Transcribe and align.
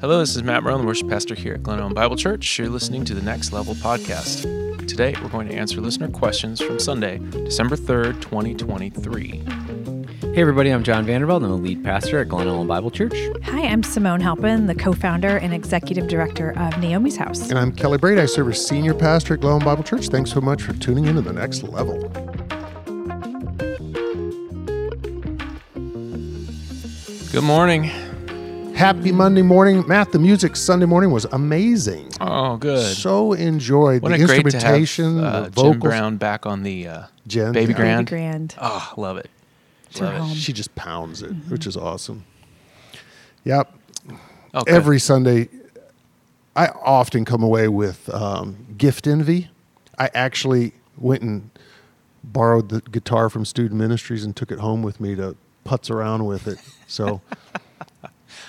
Hello, 0.00 0.18
this 0.18 0.34
is 0.34 0.42
Matt 0.42 0.62
Brown, 0.62 0.80
the 0.80 0.86
worship 0.86 1.10
pastor 1.10 1.34
here 1.34 1.52
at 1.52 1.62
Glen 1.62 1.78
Ellyn 1.78 1.92
Bible 1.92 2.16
Church. 2.16 2.58
You're 2.58 2.70
listening 2.70 3.04
to 3.04 3.12
the 3.12 3.20
Next 3.20 3.52
Level 3.52 3.74
podcast. 3.74 4.88
Today, 4.88 5.14
we're 5.22 5.28
going 5.28 5.46
to 5.46 5.54
answer 5.54 5.78
listener 5.82 6.08
questions 6.08 6.58
from 6.58 6.78
Sunday, 6.78 7.18
December 7.18 7.76
3rd, 7.76 8.18
2023. 8.22 9.42
Hey 10.32 10.40
everybody, 10.40 10.70
I'm 10.70 10.82
John 10.82 11.04
Vandervelde. 11.04 11.44
I'm 11.44 11.50
the 11.50 11.56
lead 11.56 11.84
pastor 11.84 12.18
at 12.18 12.30
Glen 12.30 12.46
Ellyn 12.46 12.66
Bible 12.66 12.90
Church. 12.90 13.12
Hi, 13.44 13.66
I'm 13.66 13.82
Simone 13.82 14.22
Halpin, 14.22 14.68
the 14.68 14.74
co-founder 14.74 15.36
and 15.36 15.52
executive 15.52 16.08
director 16.08 16.52
of 16.52 16.72
Naomi's 16.78 17.18
House. 17.18 17.50
And 17.50 17.58
I'm 17.58 17.70
Kelly 17.70 17.98
Brady. 17.98 18.22
I 18.22 18.26
serve 18.26 18.48
as 18.48 18.66
senior 18.66 18.94
pastor 18.94 19.34
at 19.34 19.40
Glen 19.40 19.60
Ellyn 19.60 19.66
Bible 19.66 19.84
Church. 19.84 20.08
Thanks 20.08 20.32
so 20.32 20.40
much 20.40 20.62
for 20.62 20.72
tuning 20.72 21.08
in 21.08 21.16
to 21.16 21.20
the 21.20 21.34
next 21.34 21.62
level. 21.62 21.98
Good 27.32 27.44
morning. 27.44 27.90
Happy 28.80 29.12
Monday 29.12 29.42
morning. 29.42 29.86
Matt, 29.86 30.10
the 30.10 30.18
music 30.18 30.56
Sunday 30.56 30.86
morning 30.86 31.10
was 31.10 31.26
amazing. 31.26 32.08
Oh, 32.18 32.56
good. 32.56 32.96
So 32.96 33.34
enjoyed 33.34 34.00
Wasn't 34.00 34.18
the 34.18 34.24
it 34.24 34.26
great 34.26 34.40
to 34.40 34.56
instrumentation, 34.56 35.18
have 35.18 35.34
uh, 35.34 35.40
the 35.40 35.50
Jim 35.50 35.52
vocals. 35.52 35.82
Brown 35.82 36.16
back 36.16 36.46
on 36.46 36.62
the 36.62 36.88
uh, 36.88 37.02
Jen, 37.26 37.52
Baby 37.52 37.72
yeah. 37.72 37.76
Grand? 37.76 38.06
Baby 38.06 38.22
Grand. 38.22 38.54
Oh, 38.58 38.94
love 38.96 39.18
it. 39.18 39.28
Love 40.00 40.30
it. 40.30 40.34
She 40.34 40.54
just 40.54 40.74
pounds 40.76 41.20
it, 41.20 41.30
which 41.50 41.66
is 41.66 41.76
awesome. 41.76 42.24
Yep. 43.44 43.70
Oh, 44.54 44.62
good. 44.62 44.74
Every 44.74 44.98
Sunday, 44.98 45.50
I 46.56 46.68
often 46.68 47.26
come 47.26 47.42
away 47.42 47.68
with 47.68 48.08
um, 48.14 48.64
gift 48.78 49.06
envy. 49.06 49.50
I 49.98 50.08
actually 50.14 50.72
went 50.96 51.20
and 51.20 51.50
borrowed 52.24 52.70
the 52.70 52.80
guitar 52.80 53.28
from 53.28 53.44
student 53.44 53.78
ministries 53.78 54.24
and 54.24 54.34
took 54.34 54.50
it 54.50 54.58
home 54.58 54.82
with 54.82 55.00
me 55.00 55.14
to 55.16 55.36
putz 55.66 55.90
around 55.90 56.24
with 56.24 56.48
it. 56.48 56.58
So 56.86 57.20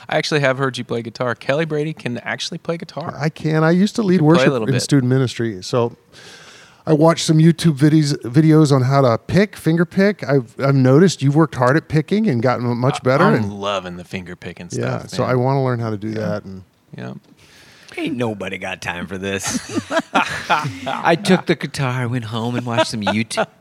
I 0.09 0.17
actually 0.17 0.41
have 0.41 0.58
heard 0.58 0.77
you 0.77 0.84
play 0.84 1.02
guitar. 1.02 1.35
Kelly 1.35 1.66
Brady 1.66 1.94
can 1.94 2.17
actually 2.20 2.58
play 2.58 2.77
guitar. 2.77 3.13
I 3.17 3.30
can. 3.30 3.63
I 3.63 3.72
used 3.72 3.95
to 3.95 4.03
lead 4.03 4.20
can 4.20 4.27
play 4.27 4.45
a 4.45 4.49
worship 4.49 4.67
in 4.67 4.73
bit. 4.73 4.81
student 4.81 5.09
ministry. 5.09 5.61
So 5.64 5.95
I 6.86 6.94
watched 6.94 7.25
some 7.25 7.38
YouTube 7.38 7.78
videos 7.78 8.16
videos 8.23 8.72
on 8.72 8.83
how 8.83 9.02
to 9.02 9.17
pick, 9.17 9.56
finger 9.56 9.86
pick. 9.86 10.28
I've 10.28 10.59
I've 10.59 10.75
noticed 10.75 11.22
you've 11.22 11.36
worked 11.36 11.56
hard 11.56 11.78
at 11.78 11.88
picking 11.88 12.28
and 12.28 12.41
gotten 12.41 12.66
much 12.78 13.03
better. 13.03 13.23
I'm 13.23 13.36
and 13.36 13.53
loving 13.53 13.97
the 13.97 14.03
finger 14.03 14.36
picking 14.36 14.69
stuff. 14.69 14.81
yeah, 14.81 15.00
stuff. 15.00 15.11
so. 15.11 15.23
I 15.23 15.36
want 15.36 15.58
to 15.58 15.61
learn 15.61 15.80
how 15.80 15.89
to 15.89 15.97
do 15.97 16.11
that. 16.11 16.44
And 16.45 16.63
Yeah. 16.97 17.13
Ain't 17.97 18.16
nobody 18.16 18.58
got 18.58 18.81
time 18.81 19.06
for 19.06 19.17
this. 19.17 19.89
I 20.13 21.17
took 21.22 21.45
the 21.45 21.56
guitar, 21.56 21.91
I 21.91 22.06
went 22.06 22.25
home 22.25 22.56
and 22.56 22.66
watched 22.66 22.88
some 22.88 23.02
YouTube. 23.02 23.47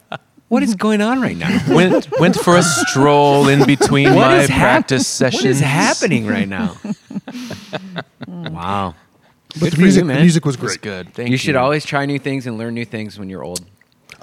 What 0.51 0.63
is 0.65 0.75
going 0.75 1.01
on 1.01 1.23
right 1.23 1.37
now? 1.37 1.49
Went 1.75 2.11
went 2.19 2.35
for 2.37 2.57
a 2.57 2.63
stroll 2.63 3.49
in 3.49 3.65
between 3.67 4.09
What 4.15 4.29
my 4.33 4.39
is 4.41 4.49
hap- 4.51 4.61
practice 4.61 5.07
sessions. 5.07 5.43
What 5.45 5.51
is 5.51 5.61
happening 5.61 6.27
right 6.27 6.49
now? 6.49 6.77
wow. 8.27 8.95
but 9.49 9.61
Good 9.61 9.73
the 9.73 9.77
for 9.77 9.81
music, 9.83 10.03
you, 10.03 10.09
the 10.09 10.13
man. 10.15 10.21
music 10.23 10.45
was 10.45 10.57
It 10.57 10.63
was 10.63 10.77
great. 10.77 10.83
good. 10.83 11.15
Thank 11.15 11.29
you 11.29 11.33
you. 11.33 11.39
should 11.39 11.57
always 11.57 11.85
try 11.85 12.05
new 12.07 12.19
things 12.19 12.47
and 12.47 12.59
learn 12.59 12.75
new 12.75 12.85
things 12.85 13.19
when 13.19 13.29
you're 13.31 13.45
old. 13.45 13.65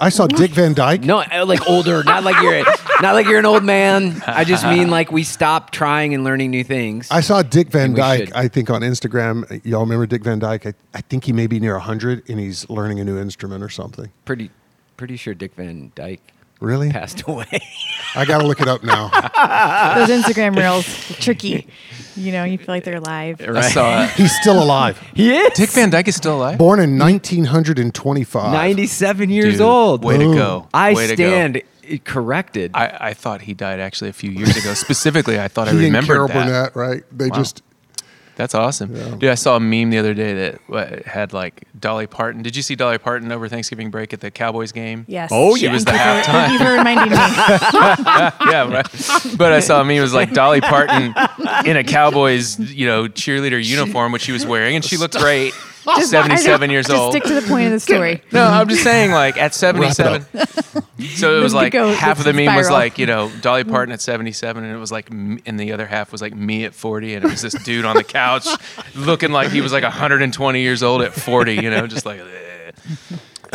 I 0.00 0.10
saw 0.10 0.26
Dick 0.28 0.52
Van 0.52 0.74
Dyke. 0.74 1.00
No, 1.02 1.20
uh, 1.22 1.44
like 1.44 1.66
older, 1.68 2.04
not 2.04 2.22
like 2.22 2.40
you're 2.40 2.62
not 3.02 3.14
like 3.14 3.26
you're 3.26 3.40
an 3.40 3.46
old 3.46 3.64
man. 3.64 4.22
I 4.28 4.44
just 4.44 4.64
mean 4.64 4.90
like 4.90 5.10
we 5.10 5.24
stop 5.24 5.70
trying 5.72 6.14
and 6.14 6.22
learning 6.22 6.52
new 6.52 6.62
things. 6.62 7.08
I 7.10 7.20
saw 7.20 7.42
Dick 7.42 7.68
Van 7.70 7.92
we 7.94 7.96
Dyke. 7.96 8.26
should. 8.26 8.32
I 8.34 8.46
think 8.46 8.70
on 8.70 8.82
Instagram. 8.82 9.60
Y'all 9.64 9.80
remember 9.80 10.06
Dick 10.06 10.22
Van 10.22 10.38
Dyke? 10.38 10.66
I, 10.66 10.74
I 10.94 11.00
think 11.00 11.24
he 11.24 11.32
may 11.32 11.48
be 11.48 11.58
near 11.58 11.76
hundred, 11.80 12.22
and 12.28 12.38
he's 12.38 12.68
learning 12.70 13.00
a 13.00 13.04
new 13.04 13.18
instrument 13.18 13.64
or 13.64 13.68
something. 13.70 14.12
pretty 14.24 14.50
pretty 14.98 15.16
sure 15.16 15.32
Dick 15.32 15.54
Van 15.54 15.90
Dyke 15.94 16.20
Really? 16.60 16.90
passed 16.90 17.22
away. 17.28 17.46
I 18.16 18.24
got 18.24 18.40
to 18.40 18.46
look 18.46 18.60
it 18.60 18.66
up 18.66 18.82
now. 18.82 19.08
Those 19.96 20.08
Instagram 20.10 20.56
reels, 20.56 20.84
tricky. 21.20 21.68
You 22.16 22.32
know, 22.32 22.42
you 22.42 22.58
feel 22.58 22.66
like 22.74 22.82
they're 22.82 22.98
live. 23.00 23.40
I 23.40 23.60
saw 23.60 24.02
it. 24.04 24.10
He's 24.10 24.34
still 24.40 24.60
alive. 24.60 25.00
he 25.14 25.36
is 25.36 25.52
Dick 25.56 25.70
Van 25.70 25.88
Dyke 25.88 26.08
is 26.08 26.16
still 26.16 26.36
alive. 26.36 26.58
Born 26.58 26.80
in 26.80 26.98
1925. 26.98 28.52
97 28.52 29.30
years 29.30 29.54
Dude, 29.54 29.60
old. 29.60 30.02
Way 30.04 30.18
to 30.18 30.34
go. 30.34 30.66
I 30.74 30.94
way 30.94 31.06
to 31.06 31.14
go. 31.16 31.28
stand 31.28 31.62
corrected. 32.04 32.72
I, 32.74 32.96
I 33.00 33.14
thought 33.14 33.42
he 33.42 33.54
died 33.54 33.78
actually 33.80 34.10
a 34.10 34.12
few 34.12 34.30
years 34.30 34.56
ago. 34.56 34.74
Specifically, 34.74 35.38
I 35.38 35.46
thought 35.48 35.68
I 35.68 35.72
He 35.72 35.76
and 35.76 35.84
remembered 35.86 36.06
Carol 36.14 36.28
that. 36.28 36.34
Burnett, 36.74 36.76
right? 36.76 37.02
They 37.16 37.28
Wow. 37.28 37.36
just 37.36 37.62
That's 38.38 38.54
awesome. 38.54 38.94
Yeah. 38.94 39.08
Dude, 39.16 39.30
I 39.30 39.34
saw 39.34 39.56
a 39.56 39.60
meme 39.60 39.90
the 39.90 39.98
other 39.98 40.14
day 40.14 40.32
that 40.32 40.60
uh, 40.72 41.10
had 41.10 41.32
like 41.32 41.64
Dolly 41.78 42.06
Parton. 42.06 42.40
Did 42.40 42.54
you 42.54 42.62
see 42.62 42.76
Dolly 42.76 42.96
Parton 42.96 43.32
over 43.32 43.48
Thanksgiving 43.48 43.90
break 43.90 44.12
at 44.12 44.20
the 44.20 44.30
Cowboys 44.30 44.70
game? 44.70 45.04
Yes. 45.08 45.30
Oh, 45.32 45.56
She 45.56 45.64
yeah. 45.64 45.72
was 45.72 45.84
the 45.84 45.90
Thank 45.90 46.24
you 46.24 46.24
for- 46.24 46.30
halftime. 46.30 46.46
Thank 46.46 46.52
you 46.52 46.64
for 46.64 46.72
reminding 46.72 47.10
me. 47.10 47.16
yeah, 48.52 48.72
right. 48.72 49.36
But 49.36 49.52
I 49.52 49.58
saw 49.58 49.80
a 49.80 49.84
meme. 49.84 49.96
It 49.96 50.00
was 50.02 50.14
like 50.14 50.32
Dolly 50.32 50.60
Parton 50.60 51.14
in 51.66 51.76
a 51.76 51.82
Cowboys, 51.82 52.60
you 52.60 52.86
know, 52.86 53.04
cheerleader 53.08 53.62
uniform, 53.62 54.12
which 54.12 54.22
she 54.22 54.30
was 54.32 54.46
wearing, 54.46 54.76
and 54.76 54.84
she 54.84 54.96
looked 54.96 55.16
great. 55.18 55.52
Just- 55.96 56.10
Seventy-seven 56.10 56.68
know, 56.68 56.72
years 56.72 56.86
just 56.86 56.98
old. 56.98 57.12
stick 57.12 57.24
to 57.24 57.34
the 57.34 57.46
point 57.46 57.66
of 57.66 57.72
the 57.72 57.80
story. 57.80 58.22
No, 58.32 58.44
I'm 58.44 58.68
just 58.68 58.82
saying, 58.82 59.10
like 59.10 59.36
at 59.36 59.54
77. 59.54 60.26
So 61.16 61.38
it 61.38 61.42
was 61.42 61.54
like 61.54 61.72
go- 61.72 61.92
half 61.92 62.18
of 62.18 62.24
this 62.24 62.34
the 62.34 62.44
meme 62.44 62.56
was 62.56 62.70
like, 62.70 62.98
you 62.98 63.06
know, 63.06 63.30
Dolly 63.40 63.64
Parton 63.64 63.92
at 63.92 64.00
77, 64.00 64.64
and 64.64 64.74
it 64.74 64.78
was 64.78 64.90
like, 64.90 65.10
and 65.10 65.60
the 65.60 65.72
other 65.72 65.86
half 65.86 66.10
was 66.12 66.20
like 66.20 66.34
me 66.34 66.64
at 66.64 66.74
40, 66.74 67.14
and 67.14 67.24
it 67.24 67.30
was 67.30 67.42
this 67.42 67.54
dude 67.62 67.84
on 67.84 67.96
the 67.96 68.04
couch 68.04 68.46
looking 68.94 69.30
like 69.30 69.50
he 69.50 69.60
was 69.60 69.72
like 69.72 69.84
120 69.84 70.60
years 70.60 70.82
old 70.82 71.02
at 71.02 71.12
40, 71.12 71.54
you 71.54 71.70
know, 71.70 71.86
just 71.86 72.04
like. 72.04 72.20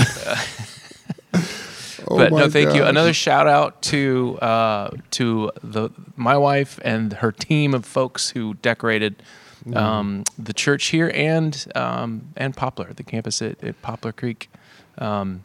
oh 2.08 2.18
but 2.18 2.32
no, 2.32 2.50
thank 2.50 2.74
you. 2.74 2.84
Another 2.84 3.14
shout 3.14 3.48
out 3.48 3.82
to 3.84 4.38
uh, 4.42 4.92
to 5.12 5.52
the 5.64 5.90
my 6.16 6.38
wife 6.38 6.80
and 6.84 7.14
her 7.14 7.32
team 7.32 7.74
of 7.74 7.86
folks 7.86 8.30
who 8.32 8.56
decorated 8.56 9.22
Mm-hmm. 9.66 9.78
um, 9.78 10.24
the 10.38 10.54
church 10.54 10.88
here 10.88 11.10
and 11.14 11.66
um, 11.76 12.30
and 12.36 12.56
Poplar, 12.56 12.94
the 12.94 13.04
campus 13.04 13.42
at, 13.42 13.64
at 13.64 13.82
Poplar 13.82 14.12
Creek. 14.12 14.50
Um, 14.98 15.44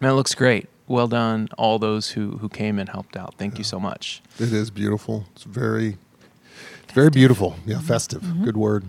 man, 0.00 0.10
it 0.12 0.14
looks 0.14 0.34
great. 0.34 0.68
Well 0.86 1.08
done, 1.08 1.48
all 1.56 1.78
those 1.78 2.10
who 2.10 2.38
who 2.38 2.48
came 2.48 2.78
and 2.78 2.88
helped 2.88 3.16
out. 3.16 3.34
Thank 3.38 3.56
you 3.58 3.64
so 3.64 3.80
much. 3.80 4.22
It 4.38 4.52
is 4.52 4.70
beautiful. 4.70 5.24
It's 5.34 5.44
very, 5.44 5.96
it's 6.82 6.92
very 6.92 7.10
beautiful. 7.10 7.56
Yeah, 7.64 7.80
festive. 7.80 8.22
Mm-hmm. 8.22 8.44
Good 8.44 8.56
word. 8.56 8.84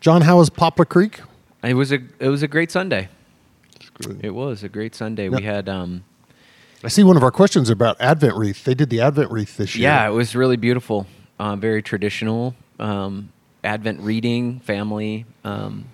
John, 0.00 0.22
how 0.22 0.38
was 0.38 0.50
Poplar 0.50 0.84
Creek? 0.84 1.20
it 1.62 1.74
was 1.74 1.90
a 1.92 1.98
it 2.20 2.28
was 2.28 2.42
a 2.42 2.48
great 2.48 2.70
Sunday. 2.70 3.08
It 4.20 4.30
was 4.34 4.62
a 4.62 4.68
great 4.68 4.94
Sunday. 4.94 5.24
Yep. 5.24 5.32
We 5.32 5.42
had 5.42 5.68
um 5.68 6.04
I 6.84 6.88
see 6.88 7.02
one 7.02 7.16
of 7.16 7.22
our 7.22 7.32
questions 7.32 7.70
about 7.70 8.00
Advent 8.00 8.36
wreath. 8.36 8.64
They 8.64 8.74
did 8.74 8.90
the 8.90 9.00
Advent 9.00 9.30
wreath 9.32 9.56
this 9.56 9.74
year. 9.74 9.88
yeah, 9.88 10.06
it 10.06 10.12
was 10.12 10.36
really 10.36 10.56
beautiful. 10.56 11.06
Uh, 11.38 11.56
very 11.56 11.82
traditional 11.82 12.54
um, 12.78 13.30
Advent 13.66 14.00
reading, 14.00 14.60
family 14.60 15.26
um, 15.44 15.84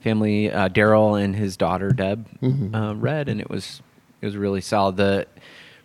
family 0.00 0.50
uh, 0.50 0.68
Daryl 0.68 1.22
and 1.22 1.34
his 1.34 1.56
daughter 1.56 1.90
Deb 1.90 2.26
Mhm. 2.40 2.74
uh, 2.74 2.94
read, 2.96 3.28
and 3.28 3.40
it 3.40 3.48
was 3.48 3.80
it 4.20 4.26
was 4.26 4.36
really 4.36 4.60
solid. 4.60 4.96
The 4.96 5.26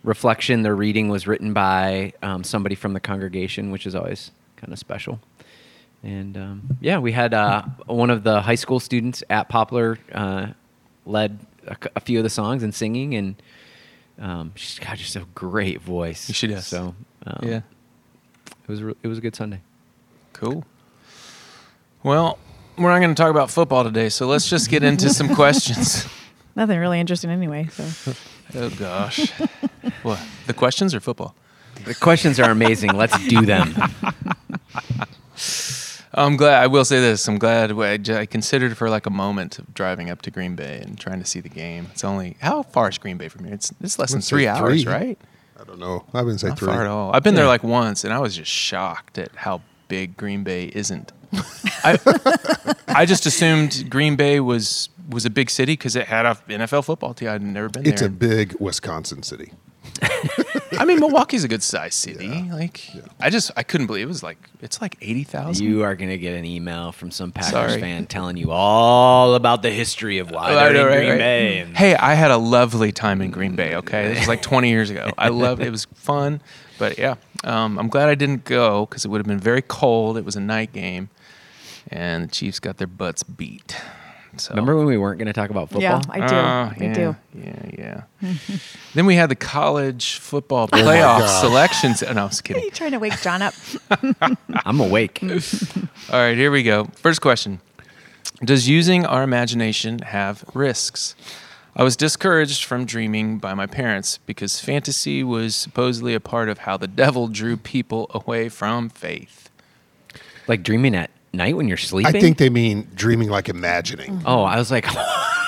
reflection, 0.02 0.62
the 0.62 0.74
reading 0.74 1.08
was 1.08 1.26
written 1.26 1.52
by 1.52 2.12
um, 2.22 2.44
somebody 2.44 2.74
from 2.74 2.92
the 2.92 3.00
congregation, 3.00 3.70
which 3.70 3.86
is 3.86 3.94
always 3.94 4.30
kind 4.56 4.72
of 4.72 4.78
special. 4.78 5.20
And 6.02 6.36
um, 6.36 6.78
yeah, 6.80 6.98
we 6.98 7.12
had 7.12 7.34
uh, 7.34 7.62
one 7.86 8.10
of 8.10 8.22
the 8.22 8.40
high 8.40 8.54
school 8.54 8.78
students 8.80 9.22
at 9.30 9.48
Poplar 9.48 9.98
uh, 10.12 10.48
led 11.06 11.38
a, 11.96 12.00
few 12.00 12.18
of 12.18 12.22
the 12.24 12.30
songs 12.30 12.62
and 12.62 12.72
singing, 12.74 13.14
and 13.14 13.34
um, 14.20 14.52
she's 14.54 14.78
got 14.78 14.96
just 14.96 15.16
a 15.16 15.26
great 15.34 15.80
voice. 15.80 16.30
She 16.32 16.46
does. 16.46 16.66
So 16.66 16.94
um, 17.26 17.40
yeah, 17.42 17.60
it 18.62 18.68
was 18.68 18.82
re- 18.82 18.94
it 19.02 19.08
was 19.08 19.18
a 19.18 19.20
good 19.20 19.34
Sunday. 19.36 19.60
cool. 20.32 20.64
Well, 22.02 22.38
we're 22.76 22.90
not 22.90 22.98
going 23.00 23.14
to 23.14 23.20
talk 23.20 23.30
about 23.30 23.50
football 23.50 23.84
today, 23.84 24.08
so 24.08 24.26
let's 24.26 24.48
just 24.48 24.70
get 24.70 24.82
into 24.82 25.10
some 25.10 25.34
questions. 25.34 26.06
Nothing 26.56 26.78
really 26.78 27.00
interesting 27.00 27.30
anyway. 27.30 27.68
So 27.70 28.12
Oh 28.54 28.70
gosh, 28.70 29.30
what 30.02 30.18
the 30.46 30.54
questions 30.54 30.94
or 30.94 31.00
football? 31.00 31.34
The 31.84 31.94
questions 31.94 32.40
are 32.40 32.50
amazing. 32.50 32.94
Let's 32.94 33.16
do 33.28 33.44
them. 33.44 33.74
I'm 36.14 36.36
glad. 36.36 36.62
I 36.62 36.66
will 36.66 36.84
say 36.84 36.98
this. 36.98 37.28
I'm 37.28 37.38
glad 37.38 37.78
I 38.10 38.26
considered 38.26 38.76
for 38.76 38.88
like 38.90 39.06
a 39.06 39.10
moment 39.10 39.58
of 39.58 39.72
driving 39.74 40.10
up 40.10 40.22
to 40.22 40.30
Green 40.30 40.56
Bay 40.56 40.80
and 40.82 40.98
trying 40.98 41.20
to 41.20 41.26
see 41.26 41.40
the 41.40 41.48
game. 41.50 41.88
It's 41.92 42.02
only 42.02 42.36
how 42.40 42.62
far 42.62 42.88
is 42.88 42.98
Green 42.98 43.18
Bay 43.18 43.28
from 43.28 43.44
here? 43.44 43.54
It's 43.54 43.72
it's 43.80 43.98
less 43.98 44.10
than 44.10 44.18
Let's 44.18 44.28
three 44.28 44.48
hours, 44.48 44.82
three. 44.82 44.92
right? 44.92 45.18
I 45.60 45.64
don't 45.64 45.78
know. 45.78 46.04
I 46.14 46.22
wouldn't 46.22 46.40
say 46.40 46.48
Not 46.48 46.58
three. 46.58 46.68
far 46.68 46.80
at 46.80 46.88
all. 46.88 47.14
I've 47.14 47.22
been 47.22 47.34
there 47.34 47.46
like 47.46 47.62
once, 47.62 48.02
and 48.04 48.12
I 48.12 48.18
was 48.18 48.34
just 48.34 48.50
shocked 48.50 49.18
at 49.18 49.34
how 49.36 49.60
big 49.88 50.16
Green 50.16 50.44
Bay 50.44 50.70
isn't. 50.74 51.12
I 51.84 51.98
I 52.88 53.04
just 53.06 53.26
assumed 53.26 53.90
Green 53.90 54.16
Bay 54.16 54.40
was 54.40 54.88
was 55.08 55.24
a 55.24 55.30
big 55.30 55.50
city 55.50 55.72
because 55.72 55.96
it 55.96 56.06
had 56.06 56.26
a 56.26 56.34
NFL 56.48 56.84
football 56.84 57.14
team. 57.14 57.28
I'd 57.28 57.42
never 57.42 57.68
been 57.68 57.86
It's 57.86 58.00
there. 58.00 58.08
It's 58.08 58.14
a 58.14 58.18
big 58.18 58.56
Wisconsin 58.60 59.22
city. 59.22 59.52
I 60.78 60.84
mean, 60.84 61.00
Milwaukee's 61.00 61.44
a 61.44 61.48
good 61.48 61.62
sized 61.62 61.94
city. 61.94 62.28
Like, 62.28 62.80
I 63.20 63.30
just 63.30 63.50
I 63.56 63.62
couldn't 63.62 63.86
believe 63.88 64.04
it 64.04 64.08
was 64.08 64.22
like 64.22 64.38
it's 64.60 64.80
like 64.80 64.96
eighty 65.00 65.24
thousand. 65.24 65.64
You 65.66 65.82
are 65.82 65.96
gonna 65.96 66.18
get 66.18 66.34
an 66.36 66.44
email 66.44 66.92
from 66.92 67.10
some 67.10 67.32
Packers 67.32 67.50
Sorry. 67.50 67.80
fan 67.80 68.06
telling 68.06 68.36
you 68.36 68.50
all 68.52 69.34
about 69.34 69.62
the 69.62 69.70
history 69.70 70.18
of 70.18 70.30
why 70.30 70.52
Oh, 70.52 70.54
they're 70.54 70.72
know, 70.72 70.80
in 70.80 70.86
right, 70.86 70.96
Green 70.98 71.10
right. 71.10 71.18
Bay. 71.18 71.58
And 71.58 71.76
Hey, 71.76 71.94
I 71.96 72.14
had 72.14 72.30
a 72.30 72.36
lovely 72.38 72.92
time 72.92 73.20
in 73.22 73.30
Green 73.30 73.56
Bay. 73.56 73.76
Okay, 73.76 74.08
this 74.08 74.18
was 74.20 74.28
like 74.28 74.42
20 74.42 74.68
years 74.68 74.90
ago. 74.90 75.10
I 75.18 75.28
loved 75.28 75.62
it. 75.62 75.70
Was 75.70 75.86
fun, 75.94 76.40
but 76.78 76.98
yeah, 76.98 77.16
um, 77.44 77.78
I'm 77.78 77.88
glad 77.88 78.08
I 78.08 78.14
didn't 78.14 78.44
go 78.44 78.86
because 78.86 79.04
it 79.04 79.08
would 79.08 79.18
have 79.18 79.26
been 79.26 79.40
very 79.40 79.62
cold. 79.62 80.16
It 80.16 80.24
was 80.24 80.36
a 80.36 80.40
night 80.40 80.72
game, 80.72 81.08
and 81.88 82.24
the 82.24 82.28
Chiefs 82.28 82.60
got 82.60 82.76
their 82.76 82.86
butts 82.86 83.22
beat. 83.22 83.76
So 84.40 84.50
Remember 84.52 84.76
when 84.76 84.86
we 84.86 84.96
weren't 84.96 85.18
going 85.18 85.26
to 85.26 85.32
talk 85.32 85.50
about 85.50 85.68
football? 85.70 85.82
Yeah, 85.82 86.00
I 86.10 86.18
do. 86.26 86.34
Oh, 86.34 86.38
I 86.38 86.76
yeah, 86.80 86.92
do. 86.94 87.16
Yeah, 87.34 87.70
yeah. 87.78 88.02
Oh 88.50 88.60
then 88.94 89.06
we 89.06 89.14
had 89.14 89.28
the 89.28 89.36
college 89.36 90.18
football 90.18 90.68
Oh 90.72 90.76
playoff 90.76 91.20
gosh. 91.20 91.40
selections. 91.40 92.02
Oh, 92.02 92.12
no, 92.12 92.22
I 92.22 92.26
was 92.26 92.40
Are 92.48 92.58
you 92.58 92.70
trying 92.70 92.92
to 92.92 92.98
wake 92.98 93.20
John 93.20 93.42
up? 93.42 93.54
I'm 94.64 94.80
awake. 94.80 95.20
All 95.22 96.18
right, 96.18 96.36
here 96.36 96.50
we 96.50 96.62
go. 96.62 96.84
First 96.96 97.20
question 97.20 97.60
Does 98.44 98.68
using 98.68 99.04
our 99.06 99.22
imagination 99.22 100.00
have 100.00 100.44
risks? 100.54 101.14
I 101.76 101.84
was 101.84 101.96
discouraged 101.96 102.64
from 102.64 102.86
dreaming 102.86 103.38
by 103.38 103.54
my 103.54 103.66
parents 103.66 104.18
because 104.26 104.58
fantasy 104.58 105.22
was 105.22 105.54
supposedly 105.54 106.12
a 106.14 106.20
part 106.20 106.48
of 106.48 106.58
how 106.58 106.76
the 106.76 106.88
devil 106.88 107.28
drew 107.28 107.56
people 107.56 108.10
away 108.12 108.48
from 108.48 108.88
faith. 108.88 109.48
like 110.48 110.62
dreaming 110.64 110.96
at 110.96 111.10
night 111.32 111.56
when 111.56 111.68
you're 111.68 111.76
sleeping. 111.76 112.14
I 112.16 112.20
think 112.20 112.38
they 112.38 112.48
mean 112.50 112.88
dreaming 112.94 113.28
like 113.28 113.48
imagining. 113.48 114.22
Oh, 114.24 114.42
I 114.44 114.56
was 114.56 114.70
like, 114.70 114.84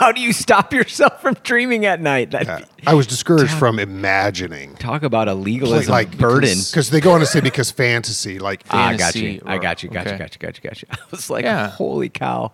how 0.01 0.13
do 0.13 0.21
you 0.21 0.33
stop 0.33 0.73
yourself 0.73 1.21
from 1.23 1.35
dreaming 1.43 1.87
at 1.87 2.01
night? 2.01 2.31
That 2.33 2.47
Yeah. 2.47 2.65
I 2.87 2.95
was 2.95 3.07
discouraged 3.07 3.53
from 3.53 3.79
imagining. 3.79 4.75
talk 4.77 5.03
about 5.03 5.29
a 5.29 5.35
legalism 5.35 5.91
like 5.93 6.17
burden. 6.19 6.59
because 6.71 6.91
they 6.91 7.01
go 7.01 7.13
on 7.13 7.21
to 7.21 7.27
say 7.27 7.41
because 7.41 7.71
fantasy 7.71 8.39
like 8.39 8.63
Ah, 8.71 8.89
I 8.89 8.97
got 8.97 9.15
you. 9.15 9.41
fantasy 9.41 9.43
I 9.47 9.59
got 9.59 9.83
you. 9.83 9.91
or- 9.91 9.93
Got 9.95 10.07
you. 10.07 10.17
Got 10.19 10.35
you. 10.35 10.39
Got 10.41 10.57
you. 10.57 10.63
Got 10.71 10.83
you. 10.83 10.89
I 10.91 10.97
was 11.11 11.31
like, 11.31 11.45
Yeah. 11.45 11.69
holy 11.71 12.09
cow. 12.09 12.53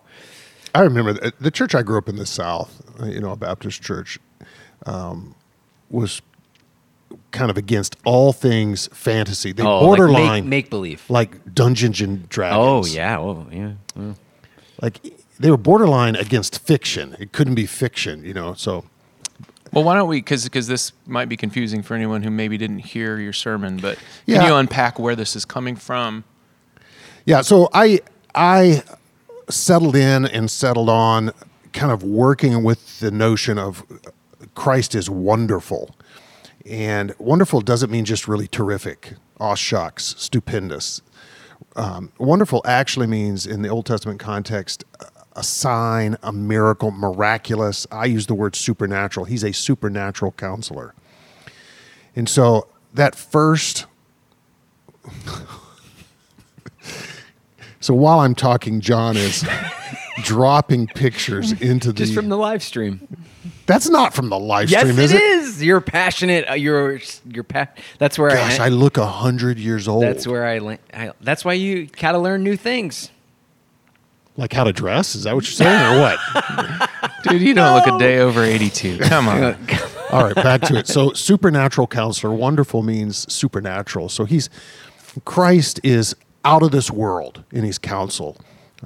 I 0.74 0.80
remember 0.82 1.12
the, 1.14 1.32
the 1.40 1.50
church 1.50 1.74
I 1.74 1.82
grew 1.82 1.96
up 1.98 2.08
in 2.08 2.16
the 2.16 2.26
South, 2.26 2.82
uh, 3.00 3.06
you 3.06 3.20
know, 3.20 3.30
a 3.30 3.36
Baptist 3.36 3.80
church, 3.82 4.18
um, 4.84 5.34
was 5.90 6.20
kind 7.30 7.50
of 7.50 7.56
against 7.56 7.96
all 8.04 8.32
things 8.32 8.88
fantasy. 8.92 9.52
They 9.52 9.62
Oh, 9.62 9.80
borderline 9.80 10.26
like 10.28 10.44
make 10.44 10.70
believe. 10.70 11.02
like 11.08 11.54
Dungeons 11.54 12.00
and 12.00 12.22
Oh 12.24 12.26
Dragons. 12.28 12.94
yeah. 12.94 13.18
Oh 13.18 13.46
yeah. 13.50 13.72
Well, 13.94 14.16
like 14.80 15.00
they 15.38 15.50
were 15.50 15.56
borderline 15.56 16.16
against 16.16 16.58
fiction. 16.66 17.16
It 17.18 17.32
couldn't 17.32 17.54
be 17.54 17.66
fiction, 17.66 18.24
you 18.24 18.32
know. 18.34 18.54
So 18.54 18.84
Well, 19.72 19.84
why 19.84 19.94
don't 19.94 20.08
we? 20.08 20.18
Because 20.18 20.48
this 20.68 20.92
might 21.06 21.28
be 21.28 21.36
confusing 21.36 21.82
for 21.82 21.94
anyone 21.94 22.22
who 22.22 22.30
maybe 22.30 22.56
didn't 22.56 22.78
hear 22.80 23.18
your 23.18 23.32
sermon, 23.34 23.76
but 23.78 23.96
can 23.96 24.36
Yeah. 24.36 24.46
you 24.48 24.54
unpack 24.54 24.98
where 24.98 25.14
this 25.16 25.36
is 25.36 25.44
coming 25.44 25.76
from? 25.76 26.24
Yeah, 27.24 27.42
so 27.42 27.68
I 27.74 28.00
I 28.34 28.82
settled 29.50 29.96
in 29.96 30.24
and 30.26 30.50
settled 30.50 30.88
on 30.88 31.32
kind 31.72 31.92
of 31.92 32.02
working 32.02 32.62
with 32.62 33.00
the 33.00 33.10
notion 33.10 33.58
of 33.58 33.82
Christ 34.54 34.94
is 34.94 35.10
wonderful. 35.10 35.94
And 36.68 37.14
wonderful 37.18 37.60
doesn't 37.60 37.90
mean 37.90 38.04
just 38.04 38.26
really 38.26 38.48
terrific, 38.48 39.14
aw 39.38 39.54
shucks, 39.54 40.14
stupendous. 40.18 41.00
Um, 41.76 42.10
wonderful 42.18 42.62
actually 42.64 43.06
means, 43.06 43.46
in 43.46 43.62
the 43.62 43.68
Old 43.68 43.86
Testament 43.86 44.18
context, 44.18 44.84
a- 45.00 45.06
a 45.36 45.42
sign, 45.42 46.16
a 46.22 46.32
miracle, 46.32 46.90
miraculous. 46.90 47.86
I 47.92 48.06
use 48.06 48.26
the 48.26 48.34
word 48.34 48.56
supernatural. 48.56 49.26
He's 49.26 49.44
a 49.44 49.52
supernatural 49.52 50.32
counselor. 50.32 50.94
And 52.16 52.28
so 52.28 52.68
that 52.94 53.14
first 53.14 53.86
So 57.80 57.94
while 57.94 58.18
I'm 58.18 58.34
talking, 58.34 58.80
John 58.80 59.16
is 59.16 59.44
dropping 60.22 60.86
pictures 60.88 61.52
into 61.60 61.88
the. 61.92 61.98
just 61.98 62.14
from 62.14 62.28
the 62.28 62.36
live 62.36 62.62
stream. 62.62 63.06
that's 63.66 63.88
not 63.88 64.14
from 64.14 64.28
the 64.28 64.38
live 64.38 64.70
Yes, 64.70 64.82
stream, 64.82 64.98
it 64.98 65.04
is 65.04 65.12
is. 65.12 65.62
it? 65.62 65.64
You're 65.66 65.80
passionate. 65.80 66.48
uh, 66.50 66.54
You're 66.54 67.00
you're 67.28 67.44
pa- 67.44 67.68
That's 67.98 68.18
where 68.18 68.30
Gosh, 68.30 68.58
I. 68.58 68.66
I 68.66 68.68
look 68.68 68.96
a 68.96 69.06
hundred 69.06 69.58
years 69.58 69.86
old. 69.88 70.02
that's 70.04 70.26
where 70.26 70.46
I, 70.46 70.58
la- 70.58 70.76
I. 70.94 71.12
That's 71.20 71.44
why 71.44 71.54
you 71.54 71.86
gotta 71.86 72.18
learn 72.18 72.42
new 72.42 72.56
things. 72.56 73.10
like 74.36 74.52
how 74.52 74.64
to 74.64 74.72
dress. 74.72 75.14
Is 75.14 75.24
that 75.24 75.34
what 75.34 75.44
you're 75.44 75.52
saying, 75.52 75.96
or 75.96 76.00
what? 76.00 76.90
Dude, 77.24 77.42
you 77.42 77.54
don't 77.54 77.74
look 77.74 77.86
a 77.86 77.98
day 77.98 78.18
over 78.18 78.42
82. 78.44 78.98
Come 79.02 79.28
on. 79.28 79.56
All 80.12 80.22
right, 80.24 80.34
back 80.36 80.60
to 80.62 80.76
it. 80.76 80.86
So, 80.86 81.12
supernatural 81.14 81.88
counselor, 81.88 82.32
wonderful 82.32 82.82
means 82.82 83.30
supernatural. 83.32 84.08
So, 84.08 84.24
he's 84.24 84.48
Christ 85.24 85.80
is 85.82 86.14
out 86.44 86.62
of 86.62 86.70
this 86.70 86.90
world 86.92 87.42
in 87.50 87.64
his 87.64 87.76
counsel. 87.78 88.36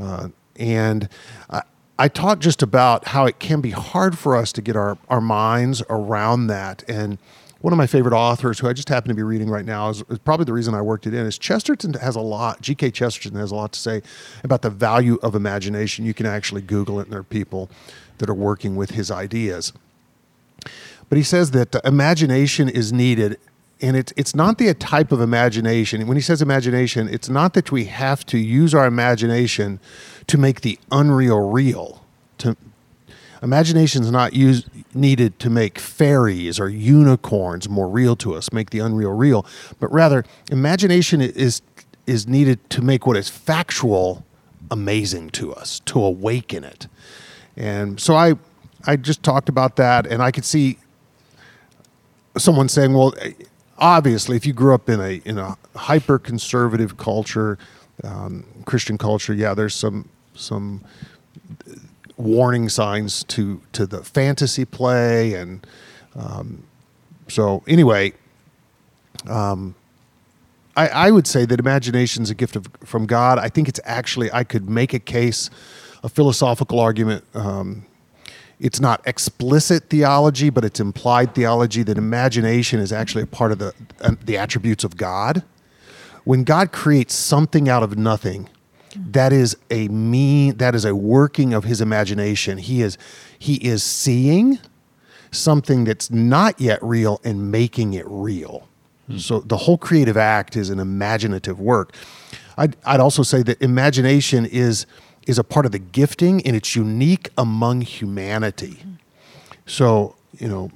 Uh, 0.01 0.29
and 0.57 1.09
I, 1.49 1.63
I 1.99 2.09
taught 2.09 2.39
just 2.39 2.63
about 2.63 3.09
how 3.09 3.27
it 3.27 3.39
can 3.39 3.61
be 3.61 3.71
hard 3.71 4.19
for 4.19 4.37
us 4.37 4.53
to 4.53 4.63
get 4.63 4.77
our, 4.77 4.97
our 5.09 5.21
minds 5.21 5.83
around 5.91 6.47
that. 6.47 6.83
And 6.89 7.19
one 7.61 7.75
of 7.75 7.77
my 7.77 7.87
favorite 7.87 8.15
authors, 8.15 8.59
who 8.59 8.69
I 8.69 8.73
just 8.73 8.89
happen 8.89 9.11
to 9.11 9.15
be 9.15 9.23
reading 9.23 9.51
right 9.51 9.67
now, 9.67 9.91
is, 9.91 10.03
is 10.09 10.19
probably 10.19 10.45
the 10.45 10.55
reason 10.55 10.75
I 10.75 10.81
worked 10.81 11.07
it 11.07 11.13
in, 11.13 11.27
is 11.27 11.37
Chesterton 11.37 11.93
has 11.95 12.17
a 12.17 12.21
lot, 12.21 12.63
G.K. 12.63 12.91
Chesterton 12.93 13.39
has 13.39 13.51
a 13.51 13.55
lot 13.55 13.73
to 13.73 13.79
say 13.79 14.03
about 14.43 14.63
the 14.63 14.71
value 14.71 15.19
of 15.23 15.35
imagination. 15.35 16.07
You 16.07 16.15
can 16.15 16.25
actually 16.25 16.63
Google 16.63 17.01
it, 17.01 17.05
and 17.05 17.13
there 17.13 17.21
are 17.21 17.25
people 17.25 17.69
that 18.17 18.31
are 18.31 18.35
working 18.35 18.77
with 18.77 18.93
his 18.93 19.11
ideas. 19.11 19.75
But 21.11 21.19
he 21.19 21.23
says 21.23 21.51
that 21.51 21.75
imagination 21.85 22.71
is 22.71 22.95
needed, 22.95 23.39
and 23.83 23.97
it's 23.97 24.13
it's 24.17 24.35
not 24.35 24.59
the 24.59 24.73
type 24.75 25.13
of 25.13 25.21
imagination. 25.21 26.07
When 26.07 26.17
he 26.17 26.21
says 26.23 26.43
imagination, 26.43 27.09
it's 27.09 27.29
not 27.29 27.55
that 27.55 27.73
we 27.73 27.87
have 27.87 28.27
to 28.27 28.39
use 28.39 28.75
our 28.75 28.87
imagination 28.87 29.81
to 30.27 30.39
make 30.39 30.61
the 30.61 30.79
unreal 30.91 31.51
real. 31.51 32.05
To 32.39 32.57
imagination 33.43 34.03
is 34.03 34.11
not 34.11 34.35
used 34.35 34.69
needed 34.95 35.39
to 35.39 35.51
make 35.51 35.79
fairies 35.79 36.61
or 36.61 36.69
unicorns 36.69 37.69
more 37.69 37.89
real 37.89 38.17
to 38.17 38.35
us, 38.35 38.53
make 38.53 38.71
the 38.71 38.81
unreal 38.81 39.13
real, 39.13 39.47
but 39.79 39.91
rather 39.93 40.25
imagination 40.51 41.21
is 41.21 41.63
is 42.07 42.27
needed 42.27 42.69
to 42.71 42.83
make 42.83 43.07
what 43.07 43.17
is 43.17 43.29
factual 43.29 44.25
amazing 44.71 45.31
to 45.31 45.53
us, 45.53 45.81
to 45.81 46.03
awaken 46.03 46.65
it. 46.65 46.87
And 47.57 47.99
so 48.01 48.15
I 48.15 48.35
I 48.85 48.97
just 48.97 49.23
talked 49.23 49.49
about 49.49 49.77
that 49.77 50.07
and 50.07 50.23
I 50.23 50.31
could 50.31 50.45
see 50.45 50.79
someone 52.39 52.69
saying, 52.69 52.95
well, 52.95 53.13
obviously, 53.81 54.37
if 54.37 54.47
you 54.47 54.53
grew 54.53 54.75
up 54.75 54.89
in 54.89 55.01
a 55.01 55.21
in 55.25 55.39
a 55.39 55.57
hyper 55.75 56.19
conservative 56.19 56.97
culture, 56.97 57.59
um, 58.05 58.45
Christian 58.67 58.99
culture, 58.99 59.35
yeah, 59.35 59.55
there's 59.55 59.75
some 59.75 60.09
some 60.35 60.85
warning 62.17 62.69
signs 62.69 63.25
to 63.25 63.63
to 63.73 63.87
the 63.87 64.05
fantasy 64.05 64.65
play, 64.65 65.35
and 65.35 65.67
um, 66.15 66.63
so 67.29 67.63
anyway, 67.67 68.13
um, 69.29 69.75
I, 70.77 70.89
I 70.89 71.11
would 71.11 71.27
say 71.27 71.45
that 71.47 71.59
imagination 71.59 72.23
is 72.23 72.31
a 72.31 72.35
gift 72.35 72.57
of, 72.57 72.67
from 72.85 73.07
God. 73.07 73.39
I 73.39 73.49
think 73.49 73.69
it's 73.69 73.81
actually 73.85 74.31
I 74.33 74.45
could 74.45 74.69
make 74.69 74.93
a 74.95 74.99
case, 74.99 75.51
a 76.03 76.09
philosophical 76.09 76.79
argument. 76.79 77.25
Um, 77.35 77.87
it's 78.61 78.81
not 78.81 79.01
explicit 79.07 79.89
theology, 79.89 80.51
but 80.51 80.65
it's 80.65 80.81
implied 80.81 81.35
theology 81.35 81.83
that 81.83 81.97
imagination 81.97 82.79
is 82.79 82.93
actually 82.93 83.23
a 83.23 83.27
part 83.27 83.53
of 83.53 83.59
the 83.59 83.75
uh, 84.01 84.13
the 84.25 84.37
attributes 84.37 84.85
of 84.85 84.97
God. 84.97 85.43
When 86.25 86.45
God 86.45 86.71
creates 86.71 87.15
something 87.15 87.69
out 87.69 87.83
of 87.83 87.97
nothing, 87.97 88.49
that 88.95 89.33
is 89.33 89.57
a 89.71 89.89
mean 89.89 90.59
that 90.59 90.75
is 90.75 90.85
a 90.85 90.95
working 90.95 91.55
of 91.55 91.65
his 91.65 91.81
imagination. 91.81 92.59
He 92.59 92.83
is 92.83 92.99
he 93.39 93.55
is 93.57 93.83
seeing 93.83 94.59
something 95.31 95.85
that's 95.85 96.11
not 96.11 96.61
yet 96.61 96.83
real 96.83 97.21
and 97.25 97.51
making 97.51 97.95
it 97.95 98.05
real. 98.07 98.69
So 99.17 99.41
the 99.41 99.57
whole 99.57 99.79
creative 99.79 100.17
act 100.17 100.57
is 100.57 100.71
an 100.71 100.79
imaginative 100.79 101.59
work. 101.59 101.95
I'd, 102.57 102.77
I'd 102.85 103.01
also 103.01 103.23
say 103.23 103.43
that 103.43 103.61
imagination 103.61 104.47
is 104.47 104.87
is 105.31 105.39
a 105.39 105.45
part 105.45 105.65
of 105.65 105.73
the 105.73 105.79
gifting 105.79 106.45
and 106.47 106.57
it's 106.57 106.75
unique 106.77 107.31
among 107.39 107.83
humanity. 107.83 108.83
So, 109.65 110.17
you 110.39 110.49
know, 110.49 110.71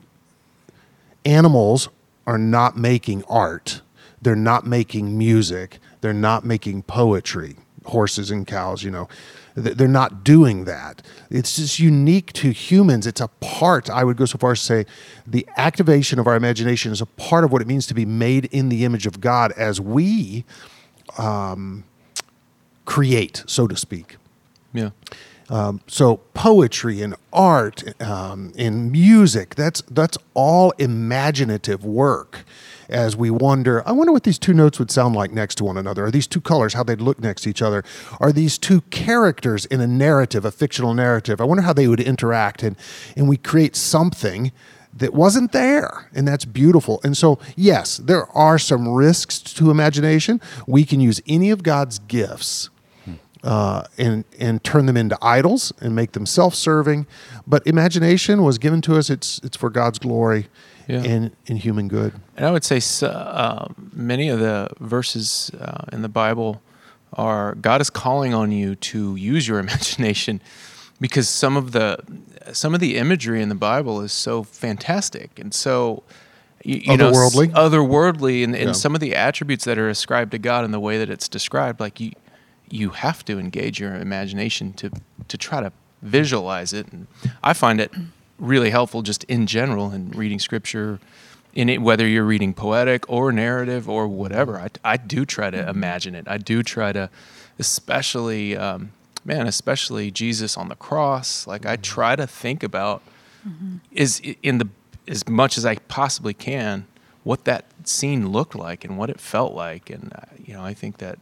animals 1.24 1.88
are 2.26 2.38
not 2.38 2.76
making 2.76 3.24
art. 3.28 3.82
They're 4.22 4.36
not 4.36 4.66
making 4.66 5.18
music. 5.18 5.78
They're 6.00 6.12
not 6.12 6.44
making 6.44 6.84
poetry. 6.84 7.56
Horses 7.86 8.30
and 8.30 8.46
cows, 8.46 8.82
you 8.82 8.90
know, 8.90 9.08
they're 9.54 9.86
not 9.86 10.24
doing 10.24 10.64
that. 10.64 11.02
It's 11.30 11.56
just 11.56 11.78
unique 11.78 12.32
to 12.34 12.50
humans. 12.50 13.06
It's 13.06 13.20
a 13.20 13.28
part, 13.40 13.90
I 13.90 14.04
would 14.04 14.16
go 14.16 14.24
so 14.24 14.38
far 14.38 14.52
as 14.52 14.60
to 14.60 14.64
say, 14.64 14.86
the 15.26 15.46
activation 15.58 16.18
of 16.18 16.26
our 16.26 16.34
imagination 16.34 16.92
is 16.92 17.02
a 17.02 17.06
part 17.06 17.44
of 17.44 17.52
what 17.52 17.60
it 17.60 17.68
means 17.68 17.86
to 17.88 17.94
be 17.94 18.06
made 18.06 18.46
in 18.46 18.70
the 18.70 18.86
image 18.86 19.06
of 19.06 19.20
God 19.20 19.52
as 19.52 19.82
we 19.82 20.44
um, 21.18 21.84
create, 22.86 23.44
so 23.46 23.66
to 23.66 23.76
speak. 23.76 24.16
Yeah. 24.74 24.90
Um, 25.50 25.80
so 25.86 26.18
poetry 26.32 27.02
and 27.02 27.14
art 27.32 27.84
um, 28.02 28.52
and 28.56 28.90
music 28.90 29.54
that's 29.54 29.82
that's 29.82 30.16
all 30.32 30.72
imaginative 30.78 31.84
work. 31.84 32.44
As 32.86 33.16
we 33.16 33.30
wonder 33.30 33.86
i 33.88 33.92
wonder 33.92 34.12
what 34.12 34.24
these 34.24 34.38
two 34.38 34.52
notes 34.52 34.78
would 34.78 34.90
sound 34.90 35.14
like 35.14 35.32
next 35.32 35.56
to 35.56 35.64
one 35.64 35.76
another. 35.76 36.04
Are 36.06 36.10
these 36.10 36.26
two 36.26 36.40
colors 36.40 36.74
how 36.74 36.82
they'd 36.82 37.00
look 37.00 37.18
next 37.18 37.42
to 37.42 37.50
each 37.50 37.62
other? 37.62 37.84
Are 38.20 38.32
these 38.32 38.58
two 38.58 38.82
characters 38.82 39.64
in 39.66 39.80
a 39.80 39.86
narrative 39.86 40.44
a 40.44 40.50
fictional 40.50 40.94
narrative? 40.94 41.40
I 41.40 41.44
wonder 41.44 41.62
how 41.62 41.72
they 41.72 41.88
would 41.88 42.00
interact 42.00 42.62
and 42.62 42.76
and 43.16 43.28
we 43.28 43.36
create 43.36 43.76
something 43.76 44.50
that 44.96 45.12
wasn't 45.12 45.52
there 45.52 46.08
and 46.14 46.26
that's 46.26 46.44
beautiful. 46.46 47.00
And 47.04 47.16
so 47.16 47.38
yes 47.54 47.98
there 47.98 48.26
are 48.36 48.58
some 48.58 48.88
risks 48.88 49.38
to 49.38 49.70
imagination. 49.70 50.40
We 50.66 50.84
can 50.84 51.00
use 51.00 51.20
any 51.26 51.50
of 51.50 51.62
god's 51.62 51.98
gifts 51.98 52.70
uh, 53.44 53.84
and 53.98 54.24
and 54.40 54.64
turn 54.64 54.86
them 54.86 54.96
into 54.96 55.16
idols 55.22 55.72
and 55.80 55.94
make 55.94 56.12
them 56.12 56.26
self-serving. 56.26 57.06
But 57.46 57.64
imagination 57.66 58.42
was 58.42 58.58
given 58.58 58.80
to 58.82 58.96
us. 58.96 59.10
It's 59.10 59.38
it's 59.44 59.56
for 59.56 59.70
God's 59.70 59.98
glory 59.98 60.48
Yeah. 60.88 61.02
and 61.04 61.30
in 61.46 61.58
human 61.58 61.88
good. 61.88 62.14
And 62.36 62.46
I 62.46 62.50
would 62.50 62.64
say 62.64 62.80
uh, 63.06 63.68
many 63.92 64.28
of 64.30 64.40
the 64.40 64.68
verses 64.80 65.50
uh, 65.60 65.84
in 65.92 66.02
the 66.02 66.08
Bible 66.08 66.60
are 67.12 67.54
God 67.54 67.80
is 67.80 67.90
calling 67.90 68.34
on 68.34 68.50
you 68.50 68.74
to 68.76 69.14
use 69.16 69.46
your 69.46 69.58
imagination 69.66 70.40
because 71.00 71.28
some 71.28 71.56
of 71.56 71.72
the 71.72 71.98
some 72.52 72.74
of 72.74 72.80
the 72.80 72.96
imagery 72.96 73.40
in 73.42 73.48
the 73.50 73.54
Bible 73.54 74.00
is 74.00 74.12
so 74.12 74.42
fantastic 74.42 75.38
and 75.38 75.52
so 75.54 76.02
you, 76.64 76.76
you 76.76 76.96
know, 76.96 77.10
Otherworldly? 77.12 77.52
otherworldly, 77.52 78.42
and, 78.42 78.54
and 78.56 78.68
Yeah. 78.68 78.72
some 78.72 78.94
of 78.94 79.00
the 79.02 79.14
attributes 79.14 79.64
that 79.66 79.76
are 79.78 79.90
ascribed 79.90 80.30
to 80.30 80.38
God 80.38 80.64
in 80.64 80.70
the 80.70 80.80
way 80.80 80.96
that 80.96 81.10
it's 81.10 81.28
described, 81.28 81.78
like 81.78 82.00
you 82.00 82.12
you 82.70 82.90
have 82.90 83.24
to 83.26 83.38
engage 83.38 83.80
your 83.80 83.94
imagination 83.94 84.72
to 84.74 84.90
to 85.28 85.38
try 85.38 85.60
to 85.60 85.72
visualize 86.02 86.72
it. 86.72 86.92
And 86.92 87.06
I 87.42 87.52
find 87.52 87.80
it 87.80 87.92
really 88.38 88.70
helpful 88.70 89.02
just 89.02 89.24
in 89.24 89.46
general 89.46 89.92
in 89.92 90.10
reading 90.10 90.38
scripture 90.38 91.00
in 91.54 91.68
it, 91.68 91.80
whether 91.80 92.06
you're 92.06 92.24
reading 92.24 92.52
poetic 92.52 93.08
or 93.08 93.30
narrative 93.32 93.88
or 93.88 94.08
whatever, 94.08 94.58
I, 94.58 94.68
I 94.84 94.96
do 94.96 95.24
try 95.24 95.50
to 95.50 95.68
imagine 95.68 96.14
it. 96.14 96.26
I 96.26 96.38
do 96.38 96.62
try 96.62 96.92
to, 96.92 97.08
especially, 97.58 98.56
um, 98.56 98.90
man, 99.24 99.46
especially 99.46 100.10
Jesus 100.10 100.56
on 100.56 100.68
the 100.68 100.74
cross. 100.74 101.46
Like 101.46 101.64
I 101.64 101.76
try 101.76 102.16
to 102.16 102.26
think 102.26 102.62
about 102.62 103.02
is 103.92 104.20
in 104.42 104.58
the 104.58 104.68
as 105.06 105.28
much 105.28 105.58
as 105.58 105.66
I 105.66 105.76
possibly 105.76 106.32
can 106.32 106.86
what 107.24 107.44
that 107.44 107.66
scene 107.84 108.30
looked 108.30 108.54
like 108.54 108.84
and 108.84 108.96
what 108.96 109.10
it 109.10 109.20
felt 109.20 109.52
like, 109.52 109.90
and 109.90 110.12
uh, 110.14 110.22
you 110.42 110.54
know, 110.54 110.64
I 110.64 110.74
think 110.74 110.98
that 110.98 111.18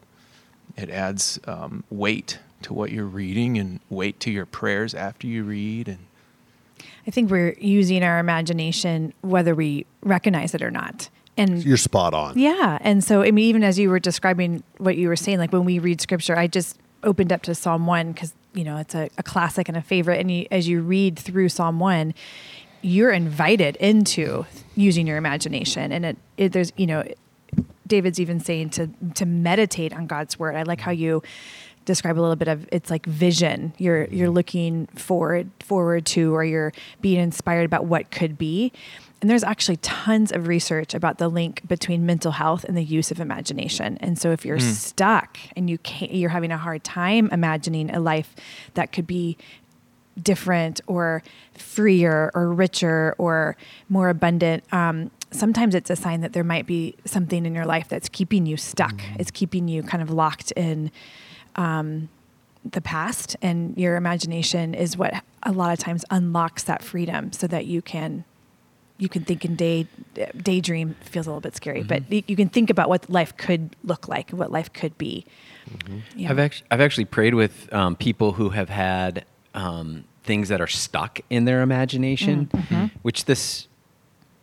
it 0.76 0.90
adds 0.90 1.38
um, 1.46 1.84
weight 1.90 2.38
to 2.62 2.72
what 2.72 2.92
you're 2.92 3.04
reading 3.04 3.58
and 3.58 3.80
weight 3.90 4.20
to 4.20 4.30
your 4.30 4.46
prayers 4.46 4.94
after 4.94 5.26
you 5.26 5.44
read 5.44 5.88
and 5.88 5.98
I 7.06 7.10
think 7.10 7.30
we're 7.30 7.54
using 7.58 8.02
our 8.04 8.18
imagination 8.18 9.12
whether 9.22 9.54
we 9.54 9.86
recognize 10.02 10.54
it 10.54 10.62
or 10.62 10.70
not. 10.70 11.08
And 11.36 11.64
You're 11.64 11.76
spot 11.78 12.12
on. 12.14 12.38
yeah, 12.38 12.78
and 12.82 13.02
so 13.02 13.22
I 13.22 13.30
mean, 13.30 13.46
even 13.46 13.64
as 13.64 13.78
you 13.78 13.88
were 13.88 13.98
describing 13.98 14.62
what 14.78 14.96
you 14.96 15.08
were 15.08 15.16
saying, 15.16 15.38
like 15.38 15.52
when 15.52 15.64
we 15.64 15.78
read 15.78 16.00
scripture, 16.00 16.36
I 16.36 16.46
just 16.46 16.78
opened 17.02 17.32
up 17.32 17.42
to 17.42 17.54
Psalm 17.54 17.86
one 17.86 18.12
because 18.12 18.34
you 18.52 18.64
know 18.64 18.76
it's 18.76 18.94
a, 18.94 19.08
a 19.16 19.22
classic 19.22 19.68
and 19.68 19.76
a 19.76 19.82
favorite. 19.82 20.20
And 20.20 20.30
you, 20.30 20.46
as 20.50 20.68
you 20.68 20.82
read 20.82 21.18
through 21.18 21.48
Psalm 21.48 21.80
one, 21.80 22.12
you're 22.82 23.12
invited 23.12 23.76
into 23.76 24.44
using 24.76 25.06
your 25.06 25.16
imagination, 25.16 25.90
and 25.90 26.04
it, 26.04 26.16
it 26.36 26.52
there's 26.52 26.70
you 26.76 26.86
know, 26.86 27.02
David's 27.92 28.18
even 28.18 28.40
saying 28.40 28.70
to 28.70 28.88
to 29.16 29.26
meditate 29.26 29.92
on 29.92 30.06
God's 30.06 30.38
word. 30.38 30.56
I 30.56 30.62
like 30.62 30.80
how 30.80 30.92
you 30.92 31.22
describe 31.84 32.18
a 32.18 32.22
little 32.22 32.36
bit 32.36 32.48
of 32.48 32.66
it's 32.72 32.90
like 32.90 33.04
vision. 33.04 33.74
You're 33.76 34.06
you're 34.06 34.30
looking 34.30 34.86
forward 34.94 35.50
forward 35.60 36.06
to 36.06 36.34
or 36.34 36.42
you're 36.42 36.72
being 37.02 37.20
inspired 37.20 37.66
about 37.66 37.84
what 37.84 38.10
could 38.10 38.38
be. 38.38 38.72
And 39.20 39.28
there's 39.28 39.44
actually 39.44 39.76
tons 39.76 40.32
of 40.32 40.48
research 40.48 40.94
about 40.94 41.18
the 41.18 41.28
link 41.28 41.68
between 41.68 42.06
mental 42.06 42.32
health 42.32 42.64
and 42.64 42.78
the 42.78 42.82
use 42.82 43.10
of 43.10 43.20
imagination. 43.20 43.98
And 44.00 44.18
so 44.18 44.32
if 44.32 44.46
you're 44.46 44.58
stuck 44.58 45.36
and 45.54 45.68
you 45.68 45.76
can't 45.76 46.14
you're 46.14 46.30
having 46.30 46.50
a 46.50 46.56
hard 46.56 46.82
time 46.84 47.28
imagining 47.30 47.90
a 47.94 48.00
life 48.00 48.34
that 48.72 48.90
could 48.90 49.06
be 49.06 49.36
different 50.20 50.80
or 50.86 51.22
freer 51.52 52.30
or 52.32 52.54
richer 52.54 53.14
or 53.18 53.54
more 53.90 54.08
abundant 54.08 54.64
um, 54.72 55.10
sometimes 55.32 55.74
it's 55.74 55.90
a 55.90 55.96
sign 55.96 56.20
that 56.20 56.32
there 56.32 56.44
might 56.44 56.66
be 56.66 56.94
something 57.04 57.44
in 57.44 57.54
your 57.54 57.66
life 57.66 57.88
that's 57.88 58.08
keeping 58.08 58.46
you 58.46 58.56
stuck. 58.56 59.00
It's 59.18 59.30
keeping 59.30 59.68
you 59.68 59.82
kind 59.82 60.02
of 60.02 60.10
locked 60.10 60.52
in 60.52 60.90
um, 61.56 62.08
the 62.70 62.80
past 62.80 63.36
and 63.42 63.76
your 63.76 63.96
imagination 63.96 64.74
is 64.74 64.96
what 64.96 65.14
a 65.42 65.52
lot 65.52 65.72
of 65.72 65.78
times 65.78 66.04
unlocks 66.10 66.62
that 66.64 66.82
freedom 66.82 67.32
so 67.32 67.46
that 67.48 67.66
you 67.66 67.82
can 67.82 68.24
you 68.98 69.08
can 69.08 69.24
think 69.24 69.44
and 69.44 69.58
day 69.58 69.86
daydream 70.36 70.94
feels 71.00 71.26
a 71.26 71.30
little 71.30 71.40
bit 71.40 71.56
scary 71.56 71.82
but 71.82 72.04
you 72.10 72.36
can 72.36 72.48
think 72.48 72.70
about 72.70 72.88
what 72.88 73.10
life 73.10 73.36
could 73.36 73.74
look 73.82 74.06
like 74.06 74.30
what 74.30 74.52
life 74.52 74.72
could 74.72 74.96
be. 74.96 75.24
Yeah. 76.14 76.30
I've 76.30 76.38
actually 76.38 76.66
I've 76.70 76.80
actually 76.80 77.06
prayed 77.06 77.34
with 77.34 77.72
um, 77.72 77.96
people 77.96 78.32
who 78.32 78.50
have 78.50 78.68
had 78.68 79.24
um, 79.54 80.04
things 80.22 80.48
that 80.48 80.60
are 80.60 80.66
stuck 80.66 81.20
in 81.30 81.44
their 81.44 81.62
imagination, 81.62 82.48
which 83.02 83.24
this 83.24 83.66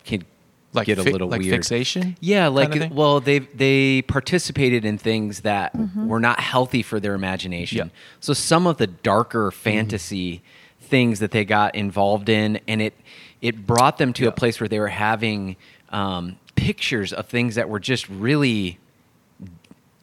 can 0.04 0.26
like 0.74 0.86
get 0.88 1.00
a 1.00 1.04
fi- 1.04 1.12
little 1.12 1.28
like 1.28 1.42
weird. 1.42 1.54
fixation. 1.56 2.16
Yeah, 2.20 2.48
like 2.48 2.72
kinda 2.72 2.90
well, 2.94 3.20
they 3.20 3.40
they 3.40 4.02
participated 4.04 4.86
in 4.86 4.98
things 4.98 5.42
that 5.42 5.74
were 5.96 6.20
not 6.20 6.40
healthy 6.40 6.82
for 6.84 7.00
their 7.00 7.16
imagination. 7.16 7.78
Yeah. 7.88 8.00
So 8.20 8.34
some 8.34 8.68
of 8.68 8.78
the 8.78 8.88
darker 8.88 9.52
fantasy 9.52 10.42
things 10.82 11.20
that 11.20 11.32
they 11.32 11.46
got 11.46 11.76
involved 11.76 12.30
in, 12.30 12.60
and 12.68 12.82
it 12.82 12.94
it 13.42 13.66
brought 13.66 13.98
them 13.98 14.14
to 14.14 14.24
Yeah. 14.24 14.30
a 14.30 14.32
place 14.32 14.60
where 14.60 14.68
they 14.68 14.80
were 14.80 14.88
having 14.90 15.56
um, 15.92 16.38
pictures 16.56 17.14
of 17.14 17.26
things 17.28 17.56
that 17.56 17.68
were 17.70 17.80
just 17.80 18.08
really 18.10 18.78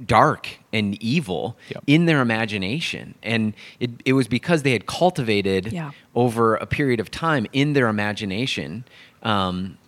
dark 0.05 0.59
and 0.73 1.01
evil 1.03 1.57
Yep. 1.71 1.85
in 1.87 2.05
their 2.05 2.21
imagination 2.21 3.15
and 3.23 3.55
it, 3.81 3.91
it 4.05 4.13
was 4.13 4.29
because 4.29 4.63
they 4.63 4.73
had 4.73 4.85
cultivated 4.87 5.73
Yeah. 5.73 5.93
over 6.15 6.55
a 6.57 6.67
period 6.67 7.01
of 7.01 7.11
time 7.11 7.47
in 7.55 7.73
their 7.73 7.89
imagination 7.89 8.85
um, 9.23 9.79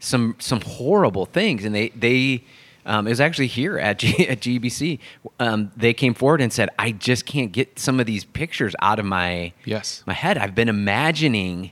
some 0.00 0.34
some 0.40 0.60
horrible 0.62 1.26
things. 1.26 1.64
And 1.64 1.72
they 1.74 1.90
they 1.90 2.44
um, 2.86 3.06
it 3.06 3.10
was 3.10 3.20
actually 3.20 3.46
here 3.46 3.78
at, 3.78 3.98
G, 3.98 4.26
at 4.28 4.40
GBC 4.40 4.98
um, 5.38 5.70
they 5.76 5.92
came 5.94 6.14
forward 6.14 6.40
and 6.40 6.52
said 6.52 6.70
I 6.78 6.90
just 6.92 7.26
can't 7.26 7.52
get 7.52 7.78
some 7.78 8.00
of 8.00 8.06
these 8.06 8.24
pictures 8.24 8.74
out 8.82 8.98
of 8.98 9.04
my 9.04 9.52
Yes. 9.64 10.02
my 10.06 10.14
head. 10.14 10.36
I've 10.38 10.54
been 10.54 10.68
imagining 10.68 11.70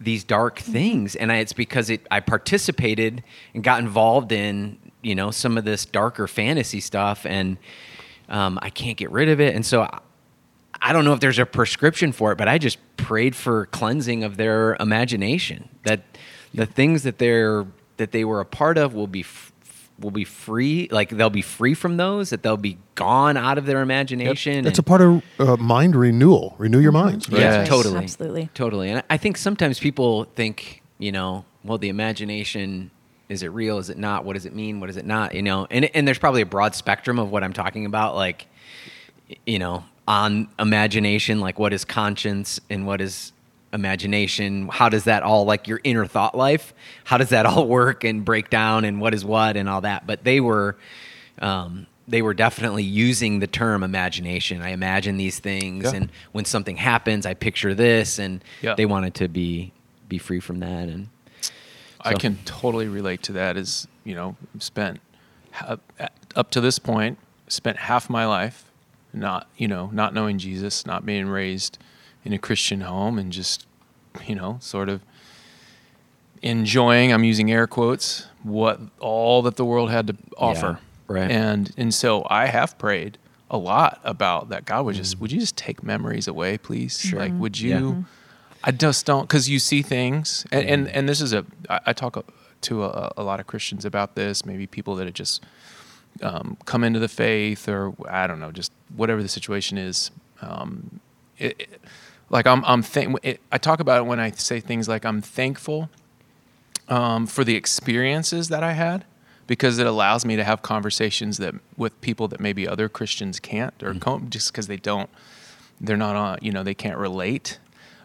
these 0.00 0.24
dark 0.24 0.58
things. 0.58 1.14
And 1.14 1.30
I, 1.30 1.36
it's 1.36 1.52
because 1.52 1.88
it 1.90 2.06
I 2.10 2.18
participated 2.20 3.22
and 3.54 3.62
got 3.62 3.78
involved 3.80 4.32
in 4.32 4.78
you 5.02 5.14
know 5.14 5.30
some 5.30 5.56
of 5.58 5.64
this 5.64 5.84
darker 5.84 6.26
fantasy 6.26 6.80
stuff. 6.80 7.24
And 7.26 7.58
um, 8.28 8.58
I 8.62 8.70
can't 8.70 8.96
get 8.96 9.10
rid 9.10 9.28
of 9.28 9.40
it. 9.40 9.54
And 9.54 9.64
so 9.66 9.82
I, 9.82 9.98
I 10.80 10.92
don't 10.92 11.04
know 11.04 11.12
if 11.12 11.20
there's 11.20 11.38
a 11.38 11.46
prescription 11.46 12.10
for 12.12 12.32
it 12.32 12.38
but 12.38 12.48
I 12.48 12.56
just 12.58 12.78
prayed 12.96 13.36
for 13.36 13.66
cleansing 13.66 14.24
of 14.24 14.36
their 14.38 14.76
imagination. 14.80 15.68
That 15.84 16.02
the 16.54 16.66
things 16.66 17.02
that 17.04 17.18
they're 17.18 17.66
that 17.96 18.12
they 18.12 18.24
were 18.24 18.40
a 18.40 18.44
part 18.44 18.78
of 18.78 18.94
will 18.94 19.06
be 19.06 19.20
f- 19.20 19.52
will 19.98 20.10
be 20.10 20.24
free 20.24 20.88
like 20.90 21.10
they'll 21.10 21.30
be 21.30 21.42
free 21.42 21.74
from 21.74 21.96
those 21.96 22.30
that 22.30 22.42
they'll 22.42 22.56
be 22.56 22.76
gone 22.96 23.36
out 23.36 23.58
of 23.58 23.66
their 23.66 23.82
imagination 23.82 24.64
That's 24.64 24.78
and- 24.78 24.86
a 24.86 24.88
part 24.88 25.00
of 25.00 25.22
uh, 25.38 25.56
mind 25.56 25.94
renewal. 25.94 26.54
Renew 26.58 26.80
your 26.80 26.92
minds. 26.92 27.28
Right? 27.28 27.40
yeah, 27.40 27.50
Yes. 27.60 27.68
totally. 27.68 27.98
Absolutely. 27.98 28.50
Totally. 28.54 28.90
And 28.90 29.02
I 29.08 29.16
think 29.16 29.36
sometimes 29.36 29.78
people 29.78 30.24
think, 30.34 30.82
you 30.98 31.12
know, 31.12 31.44
well, 31.62 31.78
the 31.78 31.88
imagination, 31.90 32.90
is 33.28 33.42
it 33.44 33.48
real? 33.48 33.78
Is 33.78 33.90
it 33.90 33.98
not? 33.98 34.24
What 34.24 34.32
does 34.34 34.46
it 34.46 34.54
mean? 34.54 34.80
What 34.80 34.88
does 34.88 34.96
it 34.96 35.06
not? 35.06 35.34
You 35.34 35.42
know, 35.42 35.66
and, 35.70 35.84
and 35.94 36.06
there's 36.08 36.18
probably 36.18 36.42
a 36.42 36.46
broad 36.46 36.74
spectrum 36.74 37.18
of 37.20 37.30
what 37.30 37.44
I'm 37.44 37.52
talking 37.52 37.86
about. 37.86 38.16
Like, 38.16 38.46
you 39.46 39.58
know, 39.60 39.84
on 40.08 40.48
imagination, 40.58 41.38
like 41.40 41.58
what 41.60 41.72
is 41.72 41.84
conscience 41.84 42.58
and 42.68 42.86
what 42.86 43.00
is 43.00 43.32
imagination? 43.72 44.68
How 44.68 44.88
does 44.88 45.04
that 45.04 45.22
all, 45.22 45.44
like 45.44 45.68
your 45.68 45.80
inner 45.84 46.06
thought 46.06 46.36
life, 46.36 46.74
how 47.04 47.18
does 47.18 47.30
that 47.30 47.46
all 47.46 47.66
work 47.80 48.04
and 48.04 48.24
break 48.24 48.50
down 48.50 48.84
and 48.84 49.00
what 49.00 49.14
is 49.14 49.24
what 49.24 49.56
and 49.56 49.68
all 49.68 49.80
that? 49.82 50.06
But 50.06 50.24
they 50.24 50.40
were, 50.40 50.76
um, 51.40 51.86
they 52.08 52.20
were 52.22 52.34
definitely 52.34 52.82
using 52.82 53.38
the 53.38 53.46
term 53.46 53.82
imagination. 53.82 54.60
I 54.60 54.70
imagine 54.70 55.16
these 55.16 55.38
things, 55.38 55.84
Yeah. 55.84 55.92
and 55.94 56.10
when 56.32 56.44
something 56.44 56.76
happens, 56.76 57.24
I 57.26 57.34
picture 57.34 57.74
this, 57.74 58.18
and 58.18 58.42
Yeah. 58.60 58.74
they 58.74 58.86
wanted 58.86 59.14
to 59.14 59.28
be 59.28 59.72
be 60.08 60.18
free 60.18 60.40
from 60.40 60.60
that. 60.60 60.88
And 60.90 61.08
I 62.02 62.12
can 62.14 62.36
totally 62.44 62.86
relate 62.86 63.22
to 63.22 63.32
that. 63.32 63.56
As 63.56 63.86
you 64.04 64.14
know, 64.14 64.36
spent 64.58 65.00
up 66.36 66.50
to 66.50 66.60
this 66.60 66.78
point, 66.78 67.18
spent 67.48 67.78
half 67.78 68.10
my 68.10 68.26
life 68.26 68.64
not 69.14 69.46
you 69.56 69.68
know 69.68 69.88
not 69.92 70.12
knowing 70.12 70.38
Jesus, 70.38 70.84
not 70.86 71.06
being 71.06 71.28
raised 71.28 71.78
in 72.24 72.32
a 72.32 72.38
Christian 72.38 72.82
home, 72.82 73.18
and 73.18 73.32
just 73.32 73.66
you 74.26 74.34
know 74.34 74.58
sort 74.60 74.88
of 74.88 75.00
enjoying. 76.42 77.12
I'm 77.12 77.24
using 77.24 77.50
air 77.50 77.66
quotes 77.66 78.26
what 78.42 78.80
all 79.00 79.42
that 79.42 79.56
the 79.56 79.64
world 79.64 79.90
had 79.90 80.06
to 80.08 80.16
offer. 80.36 80.78
right. 81.08 81.30
And 81.30 81.72
and 81.76 81.94
so 81.94 82.26
I 82.28 82.46
have 82.46 82.76
prayed 82.78 83.18
a 83.50 83.58
lot 83.58 84.00
about 84.04 84.48
that. 84.48 84.64
God 84.64 84.84
would 84.86 84.96
just 84.96 85.20
would 85.20 85.30
you 85.32 85.40
just 85.40 85.56
take 85.56 85.82
memories 85.82 86.26
away, 86.26 86.58
please? 86.58 87.12
Like 87.12 87.32
would 87.38 87.60
Yeah. 87.60 87.78
you? 87.78 88.04
I 88.64 88.70
just 88.70 89.06
don't 89.06 89.22
because 89.22 89.48
you 89.48 89.58
see 89.58 89.82
things, 89.82 90.46
and, 90.52 90.68
and 90.68 90.88
and 90.88 91.08
this 91.08 91.20
is 91.20 91.32
a 91.32 91.44
I, 91.68 91.80
I 91.86 91.92
talk 91.92 92.24
to 92.62 92.84
a, 92.84 93.12
a 93.16 93.22
lot 93.24 93.40
of 93.40 93.46
Christians 93.48 93.84
about 93.84 94.14
this. 94.14 94.46
Maybe 94.46 94.66
people 94.68 94.94
that 94.96 95.04
have 95.06 95.14
just 95.14 95.42
um, 96.22 96.56
come 96.64 96.84
into 96.84 97.00
the 97.00 97.08
faith, 97.08 97.68
or 97.68 97.92
I 98.08 98.28
don't 98.28 98.38
know, 98.38 98.52
just 98.52 98.70
whatever 98.94 99.20
the 99.20 99.28
situation 99.28 99.78
is. 99.78 100.12
Um, 100.40 101.00
it, 101.38 101.56
it- 101.58 101.80
like 102.32 102.46
I'm, 102.48 102.64
I'm 102.64 102.82
thank- 102.82 103.16
it, 103.22 103.40
I 103.52 103.58
talk 103.58 103.78
about 103.78 103.98
it 104.00 104.06
when 104.06 104.18
I 104.18 104.32
say 104.32 104.58
things 104.58 104.88
like 104.88 105.04
I'm 105.04 105.20
thankful 105.22 105.88
um, 106.88 107.26
for 107.28 107.44
the 107.44 107.54
experiences 107.54 108.48
that 108.48 108.62
I 108.64 108.72
had 108.72 109.04
because 109.46 109.78
it 109.78 109.86
allows 109.86 110.24
me 110.24 110.36
to 110.36 110.44
have 110.44 110.62
conversations 110.62 111.36
that 111.38 111.54
with 111.76 111.98
people 112.00 112.26
that 112.28 112.40
maybe 112.40 112.66
other 112.66 112.88
Christians 112.88 113.38
can't, 113.38 113.74
or 113.82 113.90
Mm-hmm. 113.90 113.98
com- 113.98 114.30
just 114.30 114.50
because 114.52 114.66
they 114.66 114.76
don't, 114.78 115.10
they're 115.80 115.96
not 115.96 116.16
on, 116.16 116.38
you 116.42 116.50
know, 116.52 116.62
they 116.62 116.74
can't 116.74 116.98
relate. 116.98 117.58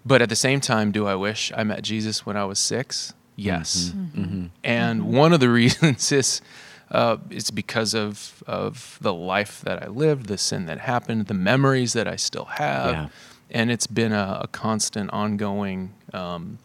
But 0.05 0.21
at 0.21 0.29
the 0.29 0.35
same 0.35 0.59
time, 0.61 0.91
do 0.91 1.05
I 1.07 1.15
wish 1.15 1.51
I 1.55 1.63
met 1.63 1.83
Jesus 1.83 2.25
when 2.25 2.35
I 2.37 2.45
was 2.45 2.59
six? 2.59 3.13
Yes. 3.35 3.93
And 4.63 5.03
one 5.13 5.31
of 5.33 5.39
the 5.39 5.49
reasons 5.61 6.11
is 6.11 6.41
uh, 6.89 7.17
it's 7.29 7.51
because 7.51 7.93
of 7.93 8.41
of 8.47 8.97
the 9.01 9.13
life 9.13 9.61
that 9.61 9.83
I 9.83 9.87
lived, 9.87 10.25
the 10.27 10.37
sin 10.37 10.65
that 10.67 10.79
happened, 10.79 11.27
the 11.27 11.33
memories 11.33 11.93
that 11.93 12.07
I 12.07 12.15
still 12.15 12.45
have, 12.45 12.91
Yeah. 12.93 13.07
And 13.49 13.71
it's 13.71 13.87
been 13.87 14.11
a, 14.11 14.41
a 14.43 14.47
constant, 14.47 15.11
ongoing 15.11 15.93
um, 16.13 16.59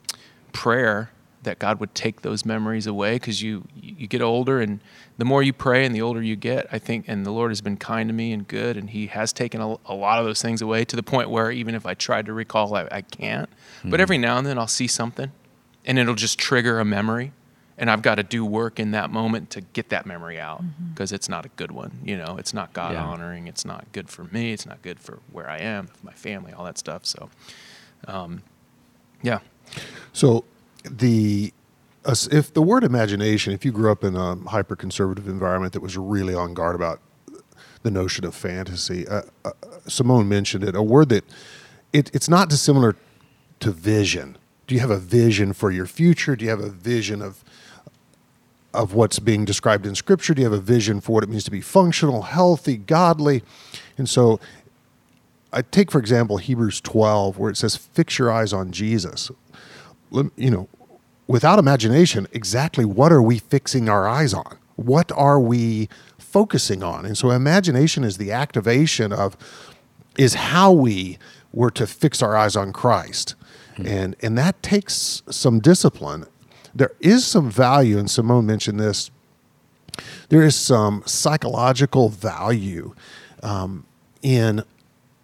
prayer 0.52 1.10
that 1.42 1.58
God 1.58 1.80
would 1.80 1.94
take 1.94 2.22
those 2.22 2.44
memories 2.44 2.86
away 2.86 3.14
because 3.14 3.42
you 3.42 3.64
you 3.74 4.06
get 4.06 4.22
older 4.22 4.60
and 4.60 4.80
the 5.18 5.24
more 5.24 5.42
you 5.42 5.52
pray 5.52 5.84
and 5.84 5.94
the 5.94 6.00
older 6.02 6.22
you 6.22 6.36
get, 6.36 6.66
I 6.72 6.78
think, 6.78 7.04
and 7.08 7.26
the 7.26 7.30
Lord 7.30 7.50
has 7.50 7.60
been 7.60 7.76
kind 7.76 8.08
to 8.08 8.12
me 8.12 8.32
and 8.32 8.46
good, 8.46 8.76
and 8.76 8.90
He 8.90 9.08
has 9.08 9.32
taken 9.32 9.60
a, 9.60 9.76
a 9.86 9.94
lot 9.94 10.18
of 10.18 10.24
those 10.24 10.40
things 10.40 10.62
away 10.62 10.84
to 10.84 10.96
the 10.96 11.02
point 11.02 11.30
where 11.30 11.50
even 11.50 11.74
if 11.74 11.84
I 11.84 11.94
tried 11.94 12.26
to 12.26 12.32
recall, 12.32 12.74
I, 12.74 12.88
I 12.90 13.00
can't. 13.02 13.48
But 13.84 14.00
every 14.00 14.18
now 14.18 14.38
and 14.38 14.46
then 14.46 14.58
I'll 14.58 14.66
see 14.68 14.86
something, 14.86 15.30
and 15.84 15.98
it'll 15.98 16.14
just 16.14 16.38
trigger 16.38 16.78
a 16.80 16.84
memory, 16.84 17.32
and 17.82 17.90
I've 17.90 18.00
got 18.00 18.14
to 18.14 18.22
do 18.22 18.44
work 18.44 18.78
in 18.78 18.92
that 18.92 19.10
moment 19.10 19.50
to 19.50 19.60
get 19.60 19.88
that 19.88 20.06
memory 20.06 20.38
out 20.38 20.62
because 20.94 21.10
it's 21.10 21.28
not 21.28 21.44
a 21.44 21.48
good 21.56 21.72
one. 21.72 21.98
You 22.04 22.16
know, 22.16 22.36
it's 22.38 22.54
not 22.54 22.72
God 22.72 22.92
Yeah. 22.92 23.02
honoring. 23.04 23.48
It's 23.48 23.64
not 23.64 23.84
good 23.90 24.08
for 24.08 24.22
me. 24.22 24.52
It's 24.52 24.64
not 24.64 24.80
good 24.82 25.00
for 25.00 25.18
where 25.32 25.50
I 25.50 25.58
am, 25.58 25.88
my 26.00 26.12
family, 26.12 26.52
all 26.52 26.64
that 26.64 26.78
stuff. 26.78 27.04
So, 27.04 27.28
um, 28.06 28.42
yeah. 29.20 29.40
So 30.12 30.44
the 30.88 31.52
us- 32.04 32.28
if 32.28 32.54
the 32.54 32.62
word 32.62 32.84
imagination, 32.84 33.52
if 33.52 33.64
you 33.64 33.72
grew 33.72 33.90
up 33.90 34.04
in 34.04 34.14
a 34.14 34.36
hyper 34.36 34.76
conservative 34.76 35.26
environment 35.26 35.72
that 35.72 35.80
was 35.82 35.96
really 35.98 36.34
on 36.34 36.54
guard 36.54 36.76
about 36.76 37.00
the 37.82 37.90
notion 37.90 38.24
of 38.24 38.32
fantasy, 38.32 39.08
uh, 39.08 39.22
uh, 39.44 39.50
Simone 39.88 40.28
mentioned 40.28 40.62
it. 40.62 40.76
A 40.76 40.82
word 40.84 41.08
that 41.08 41.24
it, 41.92 42.12
it's 42.14 42.28
not 42.28 42.48
dissimilar 42.48 42.94
to 43.58 43.72
vision. 43.72 44.38
Do 44.68 44.76
you 44.76 44.80
have 44.80 44.90
a 44.92 44.98
vision 44.98 45.52
for 45.52 45.72
your 45.72 45.86
future? 45.86 46.36
Do 46.36 46.44
you 46.44 46.50
have 46.52 46.60
a 46.60 46.70
vision 46.70 47.20
of 47.20 47.42
of 48.74 48.94
what's 48.94 49.18
being 49.18 49.44
described 49.44 49.86
in 49.86 49.94
Scripture? 49.94 50.34
Do 50.34 50.42
you 50.42 50.50
have 50.50 50.58
a 50.58 50.62
vision 50.62 51.00
for 51.00 51.12
what 51.12 51.24
it 51.24 51.28
means 51.28 51.44
to 51.44 51.50
be 51.50 51.60
functional, 51.60 52.22
healthy, 52.22 52.76
godly? 52.76 53.42
And 53.98 54.08
so 54.08 54.40
I 55.52 55.62
take, 55.62 55.90
for 55.90 55.98
example, 55.98 56.38
Hebrews 56.38 56.80
12, 56.80 57.38
where 57.38 57.50
it 57.50 57.56
says, 57.56 57.76
Fix 57.76 58.18
your 58.18 58.32
eyes 58.32 58.52
on 58.52 58.72
Jesus. 58.72 59.30
You 60.10 60.50
know, 60.50 60.68
without 61.26 61.58
imagination, 61.58 62.26
exactly 62.32 62.84
what 62.84 63.12
are 63.12 63.22
we 63.22 63.38
fixing 63.38 63.88
our 63.88 64.08
eyes 64.08 64.32
on? 64.34 64.58
What 64.76 65.12
are 65.12 65.38
we 65.38 65.88
focusing 66.18 66.82
on? 66.82 67.04
And 67.04 67.16
so 67.16 67.30
imagination 67.30 68.04
is 68.04 68.16
the 68.16 68.32
activation 68.32 69.12
of, 69.12 69.36
is 70.16 70.34
how 70.34 70.72
we 70.72 71.18
were 71.52 71.70
to 71.72 71.86
fix 71.86 72.22
our 72.22 72.36
eyes 72.36 72.56
on 72.56 72.72
Christ. 72.72 73.34
Hmm. 73.76 73.86
And, 73.86 74.16
and 74.20 74.38
that 74.38 74.62
takes 74.62 75.22
some 75.30 75.60
discipline. 75.60 76.26
There 76.74 76.92
is 77.00 77.26
some 77.26 77.50
value, 77.50 77.98
and 77.98 78.10
Simone 78.10 78.46
mentioned 78.46 78.80
this 78.80 79.10
there 80.30 80.42
is 80.42 80.56
some 80.56 81.02
psychological 81.04 82.08
value 82.08 82.94
um, 83.42 83.84
in 84.22 84.64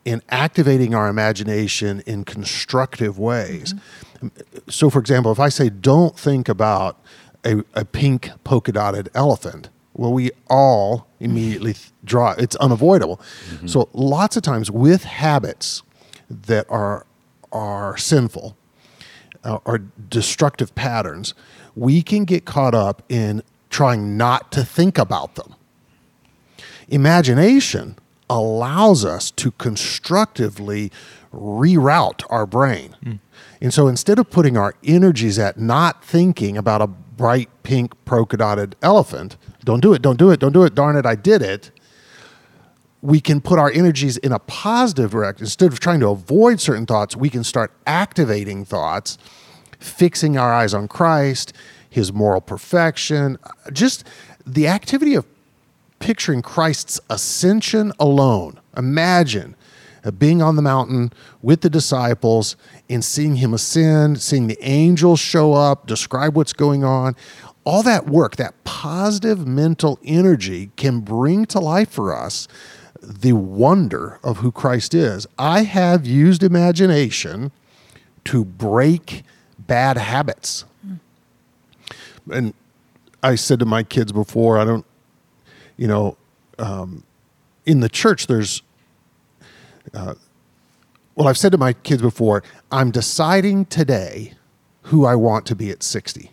in 0.04 0.22
activating 0.30 0.94
our 0.94 1.08
imagination 1.08 2.02
in 2.06 2.24
constructive 2.24 3.18
ways. 3.18 3.74
So, 4.68 4.90
for 4.90 4.98
example, 4.98 5.32
if 5.32 5.40
I 5.40 5.48
say, 5.48 5.70
"Don't 5.70 6.18
think 6.18 6.48
about 6.48 6.98
a, 7.44 7.64
a 7.74 7.84
pink 7.84 8.30
polka 8.44 8.72
dotted 8.72 9.08
elephant," 9.14 9.70
well, 9.94 10.12
we 10.12 10.30
all 10.50 11.06
immediately 11.20 11.74
draw. 12.04 12.32
It's 12.32 12.56
unavoidable. 12.56 13.20
So, 13.66 13.88
lots 13.94 14.36
of 14.36 14.42
times 14.42 14.70
with 14.70 15.04
habits 15.04 15.82
that 16.28 16.66
are 16.68 17.06
are 17.50 17.96
sinful, 17.96 18.57
uh, 19.44 19.58
or 19.64 19.78
destructive 20.08 20.74
patterns, 20.74 21.34
we 21.76 22.02
can 22.02 22.24
get 22.24 22.44
caught 22.44 22.74
up 22.74 23.02
in 23.08 23.42
trying 23.70 24.16
not 24.16 24.50
to 24.52 24.64
think 24.64 24.98
about 24.98 25.34
them. 25.34 25.54
Imagination 26.88 27.96
allows 28.30 29.04
us 29.04 29.30
to 29.32 29.50
constructively 29.52 30.90
reroute 31.32 32.24
our 32.30 32.46
brain. 32.46 32.94
And 33.60 33.72
so 33.74 33.88
instead 33.88 34.18
of 34.18 34.30
putting 34.30 34.56
our 34.56 34.74
energies 34.84 35.38
at 35.38 35.58
not 35.58 36.04
thinking 36.04 36.56
about 36.56 36.80
a 36.80 36.86
bright 36.86 37.48
pink 37.62 37.92
polka 38.04 38.36
dotted 38.36 38.76
elephant, 38.82 39.36
don't 39.64 39.80
do 39.80 39.92
it, 39.92 40.02
don't 40.02 40.18
do 40.18 40.30
it, 40.30 40.40
don't 40.40 40.52
do 40.52 40.64
it, 40.64 40.74
darn 40.74 40.96
it, 40.96 41.04
I 41.04 41.14
did 41.14 41.42
it 41.42 41.70
we 43.02 43.20
can 43.20 43.40
put 43.40 43.58
our 43.58 43.70
energies 43.70 44.16
in 44.16 44.32
a 44.32 44.38
positive 44.40 45.12
direction. 45.12 45.44
Instead 45.44 45.72
of 45.72 45.80
trying 45.80 46.00
to 46.00 46.08
avoid 46.08 46.60
certain 46.60 46.86
thoughts, 46.86 47.16
we 47.16 47.30
can 47.30 47.44
start 47.44 47.72
activating 47.86 48.64
thoughts, 48.64 49.18
fixing 49.78 50.36
our 50.36 50.52
eyes 50.52 50.74
on 50.74 50.88
Christ, 50.88 51.52
his 51.88 52.12
moral 52.12 52.40
perfection, 52.40 53.38
just 53.72 54.04
the 54.46 54.66
activity 54.66 55.14
of 55.14 55.26
picturing 56.00 56.42
Christ's 56.42 57.00
ascension 57.08 57.92
alone. 57.98 58.60
Imagine 58.76 59.54
uh, 60.04 60.10
being 60.10 60.42
on 60.42 60.56
the 60.56 60.62
mountain 60.62 61.12
with 61.42 61.60
the 61.60 61.70
disciples 61.70 62.56
and 62.88 63.04
seeing 63.04 63.36
him 63.36 63.54
ascend, 63.54 64.20
seeing 64.20 64.46
the 64.46 64.58
angels 64.60 65.20
show 65.20 65.52
up, 65.52 65.86
describe 65.86 66.36
what's 66.36 66.52
going 66.52 66.84
on. 66.84 67.14
All 67.64 67.82
that 67.82 68.06
work, 68.06 68.36
that 68.36 68.54
positive 68.64 69.46
mental 69.46 69.98
energy 70.02 70.70
can 70.76 71.00
bring 71.00 71.44
to 71.46 71.60
life 71.60 71.90
for 71.90 72.16
us 72.16 72.48
the 73.02 73.32
wonder 73.32 74.18
of 74.22 74.38
who 74.38 74.50
Christ 74.50 74.94
is. 74.94 75.26
I 75.38 75.62
have 75.62 76.06
used 76.06 76.42
imagination 76.42 77.52
to 78.24 78.44
break 78.44 79.22
bad 79.58 79.96
habits. 79.96 80.64
And 82.30 82.54
I 83.22 83.36
said 83.36 83.58
to 83.60 83.64
my 83.64 83.82
kids 83.82 84.12
before, 84.12 84.58
I 84.58 84.64
don't, 84.64 84.84
you 85.76 85.86
know, 85.86 86.16
um, 86.58 87.04
in 87.64 87.80
the 87.80 87.88
church, 87.88 88.26
there's, 88.26 88.62
uh, 89.94 90.14
well, 91.14 91.28
I've 91.28 91.38
said 91.38 91.52
to 91.52 91.58
my 91.58 91.72
kids 91.72 92.02
before, 92.02 92.42
I'm 92.70 92.90
deciding 92.90 93.66
today 93.66 94.34
who 94.82 95.04
I 95.04 95.14
want 95.14 95.46
to 95.46 95.56
be 95.56 95.70
at 95.70 95.82
60. 95.82 96.30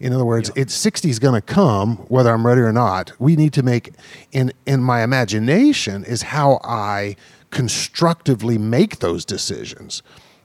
In 0.00 0.12
other 0.12 0.24
words, 0.24 0.50
it's 0.54 0.74
60 0.74 1.08
is 1.10 1.18
going 1.18 1.34
to 1.34 1.40
come 1.40 1.96
whether 2.08 2.32
I'm 2.32 2.46
ready 2.46 2.60
or 2.60 2.72
not. 2.72 3.12
We 3.18 3.36
need 3.36 3.52
to 3.54 3.62
make 3.62 3.92
in 4.32 4.52
in 4.66 4.82
my 4.82 5.02
imagination 5.02 6.04
is 6.04 6.22
how 6.22 6.60
I 6.64 7.16
constructively 7.50 8.58
make 8.58 8.98
those 8.98 9.24
decisions. 9.24 10.02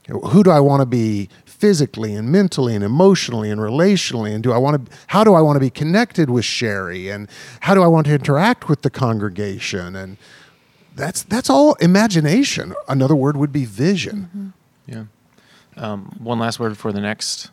Who 0.08 0.44
do 0.44 0.50
I 0.50 0.60
want 0.60 0.82
to 0.82 0.86
be 0.86 1.30
physically 1.46 2.16
and 2.16 2.32
mentally 2.32 2.74
and 2.74 2.84
emotionally 2.84 3.52
and 3.52 3.60
relationally 3.60 4.34
and 4.34 4.42
do 4.42 4.52
I 4.52 4.58
want 4.58 4.86
to 4.86 4.98
how 5.08 5.24
do 5.24 5.34
I 5.34 5.42
want 5.42 5.58
to 5.58 5.60
be 5.60 5.70
connected 5.70 6.30
with 6.30 6.46
Sherry 6.46 7.10
and 7.10 7.30
how 7.62 7.74
do 7.74 7.84
I 7.84 7.88
want 7.88 8.08
to 8.08 8.14
interact 8.14 8.70
with 8.70 8.82
the 8.82 8.90
congregation 8.90 9.96
and 9.96 10.18
that's 10.96 11.24
that's 11.24 11.50
all 11.50 11.76
imagination. 11.76 12.76
Another 12.88 13.16
word 13.16 13.38
would 13.38 13.52
be 13.52 13.66
vision. 13.66 14.54
Yeah. 14.86 15.06
Um, 15.78 16.16
one 16.20 16.40
last 16.40 16.60
word 16.60 16.70
before 16.70 16.92
the 16.92 17.02
next 17.02 17.52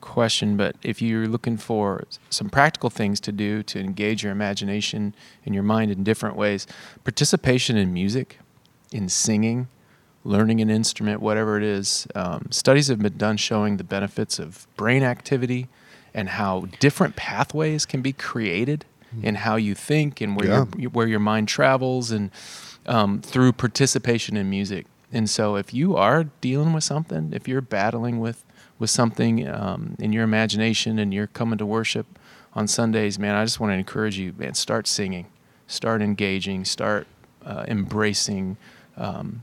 question, 0.00 0.56
but 0.56 0.76
if 0.82 1.00
you're 1.02 1.26
looking 1.28 1.56
for 1.56 2.04
some 2.30 2.48
practical 2.50 2.90
things 2.90 3.20
to 3.20 3.32
do 3.32 3.62
to 3.64 3.78
engage 3.80 4.22
your 4.22 4.32
imagination 4.32 5.14
and 5.44 5.54
your 5.54 5.64
mind 5.64 5.90
in 5.90 6.04
different 6.04 6.36
ways, 6.36 6.66
participation 7.04 7.76
in 7.76 7.92
music, 7.92 8.38
in 8.92 9.08
singing, 9.08 9.68
learning 10.24 10.60
an 10.60 10.70
instrument, 10.70 11.20
whatever 11.20 11.56
it 11.56 11.62
is, 11.62 12.06
um, 12.14 12.46
studies 12.50 12.88
have 12.88 12.98
been 12.98 13.16
done 13.16 13.36
showing 13.36 13.76
the 13.76 13.84
benefits 13.84 14.38
of 14.38 14.66
brain 14.76 15.02
activity 15.02 15.68
and 16.12 16.30
how 16.30 16.66
different 16.80 17.14
pathways 17.16 17.86
can 17.86 18.02
be 18.02 18.12
created 18.12 18.84
in 19.22 19.34
how 19.36 19.56
you 19.56 19.74
think 19.74 20.20
and 20.20 20.36
where 20.36 20.46
Yeah. 20.48 20.64
your 20.76 20.90
where 20.90 21.06
your 21.06 21.20
mind 21.20 21.48
travels 21.48 22.10
and 22.10 22.30
um, 22.86 23.20
through 23.22 23.52
participation 23.52 24.36
in 24.36 24.50
music. 24.50 24.86
And 25.12 25.30
so, 25.30 25.56
if 25.56 25.72
you 25.72 25.96
are 25.96 26.24
dealing 26.40 26.72
with 26.72 26.84
something, 26.84 27.32
if 27.32 27.46
you're 27.48 27.60
battling 27.62 28.18
with 28.20 28.44
with 28.78 28.90
something 28.90 29.48
um, 29.48 29.96
in 29.98 30.12
your 30.12 30.24
imagination, 30.24 30.98
and 30.98 31.12
you're 31.14 31.28
coming 31.28 31.58
to 31.58 31.66
worship 31.66 32.06
on 32.54 32.66
Sundays, 32.66 33.18
man, 33.18 33.34
I 33.34 33.44
just 33.44 33.60
want 33.60 33.70
to 33.72 33.76
encourage 33.76 34.18
you, 34.18 34.34
man. 34.36 34.54
Start 34.54 34.86
singing, 34.86 35.26
start 35.66 36.02
engaging, 36.02 36.64
start 36.64 37.06
uh, 37.44 37.64
embracing 37.68 38.56
um, 38.96 39.42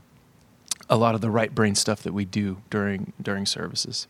a 0.90 0.96
lot 0.96 1.14
of 1.14 1.20
the 1.20 1.30
right 1.30 1.54
brain 1.54 1.74
stuff 1.74 2.02
that 2.02 2.12
we 2.12 2.24
do 2.24 2.58
during 2.70 3.12
during 3.20 3.46
services. 3.46 4.06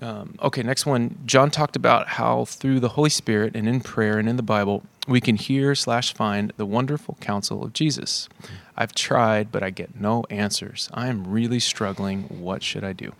Um, 0.00 0.34
okay, 0.42 0.62
next 0.62 0.86
one. 0.86 1.18
John 1.24 1.50
talked 1.50 1.76
about 1.76 2.08
how 2.08 2.44
through 2.44 2.80
the 2.80 2.90
Holy 2.90 3.10
Spirit 3.10 3.54
and 3.54 3.68
in 3.68 3.80
prayer 3.80 4.18
and 4.18 4.28
in 4.28 4.36
the 4.36 4.42
Bible, 4.42 4.82
we 5.06 5.20
can 5.20 5.36
hear 5.36 5.74
slash 5.74 6.12
find 6.12 6.52
the 6.56 6.66
wonderful 6.66 7.16
counsel 7.20 7.64
of 7.64 7.72
Jesus. 7.72 8.28
I've 8.76 8.94
tried, 8.94 9.52
but 9.52 9.62
I 9.62 9.70
get 9.70 9.98
no 9.98 10.24
answers. 10.30 10.90
I 10.92 11.08
am 11.08 11.26
really 11.26 11.60
struggling. 11.60 12.24
What 12.24 12.62
should 12.62 12.84
I 12.84 12.92
do? 12.92 13.12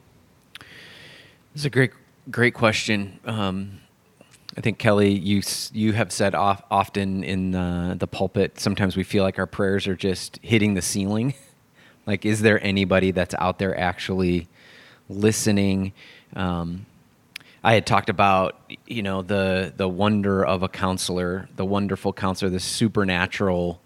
It's 1.55 1.65
a 1.65 1.71
great, 1.71 1.93
great 2.33 2.53
question. 2.53 3.21
Um, 3.25 3.79
I 4.57 4.61
think 4.61 4.79
Kelly, 4.79 5.13
you 5.13 5.41
you 5.73 5.93
have 5.93 6.11
said 6.11 6.35
off, 6.35 6.65
often 6.69 7.23
in 7.23 7.53
the, 7.53 7.95
the 7.97 8.09
pulpit. 8.09 8.59
Sometimes 8.59 8.97
we 8.97 9.05
feel 9.05 9.23
like 9.23 9.39
our 9.39 9.47
prayers 9.47 9.87
are 9.87 9.95
just 9.95 10.41
hitting 10.43 10.75
the 10.75 10.83
ceiling. 10.83 11.33
like, 12.07 12.27
is 12.27 12.43
there 12.43 12.61
anybody 12.61 13.13
that's 13.13 13.37
out 13.39 13.61
there 13.61 13.79
actually 13.79 14.49
listening? 15.09 15.93
Um, 16.35 16.87
I 17.63 17.75
had 17.75 17.87
talked 17.87 18.09
about 18.11 18.59
you 18.89 19.05
know 19.05 19.23
the 19.23 19.73
the 19.77 19.89
wonder 19.89 20.45
of 20.45 20.65
a 20.65 20.69
counselor, 20.69 21.49
the 21.55 21.65
wonderful 21.65 22.13
counselor, 22.13 22.51
the 22.51 22.59
supernatural 22.59 23.81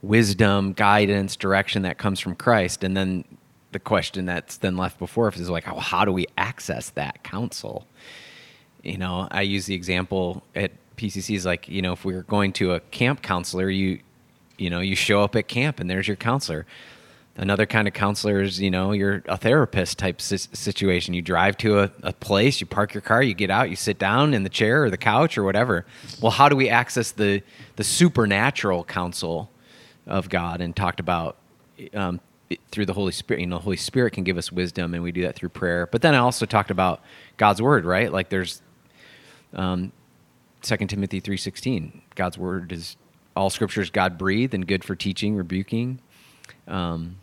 wisdom, 0.00 0.72
guidance, 0.72 1.36
direction 1.36 1.82
that 1.82 1.98
comes 1.98 2.20
from 2.20 2.36
Christ, 2.36 2.82
and 2.82 2.96
then 2.96 3.24
the 3.72 3.80
question 3.80 4.26
that's 4.26 4.58
then 4.58 4.76
left 4.76 4.98
before 4.98 5.28
us 5.28 5.38
is 5.38 5.50
like, 5.50 5.66
oh, 5.68 5.80
how 5.80 6.04
do 6.04 6.12
we 6.12 6.26
access 6.36 6.90
that 6.90 7.24
counsel? 7.24 7.86
You 8.82 8.98
know, 8.98 9.28
I 9.30 9.42
use 9.42 9.66
the 9.66 9.74
example 9.74 10.42
at 10.54 10.72
PCCs 10.96 11.44
like 11.44 11.68
you 11.68 11.82
know 11.82 11.92
if 11.92 12.04
we 12.04 12.14
are 12.14 12.22
going 12.22 12.52
to 12.54 12.74
a 12.74 12.80
camp 12.80 13.22
counselor, 13.22 13.70
you 13.70 14.00
you 14.58 14.70
know 14.70 14.80
you 14.80 14.94
show 14.94 15.22
up 15.22 15.36
at 15.36 15.48
camp 15.48 15.80
and 15.80 15.88
there's 15.88 16.06
your 16.06 16.16
counselor. 16.16 16.66
Another 17.34 17.64
kind 17.64 17.88
of 17.88 17.94
counselor 17.94 18.42
is 18.42 18.60
you 18.60 18.70
know 18.70 18.92
you're 18.92 19.22
a 19.26 19.36
therapist 19.36 19.98
type 19.98 20.20
situation. 20.20 21.14
You 21.14 21.22
drive 21.22 21.56
to 21.58 21.80
a, 21.80 21.90
a, 22.02 22.12
place 22.12 22.60
you 22.60 22.66
park 22.66 22.92
your 22.92 23.00
car 23.00 23.22
you 23.22 23.32
get 23.32 23.50
out 23.50 23.70
you 23.70 23.76
sit 23.76 23.98
down 23.98 24.34
in 24.34 24.42
the 24.42 24.50
chair 24.50 24.84
or 24.84 24.90
the 24.90 24.98
couch 24.98 25.38
or 25.38 25.44
whatever. 25.44 25.86
Well 26.20 26.32
how 26.32 26.48
do 26.48 26.56
we 26.56 26.68
access 26.68 27.12
the 27.12 27.42
the 27.76 27.84
supernatural 27.84 28.84
counsel 28.84 29.50
of 30.06 30.28
god 30.28 30.60
and 30.60 30.76
talked 30.76 31.00
about 31.00 31.36
um, 31.94 32.20
through 32.70 32.86
the 32.86 32.92
holy 32.92 33.12
spirit 33.12 33.40
you 33.40 33.46
know 33.46 33.56
the 33.56 33.62
holy 33.62 33.76
spirit 33.76 34.12
can 34.12 34.24
give 34.24 34.38
us 34.38 34.50
wisdom 34.50 34.94
and 34.94 35.02
we 35.02 35.12
do 35.12 35.22
that 35.22 35.34
through 35.34 35.48
prayer 35.48 35.86
but 35.90 36.02
then 36.02 36.14
i 36.14 36.18
also 36.18 36.46
talked 36.46 36.70
about 36.70 37.02
god's 37.36 37.60
word 37.60 37.84
right 37.84 38.12
like 38.12 38.28
there's 38.28 38.62
um, 39.54 39.92
2 40.62 40.76
timothy 40.86 41.20
3.16 41.20 42.00
god's 42.14 42.38
word 42.38 42.72
is 42.72 42.96
all 43.36 43.50
scriptures 43.50 43.90
god 43.90 44.16
breathed 44.16 44.54
and 44.54 44.66
good 44.66 44.84
for 44.84 44.94
teaching 44.94 45.36
rebuking 45.36 45.98
um, 46.68 47.16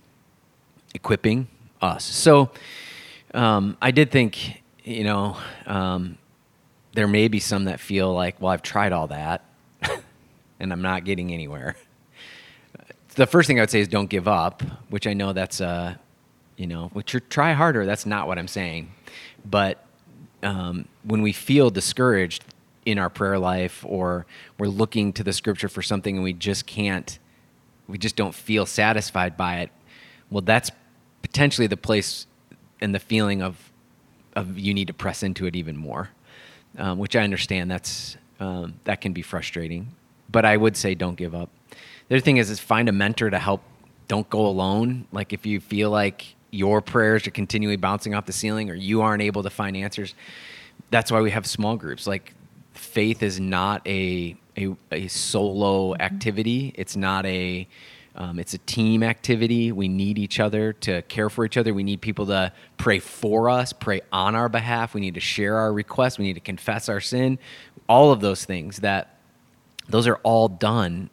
equipping 0.94 1.48
us. 1.82 2.04
So 2.04 2.52
um, 3.34 3.78
I 3.82 3.92
did 3.92 4.12
think, 4.12 4.62
you 4.84 5.04
know, 5.04 5.38
um, 5.66 6.18
there 6.94 7.08
may 7.08 7.28
be 7.28 7.40
some 7.40 7.66
that 7.66 7.80
feel 7.80 8.14
like, 8.14 8.42
well, 8.42 8.52
I've 8.52 8.62
tried 8.62 8.92
all 8.92 9.08
that 9.08 9.46
and 10.60 10.72
I'm 10.72 10.82
not 10.82 11.06
getting 11.06 11.32
anywhere. 11.32 11.76
The 13.20 13.28
first 13.28 13.48
thing 13.48 13.60
I 13.60 13.64
would 13.64 13.70
say 13.70 13.82
is 13.82 13.90
don't 13.90 14.10
give 14.10 14.30
up, 14.30 14.64
which 14.88 15.06
I 15.06 15.12
know 15.12 15.34
that's, 15.34 15.60
uh, 15.60 15.96
you 16.56 16.68
know, 16.68 16.88
which 16.94 17.14
you 17.14 17.20
try 17.20 17.52
harder. 17.52 17.86
That's 17.86 18.06
not 18.06 18.28
what 18.28 18.40
I'm 18.40 18.48
saying. 18.48 18.94
But 19.44 19.86
um, 20.42 20.88
when 21.04 21.22
we 21.22 21.34
feel 21.34 21.70
discouraged 21.70 22.46
in 22.86 22.98
our 22.98 23.10
prayer 23.10 23.38
life 23.38 23.84
or 23.86 24.26
we're 24.58 24.70
looking 24.70 25.12
to 25.12 25.24
the 25.26 25.34
scripture 25.34 25.68
for 25.68 25.82
something 25.82 26.16
and 26.16 26.24
we 26.24 26.32
just 26.32 26.66
can't, 26.66 27.20
we 27.90 27.98
just 27.98 28.16
don't 28.16 28.34
feel 28.34 28.66
satisfied 28.66 29.36
by 29.36 29.58
it, 29.58 29.72
well, 30.32 30.40
that's 30.40 30.72
potentially 31.22 31.68
the 31.68 31.76
place 31.76 32.26
and 32.80 32.96
the 32.96 33.00
feeling 33.00 33.42
of 33.42 33.70
of 34.34 34.58
you 34.58 34.74
need 34.74 34.88
to 34.88 34.94
press 34.94 35.24
into 35.24 35.46
it 35.46 35.58
even 35.58 35.76
more, 35.76 36.12
um, 36.78 36.98
which 36.98 37.18
I 37.18 37.24
understand. 37.26 37.70
That's 37.70 38.16
um, 38.40 38.76
that 38.86 39.02
can 39.02 39.12
be 39.12 39.24
frustrating, 39.24 39.94
but 40.32 40.46
I 40.46 40.56
would 40.56 40.78
say 40.78 40.96
don't 40.96 41.16
give 41.16 41.36
up. 41.36 41.50
The 42.10 42.16
other 42.16 42.22
thing 42.22 42.38
is 42.38 42.50
is 42.50 42.60
find 42.60 42.90
a 42.90 42.92
mentor 42.92 43.30
to 43.30 43.40
help. 43.40 43.62
Don't 44.08 44.30
go 44.30 44.48
alone. 44.48 45.06
Like 45.12 45.32
if 45.32 45.46
you 45.46 45.60
feel 45.60 45.92
like 45.92 46.36
your 46.50 46.82
prayers 46.82 47.28
are 47.28 47.32
continually 47.32 47.76
bouncing 47.76 48.16
off 48.16 48.26
the 48.26 48.34
ceiling 48.34 48.72
or 48.72 48.74
you 48.74 49.02
aren't 49.02 49.22
able 49.22 49.44
to 49.44 49.52
find 49.52 49.78
answers, 49.78 50.16
that's 50.90 51.12
why 51.12 51.22
we 51.22 51.30
have 51.30 51.46
small 51.46 51.78
groups. 51.78 52.08
Like 52.08 52.34
faith 52.74 53.22
is 53.22 53.40
not 53.40 53.88
a 53.88 54.36
a, 54.58 54.76
a 54.92 55.08
solo 55.08 55.96
activity. 55.96 56.74
It's 56.76 56.96
not 56.96 57.28
a 57.28 57.68
um, 58.16 58.40
it's 58.40 58.56
a 58.56 58.58
team 58.58 59.04
activity. 59.04 59.72
We 59.72 59.88
need 59.88 60.18
each 60.18 60.40
other 60.40 60.74
to 60.74 61.04
care 61.04 61.30
for 61.30 61.46
each 61.46 61.58
other. 61.58 61.76
We 61.76 61.84
need 61.84 62.02
people 62.02 62.26
to 62.26 62.52
pray 62.78 62.98
for 62.98 63.52
us, 63.52 63.72
pray 63.72 64.02
on 64.12 64.36
our 64.36 64.50
behalf. 64.50 64.96
We 64.96 65.02
need 65.02 65.14
to 65.14 65.20
share 65.20 65.58
our 65.58 65.72
requests. 65.72 66.18
We 66.18 66.26
need 66.26 66.34
to 66.34 66.40
confess 66.40 66.90
our 66.90 67.00
sin. 67.00 67.38
All 67.88 68.12
of 68.12 68.20
those 68.20 68.46
things 68.46 68.78
that 68.78 69.20
those 69.88 70.08
are 70.08 70.18
all 70.18 70.48
done 70.48 71.12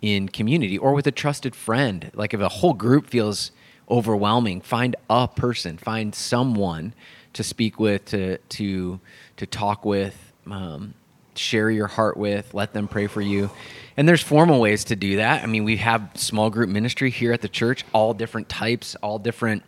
in 0.00 0.28
community 0.28 0.78
or 0.78 0.92
with 0.92 1.06
a 1.06 1.12
trusted 1.12 1.54
friend. 1.54 2.10
Like 2.14 2.34
if 2.34 2.40
a 2.40 2.48
whole 2.48 2.74
group 2.74 3.08
feels 3.08 3.50
overwhelming, 3.90 4.60
find 4.60 4.96
a 5.08 5.26
person, 5.28 5.78
find 5.78 6.14
someone 6.14 6.94
to 7.32 7.42
speak 7.42 7.78
with, 7.78 8.04
to 8.06 8.38
to 8.38 9.00
to 9.36 9.46
talk 9.46 9.84
with. 9.84 10.32
Um, 10.46 10.94
share 11.38 11.70
your 11.70 11.86
heart 11.86 12.16
with, 12.16 12.52
let 12.52 12.72
them 12.72 12.88
pray 12.88 13.06
for 13.06 13.20
you. 13.20 13.50
And 13.96 14.08
there's 14.08 14.22
formal 14.22 14.60
ways 14.60 14.84
to 14.84 14.96
do 14.96 15.16
that. 15.16 15.42
I 15.42 15.46
mean, 15.46 15.64
we 15.64 15.76
have 15.76 16.10
small 16.14 16.50
group 16.50 16.68
ministry 16.68 17.10
here 17.10 17.32
at 17.32 17.40
the 17.40 17.48
church, 17.48 17.84
all 17.92 18.12
different 18.12 18.48
types, 18.48 18.96
all 18.96 19.18
different 19.18 19.62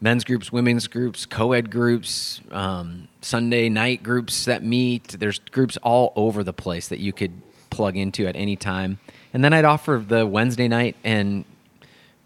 men's 0.00 0.24
groups, 0.24 0.52
women's 0.52 0.86
groups, 0.86 1.26
co 1.26 1.52
ed 1.52 1.70
groups, 1.70 2.40
um, 2.50 3.08
Sunday 3.20 3.68
night 3.68 4.02
groups 4.02 4.46
that 4.46 4.64
meet. 4.64 5.08
There's 5.08 5.38
groups 5.38 5.76
all 5.78 6.12
over 6.16 6.42
the 6.42 6.52
place 6.52 6.88
that 6.88 6.98
you 6.98 7.12
could 7.12 7.32
plug 7.70 7.96
into 7.96 8.26
at 8.26 8.36
any 8.36 8.56
time. 8.56 8.98
And 9.32 9.42
then 9.42 9.52
I'd 9.52 9.64
offer 9.64 10.02
the 10.06 10.26
Wednesday 10.26 10.68
night 10.68 10.96
and 11.04 11.44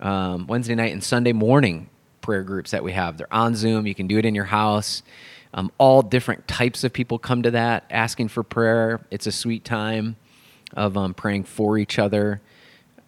um, 0.00 0.46
Wednesday 0.46 0.74
night 0.74 0.92
and 0.92 1.02
Sunday 1.02 1.32
morning 1.32 1.88
prayer 2.20 2.42
groups 2.42 2.72
that 2.72 2.82
we 2.82 2.92
have. 2.92 3.16
They're 3.16 3.32
on 3.32 3.54
Zoom. 3.54 3.86
You 3.86 3.94
can 3.94 4.08
do 4.08 4.18
it 4.18 4.24
in 4.24 4.34
your 4.34 4.46
house. 4.46 5.02
Um, 5.54 5.70
all 5.78 6.02
different 6.02 6.48
types 6.48 6.84
of 6.84 6.92
people 6.92 7.18
come 7.18 7.42
to 7.42 7.52
that 7.52 7.84
asking 7.90 8.28
for 8.28 8.42
prayer. 8.42 9.00
It's 9.10 9.26
a 9.26 9.32
sweet 9.32 9.64
time 9.64 10.16
of 10.76 10.96
um, 10.96 11.14
praying 11.14 11.44
for 11.44 11.78
each 11.78 11.98
other, 11.98 12.42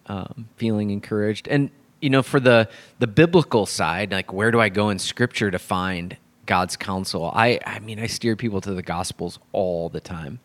um, 0.07 0.47
feeling 0.55 0.89
encouraged. 0.89 1.47
And, 1.49 1.69
you 2.01 2.09
know, 2.09 2.23
for 2.23 2.39
the, 2.39 2.69
the 2.99 3.07
biblical 3.07 3.65
side, 3.65 4.11
like 4.11 4.31
where 4.31 4.51
do 4.51 4.59
I 4.61 4.69
go 4.69 4.89
in 4.89 4.97
scripture 4.97 5.51
to 5.51 5.59
find 5.59 6.15
God's 6.45 6.77
counsel? 6.77 7.31
I, 7.35 7.59
I 7.65 7.79
mean, 7.79 7.99
I 7.99 8.07
steer 8.07 8.37
people 8.37 8.61
to 8.61 8.73
the 8.73 8.81
Gospels 8.81 9.37
all 9.51 9.89
the 9.89 9.99
time. 9.99 10.39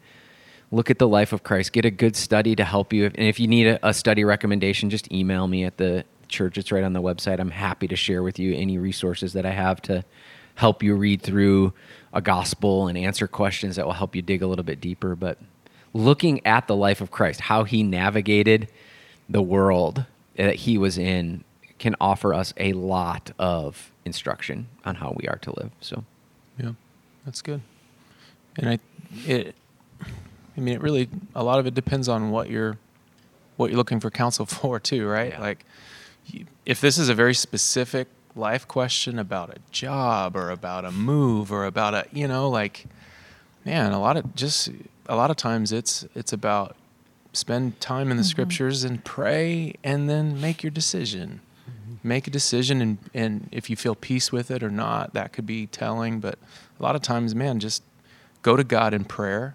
Look 0.70 0.90
at 0.90 0.98
the 0.98 1.08
life 1.08 1.32
of 1.32 1.42
Christ. 1.42 1.72
Get 1.72 1.84
a 1.84 1.90
good 1.90 2.16
study 2.16 2.56
to 2.56 2.64
help 2.64 2.92
you. 2.92 3.06
And 3.06 3.18
if 3.18 3.38
you 3.38 3.46
need 3.46 3.66
a, 3.66 3.88
a 3.88 3.94
study 3.94 4.24
recommendation, 4.24 4.90
just 4.90 5.10
email 5.12 5.46
me 5.46 5.64
at 5.64 5.76
the 5.76 6.04
church. 6.28 6.58
It's 6.58 6.72
right 6.72 6.82
on 6.84 6.92
the 6.92 7.02
website. 7.02 7.38
I'm 7.38 7.50
happy 7.50 7.86
to 7.88 7.96
share 7.96 8.22
with 8.22 8.38
you 8.38 8.54
any 8.54 8.78
resources 8.78 9.34
that 9.34 9.46
I 9.46 9.52
have 9.52 9.80
to 9.82 10.04
help 10.56 10.82
you 10.82 10.94
read 10.94 11.22
through 11.22 11.72
a 12.12 12.20
gospel 12.20 12.88
and 12.88 12.96
answer 12.96 13.26
questions 13.26 13.76
that 13.76 13.86
will 13.86 13.92
help 13.92 14.14
you 14.14 14.22
dig 14.22 14.42
a 14.42 14.46
little 14.46 14.64
bit 14.64 14.80
deeper. 14.80 15.14
But 15.16 15.38
looking 15.92 16.44
at 16.46 16.66
the 16.66 16.76
life 16.76 17.00
of 17.00 17.10
Christ, 17.10 17.40
how 17.40 17.64
he 17.64 17.82
navigated 17.82 18.68
the 19.28 19.42
world 19.42 20.04
that 20.36 20.54
he 20.56 20.78
was 20.78 20.98
in, 20.98 21.44
can 21.78 21.96
offer 22.00 22.32
us 22.32 22.54
a 22.56 22.72
lot 22.72 23.32
of 23.38 23.90
instruction 24.04 24.68
on 24.84 24.96
how 24.96 25.14
we 25.16 25.26
are 25.28 25.38
to 25.38 25.50
live. 25.56 25.70
So, 25.80 26.04
yeah, 26.58 26.72
that's 27.24 27.42
good. 27.42 27.60
And 28.56 28.70
I, 28.70 28.78
it, 29.26 29.54
I 30.56 30.60
mean, 30.60 30.74
it 30.74 30.80
really 30.80 31.08
a 31.34 31.42
lot 31.42 31.58
of 31.58 31.66
it 31.66 31.74
depends 31.74 32.08
on 32.08 32.30
what 32.30 32.50
you're, 32.50 32.78
what 33.56 33.70
you're 33.70 33.76
looking 33.76 34.00
for 34.00 34.10
counsel 34.10 34.46
for 34.46 34.78
too, 34.80 35.06
right? 35.06 35.32
Yeah. 35.32 35.40
Like, 35.40 35.64
if 36.64 36.80
this 36.80 36.98
is 36.98 37.08
a 37.08 37.14
very 37.14 37.34
specific 37.34 38.08
life 38.36 38.66
question 38.66 39.18
about 39.18 39.50
a 39.50 39.58
job 39.70 40.36
or 40.36 40.50
about 40.50 40.84
a 40.84 40.90
move 40.90 41.52
or 41.52 41.64
about 41.64 41.94
a 41.94 42.04
you 42.12 42.26
know 42.26 42.48
like 42.48 42.86
man 43.64 43.92
a 43.92 44.00
lot 44.00 44.16
of 44.16 44.34
just 44.34 44.70
a 45.08 45.14
lot 45.14 45.30
of 45.30 45.36
times 45.36 45.70
it's 45.70 46.04
it's 46.14 46.32
about 46.32 46.74
spend 47.32 47.78
time 47.80 48.10
in 48.10 48.16
the 48.16 48.22
mm-hmm. 48.22 48.28
scriptures 48.28 48.82
and 48.82 49.04
pray 49.04 49.74
and 49.84 50.10
then 50.10 50.40
make 50.40 50.64
your 50.64 50.70
decision 50.70 51.40
mm-hmm. 51.68 51.94
make 52.02 52.26
a 52.26 52.30
decision 52.30 52.82
and 52.82 52.98
and 53.14 53.48
if 53.52 53.70
you 53.70 53.76
feel 53.76 53.94
peace 53.94 54.32
with 54.32 54.50
it 54.50 54.62
or 54.64 54.70
not 54.70 55.14
that 55.14 55.32
could 55.32 55.46
be 55.46 55.66
telling 55.68 56.18
but 56.18 56.36
a 56.80 56.82
lot 56.82 56.96
of 56.96 57.02
times 57.02 57.36
man 57.36 57.60
just 57.60 57.82
go 58.42 58.56
to 58.56 58.64
God 58.64 58.92
in 58.92 59.04
prayer 59.04 59.54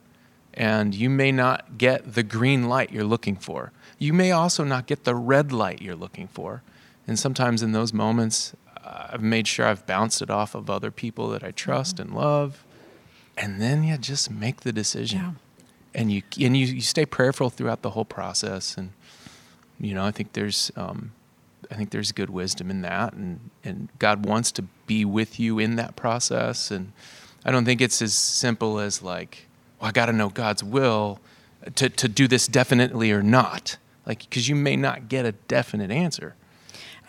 and 0.54 0.96
you 0.96 1.10
may 1.10 1.32
not 1.32 1.78
get 1.78 2.16
the 2.16 2.24
green 2.24 2.68
light 2.68 2.92
you're 2.92 3.04
looking 3.04 3.36
for 3.36 3.72
you 3.98 4.14
may 4.14 4.32
also 4.32 4.64
not 4.64 4.88
get 4.88 5.04
the 5.04 5.16
red 5.16 5.52
light 5.52 5.82
you're 5.82 5.96
looking 5.96 6.28
for 6.28 6.64
and 7.08 7.18
sometimes 7.18 7.64
in 7.64 7.72
those 7.72 7.94
moments 7.94 8.54
I've 8.90 9.22
made 9.22 9.48
sure 9.48 9.66
I've 9.66 9.86
bounced 9.86 10.22
it 10.22 10.30
off 10.30 10.56
of 10.56 10.70
other 10.70 10.92
people 10.92 11.30
that 11.30 11.44
I 11.44 11.52
trust 11.52 11.98
mm-hmm. 11.98 12.10
and 12.10 12.18
love, 12.18 12.64
and 13.38 13.62
then 13.62 13.84
you 13.84 13.98
just 13.98 14.32
make 14.32 14.62
the 14.62 14.74
decision. 14.74 15.20
Yeah. 15.20 15.32
And 15.94 16.12
you 16.12 16.22
and 16.40 16.56
you, 16.56 16.68
you 16.68 16.82
stay 16.82 17.06
prayerful 17.06 17.50
throughout 17.50 17.82
the 17.82 17.92
whole 17.92 18.06
process, 18.06 18.78
and 18.78 18.92
you 19.80 19.94
know 19.96 20.06
I 20.06 20.12
think 20.12 20.34
there's 20.34 20.72
um, 20.76 21.14
I 21.72 21.76
think 21.76 21.90
there's 21.90 22.12
good 22.12 22.30
wisdom 22.30 22.70
in 22.70 22.82
that, 22.82 23.14
and 23.14 23.50
and 23.64 23.90
God 23.98 24.26
wants 24.26 24.52
to 24.54 24.64
be 24.86 25.04
with 25.04 25.40
you 25.40 25.58
in 25.58 25.78
that 25.78 25.96
process, 25.96 26.70
and 26.70 26.94
I 27.44 27.52
don't 27.52 27.66
think 27.66 27.82
it's 27.82 28.02
as 28.04 28.14
simple 28.14 28.80
as 28.80 29.02
like, 29.02 29.48
well, 29.80 29.90
I 29.90 29.92
got 29.92 30.08
to 30.08 30.14
know 30.14 30.30
God's 30.30 30.64
will 30.64 31.20
to 31.76 31.90
to 31.90 32.08
do 32.08 32.28
this 32.28 32.48
definitely 32.48 33.12
or 33.12 33.24
not, 33.24 33.78
like 34.06 34.20
because 34.22 34.48
you 34.48 34.56
may 34.56 34.76
not 34.76 35.10
get 35.10 35.26
a 35.26 35.34
definite 35.34 35.92
answer. 35.92 36.36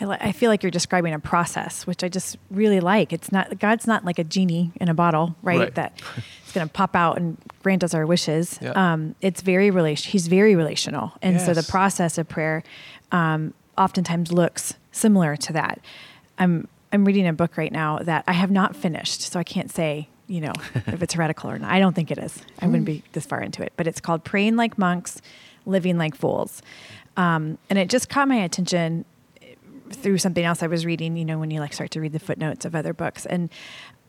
I, 0.01 0.05
li- 0.07 0.19
I 0.21 0.33
feel 0.33 0.51
like 0.51 0.63
you're 0.63 0.71
describing 0.71 1.13
a 1.13 1.19
process, 1.19 1.87
which 1.87 2.03
I 2.03 2.09
just 2.09 2.39
really 2.51 2.81
like. 2.81 3.13
It's 3.13 3.31
not 3.31 3.59
God's 3.59 3.87
not 3.87 4.05
like 4.05 4.19
a 4.19 4.25
genie 4.25 4.73
in 4.81 4.89
a 4.89 4.95
bottle, 4.95 5.37
right? 5.43 5.59
Right. 5.59 5.75
That 5.75 6.01
it's 6.43 6.53
going 6.53 6.67
to 6.67 6.73
pop 6.73 6.97
out 6.97 7.19
and 7.19 7.37
grant 7.63 7.85
us 7.85 7.93
our 7.95 8.07
wishes. 8.07 8.59
Yeah. 8.63 8.71
Um, 8.71 9.15
it's 9.21 9.43
very 9.43 9.71
relation. 9.71 10.11
He's 10.11 10.27
very 10.27 10.57
relational, 10.57 11.13
and 11.23 11.41
so 11.41 11.53
the 11.53 11.63
process 11.63 12.19
of 12.19 12.29
prayer 12.29 12.63
um, 13.13 13.55
oftentimes 13.77 14.33
looks 14.33 14.75
similar 14.93 15.37
to 15.37 15.53
that. 15.53 15.81
I'm 16.39 16.67
I'm 16.93 17.05
reading 17.05 17.27
a 17.27 17.33
book 17.33 17.57
right 17.57 17.73
now 17.73 17.99
that 17.99 18.25
I 18.27 18.33
have 18.33 18.51
not 18.51 18.75
finished, 18.75 19.21
so 19.21 19.39
I 19.39 19.45
can't 19.45 19.71
say 19.71 20.09
you 20.31 20.41
know 20.41 20.53
if 20.87 21.03
it's 21.03 21.15
heretical 21.15 21.51
or 21.51 21.59
not. 21.59 21.71
I 21.71 21.81
don't 21.81 21.95
think 21.95 22.11
it 22.11 22.19
is. 22.19 22.41
I 22.61 22.67
wouldn't 22.67 22.87
be 22.87 23.03
this 23.13 23.27
far 23.27 23.43
into 23.43 23.63
it, 23.63 23.73
but 23.77 23.87
it's 23.87 24.01
called 24.01 24.25
"Praying 24.25 24.57
Like 24.57 24.79
Monks, 24.79 25.21
Living 25.67 25.99
Like 25.99 26.15
Fools," 26.15 26.63
um, 27.17 27.59
and 27.69 27.79
it 27.79 27.91
just 27.91 28.09
caught 28.09 28.29
my 28.29 28.37
attention 28.37 29.05
through 29.93 30.19
something 30.19 30.45
else 30.45 30.63
I 30.63 30.67
was 30.69 30.87
reading, 30.87 31.17
you 31.17 31.25
know, 31.25 31.39
when 31.39 31.51
you 31.51 31.61
like 31.61 31.73
start 31.73 31.91
to 31.93 32.01
read 32.01 32.13
the 32.13 32.21
footnotes 32.21 32.65
of 32.65 32.75
other 32.75 32.93
books. 32.93 33.27
And 33.27 33.51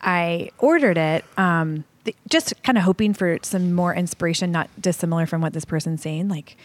I 0.02 0.52
ordered 0.60 0.98
it 0.98 1.26
um, 1.38 1.86
just 2.30 2.62
kind 2.64 2.78
of 2.78 2.84
hoping 2.84 3.14
for 3.14 3.40
some 3.42 3.74
more 3.74 3.94
inspiration, 3.94 4.52
not 4.52 4.70
dissimilar 4.80 5.26
from 5.26 5.42
what 5.42 5.54
this 5.54 5.66
person's 5.66 6.02
saying, 6.02 6.30
like 6.30 6.56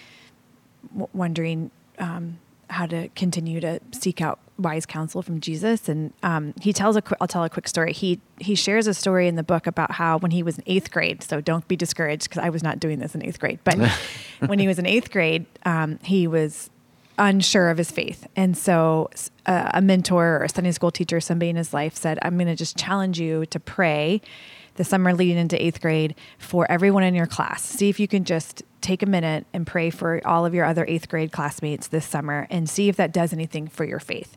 w- 0.90 1.09
wondering 1.12 1.71
um, 1.99 2.38
how 2.68 2.87
to 2.87 3.09
continue 3.11 3.61
to 3.61 3.81
seek 3.92 4.20
out 4.20 4.38
wise 4.59 4.87
counsel 4.87 5.22
from 5.22 5.40
Jesus. 5.40 5.88
And 5.88 6.12
um, 6.22 6.55
he 6.61 6.72
tells 6.72 6.96
a 6.96 7.02
quick, 7.02 7.18
I'll 7.20 7.29
tell 7.29 7.44
a 7.44 7.50
quick 7.50 7.68
story. 7.68 7.92
He, 7.92 8.20
he 8.40 8.55
shares 8.55 8.87
a 8.87 8.94
story 8.94 9.29
in 9.29 9.37
the 9.37 9.42
book 9.42 9.66
about 9.66 9.92
how 9.92 10.18
when 10.18 10.31
he 10.31 10.42
was 10.42 10.59
in 10.59 10.64
eighth 10.66 10.90
grade, 10.90 11.22
so 11.22 11.40
don't 11.40 11.66
be 11.68 11.76
discouraged 11.76 12.29
because 12.29 12.42
I 12.42 12.48
was 12.48 12.62
not 12.62 12.81
doing 12.81 12.98
this 12.98 13.14
in 13.14 13.24
eighth 13.24 13.38
grade, 13.38 13.61
but 13.64 13.76
when 14.46 14.59
he 14.59 14.66
was 14.66 14.79
in 14.79 14.87
eighth 14.87 15.11
grade, 15.11 15.46
um, 15.64 15.98
he 16.02 16.26
was 16.26 16.70
unsure 17.18 17.70
of 17.70 17.79
his 17.79 17.90
faith. 17.90 18.26
And 18.37 18.57
so 18.57 19.11
uh, 19.46 19.70
a 19.74 19.81
mentor 19.81 20.38
or 20.38 20.44
a 20.44 20.48
Sunday 20.48 20.72
school 20.72 20.90
teacher, 20.90 21.20
somebody 21.20 21.50
in 21.50 21.57
his 21.57 21.72
life 21.72 21.96
said, 21.96 22.18
I'm 22.22 22.37
going 22.37 22.48
to 22.48 22.57
just 22.57 22.76
challenge 22.76 23.18
you 23.18 23.46
to 23.46 23.61
pray 23.61 24.20
the 24.74 24.85
summer 24.85 25.14
leading 25.14 25.38
into 25.38 25.62
eighth 25.62 25.81
grade 25.81 26.14
for 26.38 26.70
everyone 26.70 27.02
in 27.02 27.14
your 27.14 27.26
class. 27.26 27.62
See 27.62 27.88
if 27.88 27.98
you 27.98 28.07
can 28.07 28.24
just 28.24 28.62
take 28.87 29.03
a 29.03 29.07
minute 29.07 29.46
and 29.53 29.66
pray 29.66 29.90
for 29.90 30.20
all 30.25 30.46
of 30.46 30.55
your 30.55 30.64
other 30.64 30.85
eighth 30.87 31.09
grade 31.09 31.33
classmates 31.33 31.88
this 31.88 32.07
summer 32.07 32.46
and 32.51 32.70
see 32.70 32.88
if 32.88 32.96
that 32.96 33.12
does 33.12 33.33
anything 33.33 33.66
for 33.66 33.85
your 33.85 33.99
faith. 33.99 34.37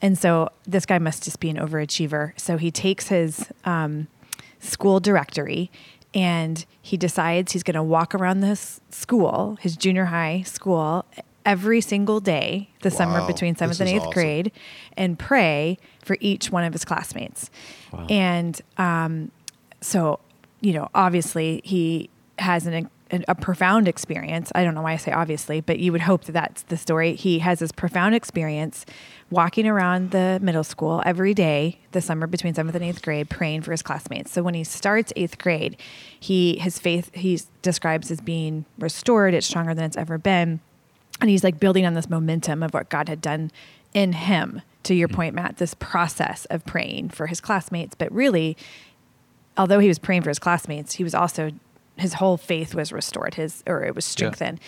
And 0.00 0.18
so 0.18 0.50
this 0.66 0.86
guy 0.86 0.98
must 0.98 1.24
just 1.24 1.40
be 1.40 1.50
an 1.50 1.56
overachiever. 1.56 2.38
So 2.38 2.56
he 2.56 2.70
takes 2.70 3.08
his 3.08 3.50
um, 3.64 4.08
school 4.60 5.00
directory 5.00 5.70
and 6.14 6.64
he 6.80 6.96
decides 6.96 7.52
he's 7.52 7.62
going 7.62 7.74
to 7.74 7.82
walk 7.82 8.14
around 8.14 8.40
this 8.40 8.80
school, 8.90 9.56
his 9.60 9.76
junior 9.76 10.06
high 10.06 10.42
school, 10.42 11.04
every 11.44 11.80
single 11.80 12.20
day 12.20 12.68
the 12.82 12.90
summer 12.90 13.20
Wow, 13.20 13.26
between 13.26 13.54
this 13.54 13.58
seventh 13.58 13.80
and 13.80 13.88
eighth 13.88 14.02
awesome. 14.02 14.12
grade 14.12 14.52
and 14.96 15.18
pray 15.18 15.78
for 16.04 16.16
each 16.20 16.50
one 16.50 16.64
of 16.64 16.72
his 16.72 16.84
classmates. 16.84 17.50
Wow. 17.92 18.06
And 18.08 18.60
um, 18.76 19.30
so, 19.80 20.20
you 20.60 20.72
know, 20.72 20.88
obviously 20.94 21.60
he 21.64 22.10
has 22.38 22.66
an, 22.66 22.88
a 23.28 23.34
profound 23.34 23.88
experience. 23.88 24.50
I 24.54 24.64
don't 24.64 24.74
know 24.74 24.82
why 24.82 24.92
I 24.92 24.96
say 24.96 25.12
obviously, 25.12 25.60
but 25.60 25.78
you 25.78 25.92
would 25.92 26.00
hope 26.02 26.24
that 26.24 26.32
that's 26.32 26.62
the 26.64 26.76
story. 26.76 27.14
He 27.14 27.40
has 27.40 27.58
this 27.58 27.72
profound 27.72 28.14
experience 28.14 28.86
walking 29.30 29.66
around 29.66 30.10
the 30.10 30.38
middle 30.42 30.64
school 30.64 31.02
every 31.04 31.34
day 31.34 31.78
the 31.92 32.00
summer 32.00 32.26
between 32.26 32.54
seventh 32.54 32.74
and 32.74 32.84
eighth 32.84 33.02
grade, 33.02 33.28
praying 33.28 33.62
for 33.62 33.70
his 33.70 33.82
classmates. 33.82 34.32
So 34.32 34.42
when 34.42 34.54
he 34.54 34.64
starts 34.64 35.12
eighth 35.16 35.38
grade, 35.38 35.76
he 36.18 36.56
his 36.58 36.78
faith 36.78 37.10
he 37.14 37.40
describes 37.60 38.10
as 38.10 38.20
being 38.20 38.64
restored. 38.78 39.34
It's 39.34 39.46
stronger 39.46 39.74
than 39.74 39.84
it's 39.84 39.96
ever 39.96 40.18
been 40.18 40.60
and 41.22 41.30
he's 41.30 41.44
like 41.44 41.60
building 41.60 41.86
on 41.86 41.94
this 41.94 42.10
momentum 42.10 42.62
of 42.62 42.74
what 42.74 42.88
God 42.88 43.08
had 43.08 43.20
done 43.20 43.50
in 43.94 44.12
him. 44.12 44.60
To 44.84 44.94
your 44.94 45.06
mm-hmm. 45.06 45.14
point, 45.14 45.34
Matt, 45.36 45.58
this 45.58 45.74
process 45.74 46.44
of 46.46 46.66
praying 46.66 47.10
for 47.10 47.28
his 47.28 47.40
classmates, 47.40 47.94
but 47.94 48.10
really, 48.12 48.56
although 49.56 49.78
he 49.78 49.86
was 49.86 50.00
praying 50.00 50.22
for 50.22 50.30
his 50.30 50.40
classmates, 50.40 50.94
he 50.94 51.04
was 51.04 51.14
also 51.14 51.52
his 51.96 52.14
whole 52.14 52.36
faith 52.36 52.74
was 52.74 52.92
restored, 52.92 53.34
his 53.34 53.62
or 53.66 53.84
it 53.84 53.94
was 53.94 54.04
strengthened, 54.04 54.60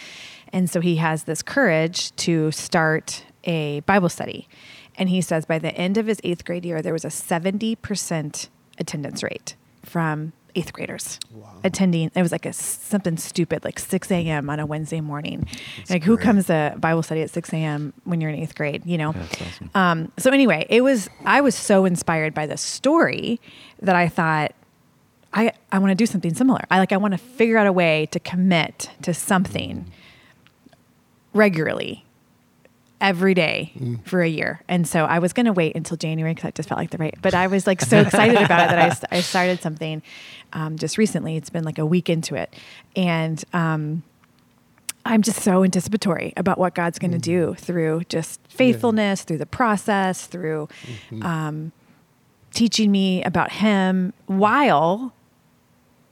and 0.53 0.69
so 0.69 0.81
he 0.81 0.97
has 0.97 1.25
this 1.25 1.43
courage 1.43 2.15
to 2.17 2.51
start 2.51 3.25
a 3.45 3.81
Bible 3.81 4.09
study. 4.09 4.49
And 4.97 5.09
he 5.09 5.21
says 5.21 5.45
by 5.45 5.59
the 5.59 5.75
end 5.75 5.99
of 5.99 6.07
his 6.07 6.21
eighth 6.23 6.45
grade 6.45 6.65
year, 6.65 6.81
there 6.81 6.93
was 6.93 7.05
a 7.05 7.11
seventy 7.11 7.75
percent 7.77 8.49
attendance 8.79 9.23
rate 9.23 9.57
from 9.83 10.33
eighth 10.57 10.73
graders 10.73 11.19
attending. 11.65 12.13
It 12.15 12.23
was 12.23 12.31
like 12.31 12.47
a 12.47 12.53
something 12.53 13.17
stupid, 13.17 13.65
like 13.65 13.81
six 13.81 14.11
a.m. 14.11 14.49
on 14.49 14.61
a 14.61 14.67
Wednesday 14.67 15.01
morning. 15.01 15.49
like 15.91 16.05
who 16.05 16.17
great. 16.17 16.25
comes 16.25 16.47
to 16.47 16.77
Bible 16.79 17.03
study 17.03 17.23
at 17.23 17.31
six 17.31 17.53
a.m. 17.53 17.93
when 18.05 18.21
you're 18.21 18.31
in 18.31 18.37
eighth 18.39 18.55
grade? 18.55 18.87
You 18.87 18.99
know. 18.99 19.09
Awesome. 19.11 19.71
Um, 19.75 20.13
so 20.17 20.31
anyway, 20.31 20.67
it 20.69 20.83
was 20.83 21.11
I 21.25 21.41
was 21.41 21.57
so 21.57 21.85
inspired 21.85 22.35
by 22.35 22.47
the 22.47 22.57
story 22.57 23.41
that 23.83 23.97
I 23.97 24.09
thought 24.09 24.55
I 25.35 25.53
I 25.70 25.79
want 25.79 25.90
to 25.90 25.94
do 25.94 26.07
something 26.07 26.33
similar. 26.33 26.64
I 26.70 26.79
like 26.79 26.92
I 26.92 26.97
want 26.97 27.12
to 27.12 27.18
figure 27.18 27.59
out 27.59 27.66
a 27.66 27.73
way 27.73 28.07
to 28.12 28.20
commit 28.20 28.90
to 29.03 29.12
something 29.12 29.90
regularly 31.35 32.05
every 33.01 33.35
day 33.35 33.73
for 34.05 34.23
a 34.23 34.29
year. 34.29 34.62
And 34.66 34.88
so 34.88 35.05
I 35.05 35.18
was 35.18 35.35
going 35.35 35.44
to 35.47 35.53
wait 35.53 35.77
until 35.77 35.97
January 35.97 36.33
because 36.33 36.49
I 36.49 36.51
just 36.53 36.68
felt 36.68 36.79
like 36.79 36.90
the 36.90 36.97
right. 36.97 37.14
But 37.20 37.35
I 37.35 37.49
was 37.49 37.66
like 37.66 37.83
so 37.83 38.01
excited 38.01 38.40
about 38.40 38.66
it 38.66 38.70
that 38.70 39.09
I, 39.12 39.16
I 39.16 39.20
started 39.20 39.61
something 39.61 40.03
um, 40.55 40.79
just 40.79 40.97
recently. 40.97 41.37
It's 41.37 41.51
been 41.51 41.64
like 41.64 41.79
a 41.79 41.85
week 41.85 42.09
into 42.09 42.35
it, 42.35 42.55
and 42.97 43.44
um, 43.53 44.05
I'm 45.05 45.20
just 45.20 45.42
so 45.42 45.64
anticipatory 45.64 46.33
about 46.37 46.57
what 46.57 46.75
God's 46.75 46.99
going 46.99 47.11
to 47.11 47.18
do 47.18 47.55
through 47.59 48.05
just 48.09 48.40
faithfulness, 48.49 49.23
through 49.23 49.38
the 49.38 49.47
process, 49.47 50.27
through 50.27 50.68
um, 51.20 51.73
teaching 52.53 52.90
me 52.90 53.23
about 53.25 53.53
Him 53.53 54.14
while 54.27 55.12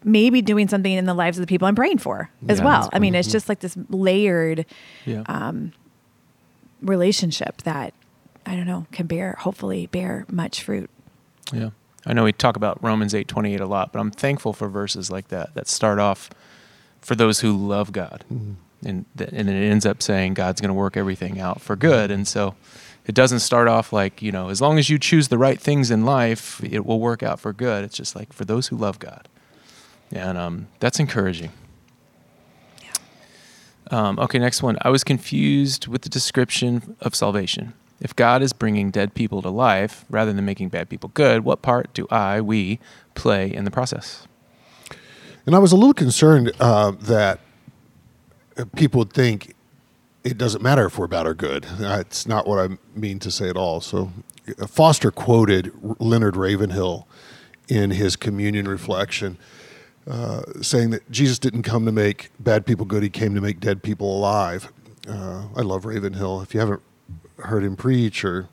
maybe 0.05 0.43
doing 0.43 0.69
something 0.69 0.93
in 0.93 1.05
the 1.07 1.15
lives 1.15 1.39
of 1.39 1.43
the 1.43 1.47
people 1.47 1.67
I'm 1.69 1.75
praying 1.75 1.99
for 1.99 2.31
as 2.49 2.59
Yeah, 2.59 2.65
well. 2.65 2.91
I 2.93 2.99
mean, 2.99 3.15
it's 3.15 3.31
just 3.31 3.49
like 3.49 3.61
this 3.61 3.77
layered 3.89 4.67
Yeah. 5.05 5.23
Um, 5.27 5.73
relationship 6.81 7.63
that 7.63 7.95
I 8.45 8.57
don't 8.57 8.67
know 8.67 8.87
can 8.93 9.07
bear, 9.07 9.37
hopefully, 9.41 9.87
bear 9.87 10.27
much 10.29 10.63
fruit. 10.63 10.91
Yeah. 11.53 11.71
I 12.05 12.13
know 12.13 12.25
we 12.25 12.33
talk 12.33 12.57
about 12.57 12.83
Romans 12.83 13.15
8:28 13.15 13.61
a 13.61 13.67
lot, 13.67 13.93
but 13.93 14.01
I'm 14.01 14.11
thankful 14.11 14.53
for 14.53 14.69
verses 14.69 15.11
like 15.11 15.29
that 15.29 15.55
that 15.55 15.69
start 15.69 15.99
off 16.01 16.31
for 17.01 17.15
those 17.15 17.41
who 17.41 17.57
love 17.57 17.93
God. 17.93 18.25
Mm-hmm. 18.33 18.53
And 18.85 19.05
th- 19.17 19.31
and 19.33 19.49
it 19.49 19.53
ends 19.71 19.87
up 19.87 20.03
saying 20.03 20.35
God's 20.35 20.61
going 20.61 20.71
to 20.71 20.75
work 20.75 20.97
everything 20.97 21.39
out 21.39 21.61
for 21.61 21.77
good. 21.77 22.11
And 22.11 22.27
so 22.27 22.57
it 23.07 23.15
doesn't 23.15 23.39
start 23.41 23.69
off 23.69 23.93
like, 23.93 24.21
you 24.21 24.33
know, 24.33 24.49
as 24.49 24.61
long 24.61 24.77
as 24.79 24.91
you 24.91 24.99
choose 24.99 25.29
the 25.29 25.39
right 25.39 25.61
things 25.61 25.91
in 25.93 26.05
life, 26.05 26.61
it 26.65 26.85
will 26.85 26.99
work 26.99 27.23
out 27.23 27.39
for 27.39 27.53
good. 27.53 27.85
It's 27.85 27.97
just 27.97 28.17
like 28.17 28.33
for 28.33 28.45
those 28.45 28.69
who 28.69 28.77
love 28.77 28.99
God. 28.99 29.29
And 30.13 30.37
um, 30.39 30.69
that's 30.79 31.01
encouraging. 31.01 31.51
Um, 33.91 34.19
okay, 34.19 34.39
next 34.39 34.63
one. 34.63 34.79
I 34.83 34.91
was 34.91 35.05
confused 35.05 35.87
with 35.87 36.03
the 36.03 36.09
description 36.09 36.97
of 37.01 37.15
salvation. 37.15 37.75
If 38.01 38.17
God 38.17 38.43
is 38.43 38.53
bringing 38.53 38.91
dead 38.91 39.15
people 39.15 39.43
to 39.43 39.51
life 39.51 40.05
rather 40.11 40.33
than 40.33 40.45
making 40.45 40.71
bad 40.71 40.89
people 40.89 41.11
good, 41.15 41.45
what 41.45 41.63
part 41.63 41.93
do 41.95 42.07
I, 42.11 42.41
we, 42.41 42.81
play 43.15 43.53
in 43.53 43.65
the 43.65 43.71
process? 43.71 44.27
And 45.47 45.55
I 45.55 45.59
was 45.59 45.73
a 45.73 45.77
little 45.77 45.95
concerned 45.95 46.53
uh, 46.59 46.93
that 46.93 47.41
uh, 48.57 48.65
people 48.77 49.01
would 49.01 49.13
think 49.13 49.55
it 50.25 50.39
doesn't 50.39 50.63
matter 50.63 50.87
if 50.87 50.99
we're 50.99 51.07
bad 51.07 51.27
or 51.27 51.35
good. 51.35 51.65
That's 51.65 52.27
not 52.27 52.47
what 52.47 52.59
I 52.59 52.77
mean 52.95 53.19
to 53.21 53.31
say 53.31 53.49
at 53.49 53.57
all. 53.57 53.81
So, 53.81 54.13
uh, 54.61 54.67
Foster 54.67 55.11
quoted 55.11 55.73
Leonard 55.99 56.37
Ravenhill 56.37 57.07
in 57.69 57.91
his 57.93 58.17
communion 58.17 58.69
reflection, 58.69 59.37
uh, 60.07 60.43
saying 60.61 60.91
that 60.91 61.11
Jesus 61.11 61.39
didn't 61.39 61.63
come 61.63 61.87
to 61.87 61.93
make 61.93 62.31
bad 62.41 62.67
people 62.67 62.87
good, 62.87 63.03
he 63.03 63.11
came 63.11 63.35
to 63.35 63.41
make 63.41 63.61
dead 63.61 63.83
people 63.83 64.17
alive. 64.17 64.73
Uh, 65.09 65.47
I 65.57 65.61
love 65.63 65.85
Ravenhill. 65.85 66.41
If 66.43 66.55
you 66.55 66.61
haven't 66.61 66.83
heard 67.39 67.65
him 67.65 67.77
preach, 67.77 68.25
or 68.25 68.49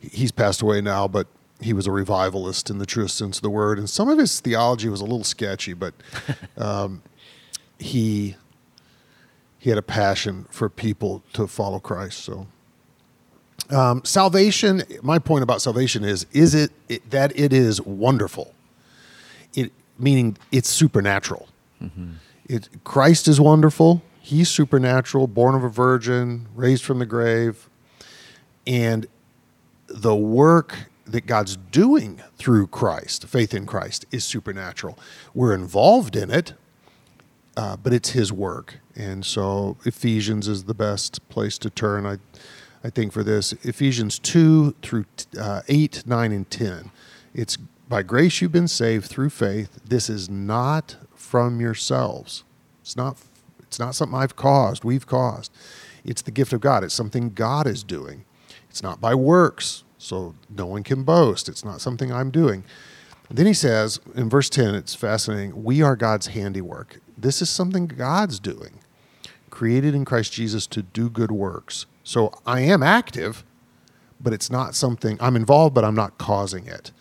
he's 0.00 0.32
passed 0.32 0.62
away 0.62 0.80
now, 0.80 1.08
but 1.08 1.26
he 1.60 1.72
was 1.72 1.86
a 1.86 1.90
revivalist 1.90 2.70
in 2.70 2.78
the 2.78 2.86
truest 2.86 3.16
sense 3.16 3.38
of 3.38 3.42
the 3.42 3.50
word. 3.50 3.78
And 3.78 3.88
some 3.88 4.08
of 4.08 4.18
his 4.18 4.40
theology 4.40 4.88
was 4.88 5.00
a 5.00 5.04
little 5.04 5.24
sketchy, 5.24 5.72
but 5.72 5.94
um, 6.56 7.02
he 7.78 8.36
he 9.58 9.70
had 9.70 9.78
a 9.78 9.82
passion 9.82 10.46
for 10.50 10.68
people 10.68 11.22
to 11.32 11.46
follow 11.46 11.78
Christ. 11.78 12.18
So, 12.18 12.46
um, 13.70 14.04
salvation. 14.04 14.82
My 15.02 15.18
point 15.18 15.42
about 15.42 15.62
salvation 15.62 16.04
is: 16.04 16.26
is 16.32 16.54
it, 16.54 16.70
it 16.88 17.10
that 17.10 17.38
it 17.38 17.52
is 17.52 17.80
wonderful? 17.80 18.54
It 19.54 19.72
meaning 19.98 20.36
it's 20.50 20.68
supernatural. 20.68 21.48
It 22.48 22.68
Christ 22.84 23.28
is 23.28 23.40
wonderful. 23.40 24.02
He's 24.20 24.48
supernatural, 24.48 25.26
born 25.26 25.54
of 25.54 25.64
a 25.64 25.68
virgin, 25.68 26.48
raised 26.54 26.82
from 26.84 26.98
the 26.98 27.06
grave, 27.06 27.68
and 28.66 29.06
the 29.86 30.16
work 30.16 30.88
that 31.06 31.26
God's 31.26 31.56
doing 31.56 32.22
through 32.38 32.68
Christ, 32.68 33.26
faith 33.26 33.52
in 33.52 33.66
Christ, 33.66 34.06
is 34.10 34.24
supernatural. 34.24 34.98
We're 35.34 35.54
involved 35.54 36.16
in 36.16 36.30
it, 36.30 36.54
uh, 37.56 37.76
but 37.76 37.92
it's 37.92 38.10
His 38.10 38.32
work. 38.32 38.78
And 38.96 39.24
so 39.24 39.76
Ephesians 39.84 40.48
is 40.48 40.64
the 40.64 40.74
best 40.74 41.28
place 41.28 41.58
to 41.58 41.68
turn. 41.70 42.06
I, 42.06 42.18
I 42.82 42.90
think, 42.90 43.12
for 43.12 43.22
this 43.22 43.52
Ephesians 43.62 44.18
2 44.18 44.76
through 44.82 45.04
uh, 45.38 45.62
8, 45.68 46.04
9, 46.06 46.32
and 46.32 46.50
10. 46.50 46.90
It's 47.34 47.58
by 47.88 48.02
grace 48.02 48.40
you've 48.40 48.52
been 48.52 48.68
saved 48.68 49.06
through 49.06 49.30
faith. 49.30 49.80
This 49.84 50.08
is 50.08 50.28
not 50.30 50.96
from 51.14 51.60
yourselves. 51.60 52.44
It's 52.82 52.96
not, 52.96 53.16
it's 53.60 53.78
not 53.78 53.94
something 53.94 54.18
I've 54.18 54.36
caused, 54.36 54.84
we've 54.84 55.06
caused. 55.06 55.52
It's 56.04 56.22
the 56.22 56.30
gift 56.30 56.52
of 56.52 56.60
God. 56.60 56.84
It's 56.84 56.94
something 56.94 57.30
God 57.30 57.66
is 57.66 57.82
doing. 57.82 58.24
It's 58.68 58.82
not 58.82 59.00
by 59.00 59.14
works, 59.14 59.84
so 59.98 60.34
no 60.50 60.66
one 60.66 60.82
can 60.82 61.02
boast. 61.02 61.48
It's 61.48 61.64
not 61.64 61.80
something 61.80 62.12
I'm 62.12 62.30
doing. 62.30 62.64
Then 63.30 63.46
he 63.46 63.54
says 63.54 64.00
in 64.14 64.28
verse 64.28 64.50
10, 64.50 64.74
it's 64.74 64.94
fascinating. 64.94 65.64
We 65.64 65.80
are 65.80 65.96
God's 65.96 66.28
handiwork. 66.28 67.00
This 67.16 67.40
is 67.40 67.48
something 67.48 67.86
God's 67.86 68.38
doing, 68.38 68.80
created 69.48 69.94
in 69.94 70.04
Christ 70.04 70.32
Jesus 70.32 70.66
to 70.68 70.82
do 70.82 71.08
good 71.08 71.32
works. 71.32 71.86
So 72.02 72.34
I 72.44 72.60
am 72.60 72.82
active, 72.82 73.44
but 74.20 74.32
it's 74.32 74.50
not 74.50 74.74
something 74.74 75.16
I'm 75.20 75.36
involved, 75.36 75.74
but 75.74 75.84
I'm 75.84 75.94
not 75.94 76.18
causing 76.18 76.66
it. 76.66 76.92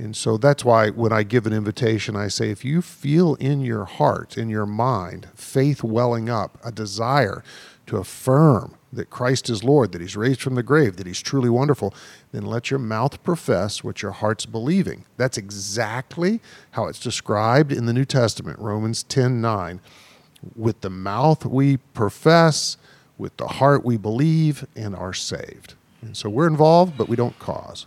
And 0.00 0.16
so 0.16 0.38
that's 0.38 0.64
why 0.64 0.88
when 0.88 1.12
I 1.12 1.24
give 1.24 1.46
an 1.46 1.52
invitation, 1.52 2.16
I 2.16 2.28
say, 2.28 2.48
if 2.48 2.64
you 2.64 2.80
feel 2.80 3.34
in 3.34 3.60
your 3.60 3.84
heart, 3.84 4.38
in 4.38 4.48
your 4.48 4.64
mind, 4.64 5.28
faith 5.34 5.84
welling 5.84 6.30
up, 6.30 6.56
a 6.64 6.72
desire 6.72 7.44
to 7.84 7.98
affirm 7.98 8.76
that 8.94 9.10
Christ 9.10 9.50
is 9.50 9.62
Lord, 9.62 9.92
that 9.92 10.00
He's 10.00 10.16
raised 10.16 10.40
from 10.40 10.54
the 10.54 10.62
grave, 10.62 10.96
that 10.96 11.06
He's 11.06 11.20
truly 11.20 11.50
wonderful, 11.50 11.92
then 12.32 12.46
let 12.46 12.70
your 12.70 12.78
mouth 12.78 13.22
profess 13.22 13.84
what 13.84 14.00
your 14.00 14.12
heart's 14.12 14.46
believing. 14.46 15.04
That's 15.18 15.36
exactly 15.36 16.40
how 16.70 16.86
it's 16.86 16.98
described 16.98 17.70
in 17.70 17.84
the 17.84 17.92
New 17.92 18.06
Testament, 18.06 18.58
Romans 18.58 19.02
10 19.02 19.42
9. 19.42 19.80
With 20.56 20.80
the 20.80 20.88
mouth 20.88 21.44
we 21.44 21.76
profess, 21.76 22.78
with 23.18 23.36
the 23.36 23.48
heart 23.48 23.84
we 23.84 23.98
believe, 23.98 24.66
and 24.74 24.96
are 24.96 25.12
saved. 25.12 25.74
And 26.00 26.16
so 26.16 26.30
we're 26.30 26.46
involved, 26.46 26.96
but 26.96 27.06
we 27.06 27.16
don't 27.16 27.38
cause. 27.38 27.84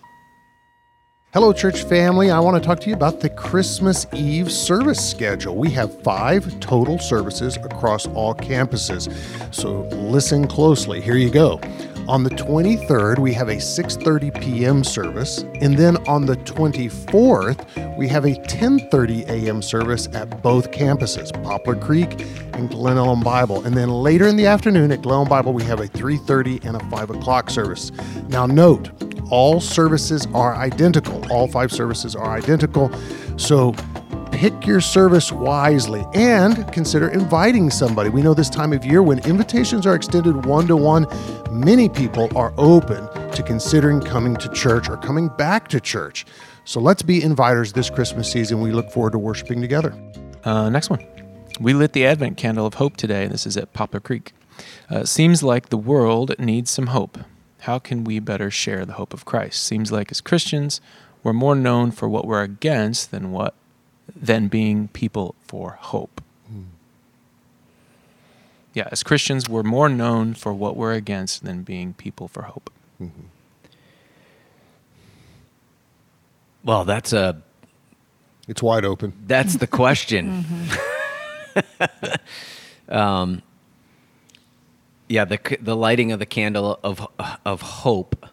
Hello, 1.34 1.52
church 1.52 1.82
family. 1.86 2.30
I 2.30 2.40
want 2.40 2.62
to 2.62 2.68
talk 2.68 2.80
to 2.82 2.90
you 2.90 2.96
about 2.96 3.20
the 3.20 3.28
Christmas 3.28 4.06
Eve 4.14 4.52
service 4.52 5.04
schedule. 5.04 5.56
We 5.56 5.72
have 5.72 6.00
five 6.04 6.60
total 6.60 7.00
services 7.00 7.58
across 7.58 8.06
all 8.10 8.36
campuses. 8.36 9.12
So 9.52 9.82
listen 9.98 10.48
closely. 10.48 11.02
Here 11.02 11.16
you 11.16 11.32
go. 11.32 11.60
On 12.08 12.24
the 12.24 12.30
23rd, 12.30 13.18
we 13.18 13.34
have 13.34 13.50
a 13.50 13.56
6:30 13.56 14.40
p.m. 14.44 14.84
service, 14.84 15.40
and 15.60 15.76
then 15.76 15.98
on 16.08 16.28
the 16.28 16.36
24th, 16.36 17.98
we 17.98 18.08
have 18.10 18.26
a 18.26 18.36
10:30 18.46 19.28
a.m. 19.28 19.64
service 19.64 20.08
at 20.14 20.44
both 20.44 20.70
campuses, 20.70 21.34
Poplar 21.44 21.78
Creek 21.78 22.12
and 22.54 22.70
Glen 22.70 22.98
Ellyn 22.98 23.24
Bible. 23.24 23.66
And 23.66 23.76
then 23.76 23.90
later 23.90 24.28
in 24.28 24.36
the 24.36 24.46
afternoon 24.46 24.92
at 24.92 25.02
Glen 25.02 25.26
Ellyn 25.26 25.30
Bible, 25.30 25.54
we 25.54 25.64
have 25.64 25.80
a 25.80 25.88
3:30 25.88 26.64
and 26.64 26.76
a 26.76 26.90
5 26.92 27.10
o'clock 27.10 27.50
service. 27.50 27.92
Now, 28.30 28.46
note 28.46 28.92
all 29.34 29.60
services 29.60 30.28
are 30.36 30.56
identical. 30.56 31.26
All 31.32 31.48
five 31.48 31.72
services 31.72 32.16
are 32.16 32.30
identical. 32.38 32.92
So 33.36 33.74
pick 34.32 34.68
your 34.68 34.80
service 34.80 35.32
wisely 35.32 36.06
and 36.14 36.72
consider 36.72 37.08
inviting 37.08 37.72
somebody. 37.72 38.12
We 38.12 38.22
know 38.22 38.36
this 38.36 38.52
time 38.52 38.74
of 38.74 38.86
year 38.86 39.02
when 39.02 39.26
invitations 39.26 39.88
are 39.88 39.96
extended 39.96 40.46
one 40.46 40.68
to 40.68 40.76
one, 40.76 41.08
many 41.50 41.90
people 41.90 42.30
are 42.38 42.54
open 42.58 43.10
to 43.32 43.42
considering 43.42 44.02
coming 44.02 44.36
to 44.36 44.50
church 44.50 44.88
or 44.88 44.98
coming 44.98 45.30
back 45.30 45.68
to 45.70 45.80
church. 45.80 46.28
So 46.64 46.80
let's 46.80 47.02
be 47.02 47.20
inviters 47.20 47.74
this 47.74 47.90
Christmas 47.90 48.32
season. 48.32 48.62
We 48.62 48.72
look 48.72 48.92
forward 48.92 49.14
to 49.14 49.18
worshiping 49.18 49.62
together. 49.62 49.96
Uh, 50.44 50.70
next 50.70 50.92
one. 50.92 51.04
We 51.60 51.74
lit 51.74 51.94
the 51.94 52.06
Advent 52.06 52.38
candle 52.38 52.68
of 52.68 52.76
hope 52.76 52.98
today. 52.98 53.26
This 53.26 53.48
is 53.48 53.58
at 53.58 53.74
Poplar 53.74 54.00
Creek. 54.00 54.34
Uh, 54.92 55.06
seems 55.06 55.42
like 55.42 55.70
the 55.70 55.78
world 55.78 56.38
needs 56.38 56.70
some 56.70 56.88
hope 56.88 57.18
how 57.64 57.80
can 57.80 58.04
we 58.04 58.20
better 58.20 58.52
share 58.52 58.86
the 58.86 58.94
hope 58.94 59.14
of 59.14 59.24
Christ? 59.24 59.64
Seems 59.64 59.90
like 59.90 60.12
as 60.12 60.20
Christians, 60.20 60.82
we're 61.24 61.32
more 61.32 61.56
known 61.56 61.92
for 61.92 62.10
what 62.10 62.28
we're 62.28 62.44
against 62.44 63.12
than 63.12 63.32
what 63.32 63.54
than 64.14 64.50
being 64.50 64.90
people 64.90 65.34
for 65.40 65.78
hope. 65.80 66.22
Mm. 66.52 66.66
Yeah, 68.74 68.90
as 68.92 69.02
Christians, 69.02 69.48
we're 69.48 69.64
more 69.64 69.88
known 69.88 70.34
for 70.34 70.54
what 70.54 70.76
we're 70.76 70.92
against 70.92 71.46
than 71.46 71.64
being 71.64 71.94
people 71.94 72.28
for 72.28 72.42
hope. 72.42 72.70
Mm-hmm. 73.02 73.28
Well, 76.66 76.84
that's 76.84 77.14
a. 77.14 77.42
It's 78.50 78.62
wide 78.62 78.84
open. 78.84 79.14
That's 79.26 79.56
the 79.56 79.68
question. 79.68 80.44
mm-hmm. 81.56 82.16
um, 82.94 83.42
yeah, 85.14 85.26
the 85.26 85.58
the 85.62 85.76
lighting 85.76 86.12
of 86.12 86.18
the 86.18 86.26
candle 86.26 86.80
of 86.84 87.08
of 87.46 87.62
hope. 87.62 88.26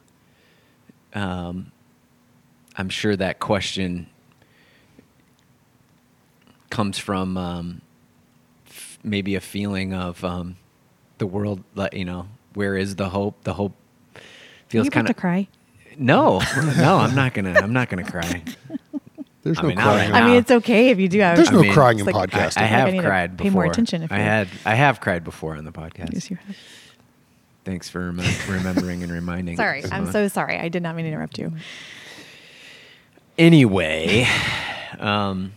Um, 1.12 1.73
I'm 2.75 2.88
sure 2.88 3.14
that 3.16 3.38
question 3.38 4.09
comes 6.71 6.97
from 6.97 7.37
um, 7.37 7.83
f- 8.66 8.99
maybe 9.05 9.35
a 9.35 9.43
feeling 9.43 9.93
of 9.93 10.25
um, 10.25 10.57
the 11.19 11.27
world. 11.27 11.62
You 11.93 12.07
know, 12.07 12.29
where 12.55 12.79
is 12.79 12.97
the 12.97 13.11
hope? 13.11 13.45
The 13.45 13.53
hope 13.53 13.75
feels 14.69 14.88
kind 14.88 15.07
of 15.07 15.14
to 15.14 15.21
cry. 15.21 15.49
No, 15.99 16.40
no, 16.79 16.97
I'm 16.97 17.14
not 17.14 17.35
gonna. 17.35 17.61
I'm 17.61 17.75
not 17.75 17.90
gonna 17.90 18.11
cry. 18.11 18.43
There's 19.42 19.59
I 19.59 19.62
no 19.62 19.68
mean, 19.68 19.76
crying. 19.79 20.12
Right 20.12 20.22
I 20.22 20.26
mean, 20.26 20.37
it's 20.37 20.50
okay 20.50 20.90
if 20.90 20.98
you 20.98 21.09
do 21.09 21.20
have. 21.20 21.37
There's 21.37 21.48
I 21.48 21.53
no 21.53 21.62
mean, 21.62 21.72
crying 21.72 21.98
in 21.98 22.07
like, 22.07 22.31
podcasting. 22.31 22.61
I, 22.61 22.64
I 22.64 22.66
have 22.66 22.88
like 22.92 23.00
I 23.00 23.05
cried 23.05 23.38
pay 23.38 23.44
before. 23.44 23.62
more 23.62 23.64
attention. 23.70 24.03
If 24.03 24.12
I 24.12 24.18
had, 24.18 24.48
I 24.66 24.74
have 24.74 25.00
cried 25.00 25.24
before 25.24 25.57
on 25.57 25.64
the 25.64 25.72
podcast. 25.72 26.12
Yes, 26.12 26.31
you 26.31 26.37
have. 26.46 26.57
Thanks 27.64 27.88
for 27.88 28.11
rem- 28.11 28.20
remembering 28.48 29.03
and 29.03 29.12
reminding. 29.12 29.57
Sorry, 29.57 29.83
I'm 29.90 30.11
so 30.11 30.29
sorry. 30.29 30.59
I 30.59 30.68
did 30.68 30.83
not 30.83 30.94
mean 30.96 31.05
to 31.05 31.12
interrupt 31.12 31.38
you. 31.38 31.53
Anyway, 33.38 34.26
um, 34.98 35.53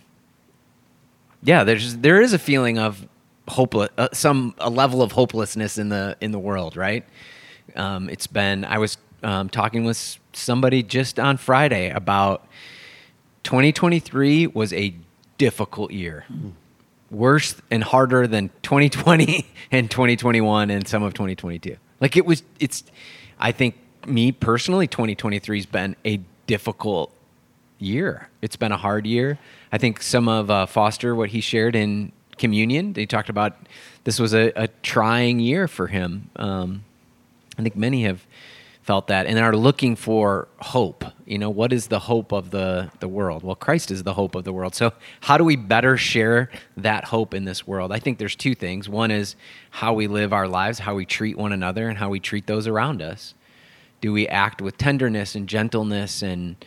yeah, 1.42 1.64
there's 1.64 1.98
there 1.98 2.22
is 2.22 2.34
a 2.34 2.40
feeling 2.40 2.78
of 2.78 3.06
hopeless, 3.50 3.90
uh, 3.98 4.08
some 4.14 4.56
a 4.60 4.70
level 4.70 5.02
of 5.02 5.12
hopelessness 5.12 5.78
in 5.78 5.90
the 5.90 6.16
in 6.22 6.32
the 6.32 6.40
world, 6.40 6.78
right? 6.78 7.06
Um, 7.76 8.10
it's 8.10 8.28
been. 8.28 8.64
I 8.64 8.78
was 8.78 8.98
um, 9.24 9.50
talking 9.50 9.84
with 9.84 10.20
somebody 10.34 10.84
just 10.84 11.20
on 11.20 11.38
Friday 11.38 11.90
about 11.90 12.48
2023 13.44 14.48
was 14.48 14.74
a 14.74 14.96
difficult 15.38 15.92
year. 15.92 16.26
Mm 16.32 16.54
worse 17.14 17.56
and 17.70 17.84
harder 17.84 18.28
than 18.28 18.50
2020 18.64 19.46
and 19.72 19.90
2021 19.90 20.70
and 20.70 20.88
some 20.88 21.04
of 21.04 21.14
2022. 21.14 21.78
Like 22.02 22.18
it 22.18 22.26
was, 22.26 22.44
it's, 22.60 22.84
I 23.40 23.52
think 23.52 23.76
me 24.06 24.32
personally, 24.32 24.88
2023 24.88 25.58
has 25.58 25.66
been 25.66 25.96
a 26.06 26.20
difficult 26.48 27.14
year. 27.80 28.30
It's 28.42 28.56
been 28.56 28.72
a 28.72 28.78
hard 28.78 29.06
year. 29.06 29.40
I 29.72 29.78
think 29.78 30.02
some 30.02 30.28
of 30.28 30.50
uh, 30.50 30.66
Foster, 30.66 31.16
what 31.16 31.30
he 31.30 31.40
shared 31.40 31.76
in 31.76 32.12
communion, 32.38 32.96
he 32.96 33.06
talked 33.06 33.30
about 33.30 33.56
this 34.04 34.20
was 34.20 34.34
a, 34.34 34.52
a 34.56 34.68
trying 34.82 35.40
year 35.40 35.68
for 35.68 35.88
him. 35.88 36.30
Um, 36.36 36.84
I 37.58 37.62
think 37.62 37.76
many 37.76 38.04
have 38.04 38.26
felt 38.84 39.08
that 39.08 39.26
and 39.26 39.40
are 39.40 39.56
looking 39.56 39.96
for 39.96 40.48
hope. 40.60 41.06
You 41.26 41.38
know, 41.38 41.50
what 41.50 41.72
is 41.72 41.88
the 41.88 42.00
hope 42.00 42.34
of 42.34 42.52
the, 42.52 42.92
the 43.00 43.08
world? 43.08 43.42
Well, 43.42 43.56
Christ 43.56 43.92
is 43.92 44.04
the 44.04 44.14
hope 44.14 44.36
of 44.36 44.44
the 44.44 44.52
world. 44.52 44.76
So, 44.76 44.92
how 45.22 45.38
do 45.38 45.46
we 45.46 45.56
better 45.56 45.96
share 45.96 46.52
that 46.78 47.06
hope 47.06 47.34
in 47.34 47.46
this 47.46 47.66
world? 47.66 47.92
I 47.94 48.00
think 48.00 48.18
there's 48.18 48.36
two 48.36 48.54
things. 48.54 48.90
One 48.90 49.10
is 49.10 49.36
how 49.72 49.94
we 49.94 50.08
live 50.08 50.34
our 50.34 50.48
lives, 50.48 50.80
how 50.80 50.96
we 50.96 51.06
treat 51.06 51.38
one 51.38 51.54
another, 51.54 51.88
and 51.88 51.98
how 51.98 52.10
we 52.10 52.20
treat 52.20 52.46
those 52.46 52.68
around 52.68 53.02
us. 53.02 53.34
Do 54.02 54.12
we 54.12 54.28
act 54.28 54.62
with 54.62 54.78
tenderness 54.78 55.34
and 55.34 55.48
gentleness 55.48 56.22
and 56.22 56.58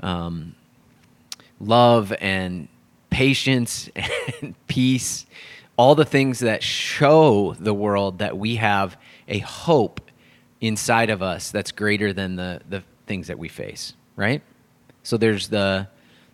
um, 0.00 0.54
love 1.58 2.14
and 2.20 2.68
patience 3.10 3.90
and 4.40 4.54
peace? 4.68 5.26
All 5.76 5.96
the 5.96 6.04
things 6.04 6.38
that 6.38 6.62
show 6.62 7.56
the 7.58 7.74
world 7.74 8.20
that 8.20 8.38
we 8.38 8.56
have 8.56 8.96
a 9.26 9.40
hope 9.40 10.00
inside 10.66 11.10
of 11.10 11.22
us 11.22 11.50
that's 11.50 11.72
greater 11.72 12.12
than 12.12 12.36
the 12.36 12.60
the 12.68 12.82
things 13.06 13.28
that 13.28 13.38
we 13.38 13.48
face, 13.48 13.94
right? 14.16 14.42
So 15.02 15.16
there's 15.16 15.48
the 15.48 15.88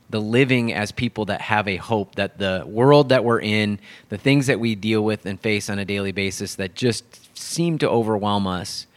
the 0.09 0.21
living 0.21 0.73
as 0.73 0.91
people 0.91 1.27
that 1.27 1.41
have 1.41 1.69
a 1.69 1.77
hope 1.77 2.17
that 2.17 2.39
the 2.39 2.65
world 2.67 3.11
that 3.11 3.25
we're 3.25 3.41
in, 3.41 3.79
the 4.09 4.19
things 4.19 4.49
that 4.49 4.59
we 4.59 4.75
deal 4.75 5.05
with 5.05 5.25
and 5.25 5.39
face 5.39 5.71
on 5.71 5.79
a 5.79 5.85
daily 5.85 6.11
basis 6.11 6.57
that 6.57 6.75
just 6.75 7.39
seem 7.39 7.79
to 7.79 7.89
overwhelm 7.89 8.47
us, 8.47 8.89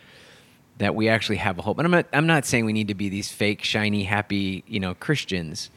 that 0.79 0.95
we 0.95 1.07
actually 1.07 1.35
have 1.35 1.59
a 1.59 1.61
hope. 1.61 1.77
And 1.77 1.85
I'm 1.85 1.91
not 1.91 2.05
I'm 2.13 2.27
not 2.27 2.45
saying 2.45 2.65
we 2.65 2.73
need 2.73 2.87
to 2.87 2.95
be 2.95 3.09
these 3.09 3.31
fake, 3.31 3.63
shiny, 3.63 4.03
happy, 4.03 4.63
you 4.67 4.79
know, 4.79 4.93
Christians. 4.95 5.69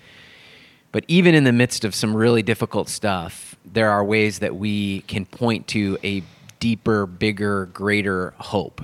But 0.93 1.05
even 1.09 1.35
in 1.35 1.45
the 1.45 1.53
midst 1.53 1.85
of 1.85 1.95
some 1.95 2.17
really 2.17 2.43
difficult 2.43 2.89
stuff, 2.89 3.57
there 3.65 3.91
are 3.91 4.03
ways 4.03 4.39
that 4.39 4.57
we 4.57 5.01
can 5.03 5.27
point 5.27 5.67
to 5.69 5.99
a 6.03 6.23
deeper, 6.59 7.05
bigger, 7.05 7.67
greater 7.67 8.33
hope 8.39 8.81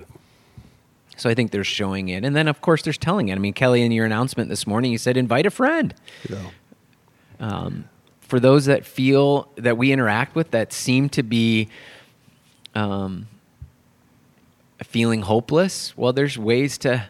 so 1.16 1.28
I 1.28 1.34
think 1.34 1.50
they're 1.50 1.64
showing 1.64 2.08
it. 2.08 2.24
And 2.24 2.34
then, 2.34 2.48
of 2.48 2.60
course, 2.60 2.82
there's 2.82 2.98
telling 2.98 3.28
it. 3.28 3.34
I 3.34 3.38
mean, 3.38 3.52
Kelly, 3.52 3.82
in 3.82 3.92
your 3.92 4.06
announcement 4.06 4.48
this 4.48 4.66
morning, 4.66 4.92
you 4.92 4.98
said 4.98 5.16
invite 5.16 5.46
a 5.46 5.50
friend. 5.50 5.94
Yeah. 6.28 6.50
Um, 7.38 7.88
for 8.20 8.40
those 8.40 8.66
that 8.66 8.86
feel 8.86 9.48
that 9.56 9.76
we 9.76 9.92
interact 9.92 10.34
with 10.34 10.52
that 10.52 10.72
seem 10.72 11.08
to 11.10 11.22
be 11.22 11.68
um, 12.74 13.28
feeling 14.82 15.22
hopeless, 15.22 15.96
well, 15.96 16.12
there's 16.12 16.38
ways 16.38 16.78
to 16.78 17.08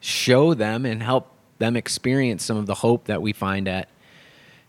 show 0.00 0.54
them 0.54 0.86
and 0.86 1.02
help 1.02 1.30
them 1.58 1.76
experience 1.76 2.42
some 2.42 2.56
of 2.56 2.66
the 2.66 2.76
hope 2.76 3.04
that 3.04 3.20
we 3.20 3.32
find 3.32 3.68
at 3.68 3.88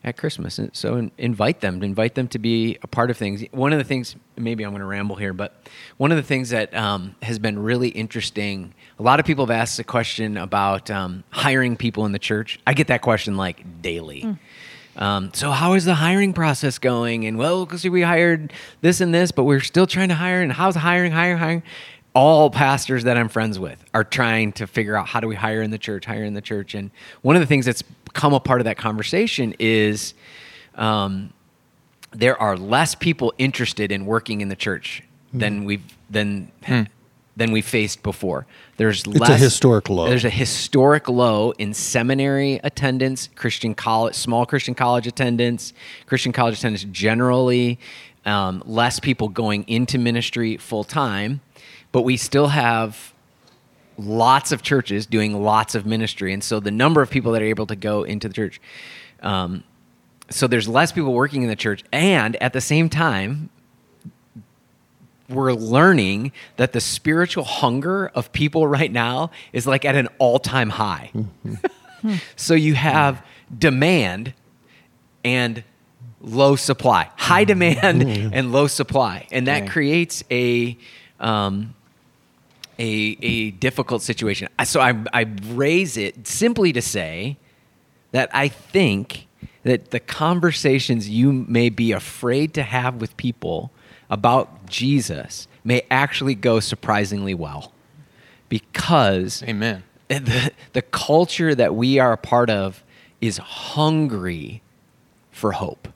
at 0.04 0.18
Christmas. 0.18 0.58
And 0.58 0.76
so 0.76 0.96
in, 0.96 1.12
invite 1.18 1.62
them, 1.62 1.84
invite 1.84 2.16
them 2.16 2.28
to 2.30 2.40
be 2.40 2.78
a 2.82 2.88
part 2.88 3.12
of 3.12 3.18
things. 3.18 3.44
One 3.52 3.72
of 3.72 3.78
the 3.78 3.84
things, 3.84 4.16
maybe 4.36 4.64
I'm 4.64 4.72
going 4.72 4.82
to 4.82 4.86
ramble 4.86 5.16
here, 5.16 5.34
but 5.34 5.62
one 5.98 6.12
of 6.12 6.18
the 6.18 6.24
things 6.24 6.50
that 6.50 6.74
um, 6.74 7.16
has 7.22 7.38
been 7.38 7.60
really 7.60 7.90
interesting. 7.90 8.74
A 8.98 9.04
lot 9.04 9.20
of 9.20 9.26
people 9.26 9.46
have 9.46 9.52
asked 9.52 9.78
the 9.78 9.84
question 9.84 10.38
about 10.38 10.90
um, 10.90 11.24
hiring 11.30 11.78
people 11.78 12.06
in 12.06 12.12
the 12.12 12.20
church. 12.20 12.60
I 12.66 12.74
get 12.74 12.88
that 12.88 13.02
question 13.02 13.38
like 13.38 13.82
daily. 13.82 14.38
Um, 14.96 15.32
so 15.34 15.52
how 15.52 15.74
is 15.74 15.86
the 15.86 15.96
hiring 15.96 16.34
process 16.34 16.78
going? 16.78 17.26
And 17.26 17.38
well, 17.38 17.66
because 17.66 17.86
we 17.86 18.02
hired 18.02 18.52
this 18.82 19.02
and 19.02 19.14
this, 19.14 19.32
but 19.32 19.44
we're 19.44 19.62
still 19.62 19.88
trying 19.88 20.10
to 20.10 20.16
hire. 20.16 20.42
And 20.42 20.52
how's 20.52 20.76
hiring, 20.76 21.12
hiring, 21.12 21.38
hiring? 21.38 21.64
All 22.14 22.50
pastors 22.50 23.06
that 23.06 23.16
I'm 23.16 23.30
friends 23.30 23.58
with 23.58 23.82
are 23.94 24.04
trying 24.04 24.52
to 24.54 24.68
figure 24.68 24.98
out 24.98 25.08
how 25.08 25.22
do 25.22 25.30
we 25.30 25.36
hire 25.36 25.62
in 25.62 25.72
the 25.72 25.78
church, 25.78 26.06
hire 26.06 26.26
in 26.26 26.34
the 26.34 26.42
church. 26.42 26.76
And 26.76 26.92
one 27.22 27.38
of 27.38 27.40
the 27.40 27.46
things 27.46 27.66
that's 27.66 27.84
become 28.14 28.34
a 28.34 28.40
part 28.40 28.62
of 28.62 28.66
that 28.66 28.78
conversation 28.78 29.56
is 29.60 30.14
um, 30.76 31.32
there 32.12 32.40
are 32.42 32.58
less 32.58 32.96
people 32.96 33.34
interested 33.38 33.92
in 33.92 34.06
working 34.06 34.42
in 34.42 34.50
the 34.50 34.56
church 34.56 35.04
than 35.34 35.64
we've 35.64 35.84
than 36.10 36.52
than 37.38 37.52
we 37.54 37.62
faced 37.62 38.04
before. 38.04 38.46
There's 38.76 39.04
Hmm. 39.06 39.24
a 39.24 39.38
historic 39.38 39.90
low. 39.90 40.08
There's 40.10 40.26
a 40.26 40.30
historic 40.30 41.08
low 41.08 41.52
in 41.52 41.74
seminary 41.74 42.60
attendance, 42.64 43.30
Christian 43.36 43.74
college, 43.74 44.16
small 44.16 44.46
Christian 44.46 44.76
college 44.76 45.08
attendance, 45.08 45.74
Christian 46.06 46.34
college 46.34 46.58
attendance 46.58 46.84
generally. 46.92 47.80
Um, 48.24 48.62
less 48.68 49.00
people 49.00 49.30
going 49.30 49.64
into 49.68 49.98
ministry 49.98 50.58
full 50.58 50.84
time, 50.84 51.42
but 51.92 52.04
we 52.04 52.18
still 52.18 52.50
have 52.50 53.11
lots 53.98 54.52
of 54.52 54.62
churches 54.62 55.06
doing 55.06 55.42
lots 55.42 55.76
of 55.76 55.86
ministry, 55.86 56.34
and 56.34 56.44
so 56.44 56.60
the 56.60 56.72
number 56.72 57.02
of 57.02 57.10
people 57.10 57.32
that 57.34 57.42
are 57.42 57.46
able 57.46 57.68
to 57.68 57.76
go 57.76 58.04
into 58.04 58.28
the 58.28 58.34
church. 58.34 58.60
Um, 59.22 59.64
so 60.30 60.48
there's 60.48 60.68
less 60.68 60.92
people 60.92 61.14
working 61.14 61.44
in 61.44 61.50
the 61.50 61.56
church, 61.56 61.84
and 61.92 62.36
at 62.38 62.54
the 62.54 62.62
same 62.62 62.90
time, 62.90 63.50
we're 65.30 65.54
learning 65.54 66.32
that 66.58 66.74
the 66.74 66.82
spiritual 66.82 67.44
hunger 67.44 68.08
of 68.10 68.32
people 68.34 68.68
right 68.68 68.92
now 68.92 69.32
is 69.54 69.66
like 69.66 69.86
at 69.86 69.96
an 69.96 70.08
all-time 70.18 70.70
high. 70.70 71.12
so 72.36 72.54
you 72.54 72.74
have 72.76 73.26
demand 73.58 74.34
and 75.24 75.64
low 76.22 76.56
supply, 76.56 77.10
high 77.16 77.44
demand 77.46 78.04
and 78.04 78.52
low 78.52 78.68
supply, 78.68 79.28
and 79.32 79.48
that 79.48 79.64
Okay. 79.64 79.72
creates 79.72 80.24
a 80.30 80.78
um, 81.20 81.76
a 82.82 83.18
a 83.22 83.52
difficult 83.52 84.02
situation. 84.02 84.50
So 84.66 84.82
I 84.82 84.94
I 85.14 85.28
raise 85.46 85.98
it 85.98 86.28
simply 86.28 86.74
to 86.74 86.82
say 86.82 87.38
that 88.12 88.30
I 88.34 88.48
think 88.48 89.28
that 89.64 89.92
the 89.92 90.00
conversations 90.00 91.08
you 91.08 91.32
may 91.32 91.70
be 91.70 91.92
afraid 91.92 92.54
to 92.56 92.64
have 92.64 92.96
with 92.96 93.16
people 93.18 93.72
about 94.10 94.66
Jesus 94.66 95.48
may 95.64 95.84
actually 95.92 96.36
go 96.36 96.60
surprisingly 96.60 97.36
well 97.36 97.72
because 98.50 99.44
Amen. 99.44 99.84
the, 100.08 100.52
the 100.74 100.82
culture 100.82 101.54
that 101.54 101.76
we 101.76 102.00
are 102.00 102.12
a 102.12 102.18
part 102.18 102.50
of 102.50 102.84
is 103.22 103.38
hungry 103.38 104.62
for 105.32 105.54
hope 105.54 105.88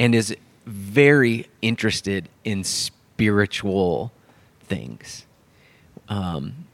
and 0.00 0.14
is 0.14 0.36
very 0.66 1.46
interested 1.62 2.28
in 2.44 2.64
spiritual 2.64 4.12
things. 4.60 5.24
Um, 6.08 6.66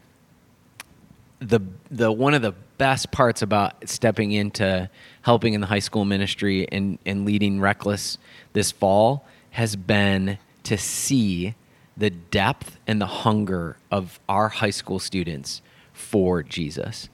the 1.41 1.61
the 1.91 2.11
one 2.11 2.35
of 2.35 2.43
the 2.43 2.55
best 2.78 3.11
parts 3.12 3.43
about 3.43 3.89
stepping 3.89 4.32
into 4.32 4.89
helping 5.22 5.55
in 5.55 5.61
the 5.61 5.66
high 5.66 5.78
school 5.78 6.05
ministry 6.05 6.66
and, 6.70 6.99
and 7.07 7.24
leading 7.24 7.61
reckless 7.61 8.18
this 8.53 8.72
fall 8.72 9.24
has 9.51 9.76
been 9.76 10.39
to 10.64 10.76
see 10.76 11.55
the 11.97 12.11
depth 12.11 12.78
and 12.87 13.01
the 13.01 13.07
hunger 13.07 13.76
of 13.91 14.18
our 14.28 14.49
high 14.49 14.70
school 14.70 14.99
students 14.99 15.62
for 15.93 16.43
Jesus. 16.43 17.09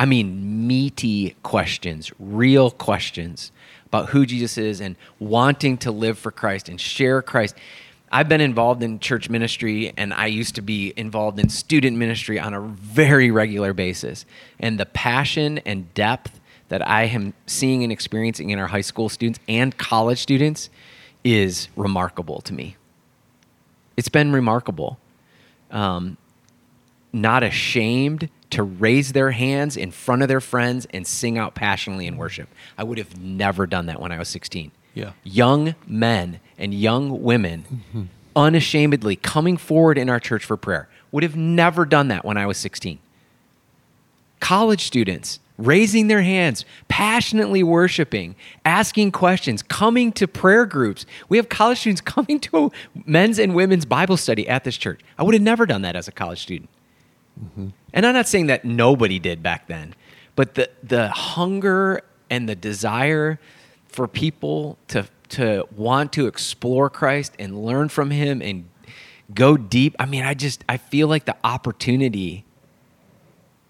I 0.00 0.04
mean, 0.04 0.66
meaty 0.66 1.36
questions, 1.42 2.12
real 2.18 2.70
questions 2.70 3.52
about 3.86 4.10
who 4.10 4.26
Jesus 4.26 4.58
is 4.58 4.80
and 4.80 4.96
wanting 5.18 5.78
to 5.78 5.90
live 5.90 6.18
for 6.18 6.30
Christ 6.30 6.68
and 6.68 6.80
share 6.80 7.22
Christ. 7.22 7.56
I've 8.10 8.28
been 8.28 8.40
involved 8.40 8.82
in 8.82 9.00
church 9.00 9.28
ministry 9.28 9.92
and 9.96 10.14
I 10.14 10.26
used 10.26 10.54
to 10.54 10.62
be 10.62 10.92
involved 10.96 11.38
in 11.38 11.48
student 11.48 11.96
ministry 11.96 12.38
on 12.38 12.54
a 12.54 12.60
very 12.60 13.30
regular 13.30 13.72
basis. 13.72 14.24
And 14.58 14.80
the 14.80 14.86
passion 14.86 15.58
and 15.58 15.92
depth 15.94 16.40
that 16.68 16.86
I 16.86 17.04
am 17.04 17.34
seeing 17.46 17.82
and 17.82 17.92
experiencing 17.92 18.50
in 18.50 18.58
our 18.58 18.68
high 18.68 18.82
school 18.82 19.08
students 19.08 19.40
and 19.48 19.76
college 19.76 20.18
students 20.18 20.70
is 21.24 21.68
remarkable 21.76 22.40
to 22.42 22.54
me. 22.54 22.76
It's 23.96 24.08
been 24.08 24.32
remarkable. 24.32 24.98
Um, 25.70 26.16
not 27.12 27.42
ashamed 27.42 28.28
to 28.50 28.62
raise 28.62 29.12
their 29.12 29.30
hands 29.32 29.76
in 29.76 29.90
front 29.90 30.22
of 30.22 30.28
their 30.28 30.40
friends 30.40 30.86
and 30.90 31.06
sing 31.06 31.36
out 31.36 31.54
passionately 31.54 32.06
in 32.06 32.16
worship. 32.16 32.48
I 32.76 32.84
would 32.84 32.98
have 32.98 33.20
never 33.20 33.66
done 33.66 33.86
that 33.86 34.00
when 34.00 34.12
I 34.12 34.18
was 34.18 34.28
16. 34.28 34.70
Yeah. 34.94 35.12
Young 35.22 35.74
men 35.86 36.40
and 36.58 36.74
young 36.74 37.22
women 37.22 38.10
unashamedly 38.36 39.16
coming 39.16 39.56
forward 39.56 39.98
in 39.98 40.08
our 40.08 40.20
church 40.20 40.44
for 40.44 40.56
prayer. 40.56 40.88
Would 41.12 41.22
have 41.22 41.36
never 41.36 41.86
done 41.86 42.08
that 42.08 42.24
when 42.24 42.36
I 42.36 42.46
was 42.46 42.58
16. 42.58 42.98
College 44.40 44.84
students 44.84 45.40
raising 45.58 46.06
their 46.06 46.22
hands, 46.22 46.64
passionately 46.86 47.64
worshiping, 47.64 48.36
asking 48.64 49.10
questions, 49.10 49.62
coming 49.62 50.12
to 50.12 50.28
prayer 50.28 50.64
groups. 50.64 51.04
We 51.28 51.36
have 51.36 51.48
college 51.48 51.78
students 51.80 52.00
coming 52.04 52.38
to 52.40 52.70
men's 53.04 53.38
and 53.38 53.54
women's 53.54 53.84
Bible 53.84 54.16
study 54.16 54.48
at 54.48 54.64
this 54.64 54.76
church. 54.76 55.00
I 55.18 55.24
would 55.24 55.34
have 55.34 55.42
never 55.42 55.66
done 55.66 55.82
that 55.82 55.96
as 55.96 56.08
a 56.08 56.12
college 56.12 56.40
student. 56.40 56.70
Mm-hmm. 57.42 57.68
And 57.92 58.06
I'm 58.06 58.14
not 58.14 58.28
saying 58.28 58.46
that 58.46 58.64
nobody 58.64 59.18
did 59.18 59.42
back 59.42 59.66
then, 59.68 59.94
but 60.36 60.54
the 60.54 60.70
the 60.82 61.08
hunger 61.08 62.02
and 62.30 62.48
the 62.48 62.56
desire 62.56 63.38
for 63.86 64.06
people 64.06 64.76
to 64.88 65.06
to 65.30 65.66
want 65.74 66.12
to 66.14 66.26
explore 66.26 66.88
Christ 66.90 67.34
and 67.38 67.64
learn 67.64 67.88
from 67.88 68.10
him 68.10 68.40
and 68.42 68.68
go 69.34 69.56
deep. 69.56 69.94
I 69.98 70.06
mean, 70.06 70.24
I 70.24 70.34
just 70.34 70.64
I 70.68 70.76
feel 70.76 71.08
like 71.08 71.24
the 71.24 71.36
opportunity 71.44 72.44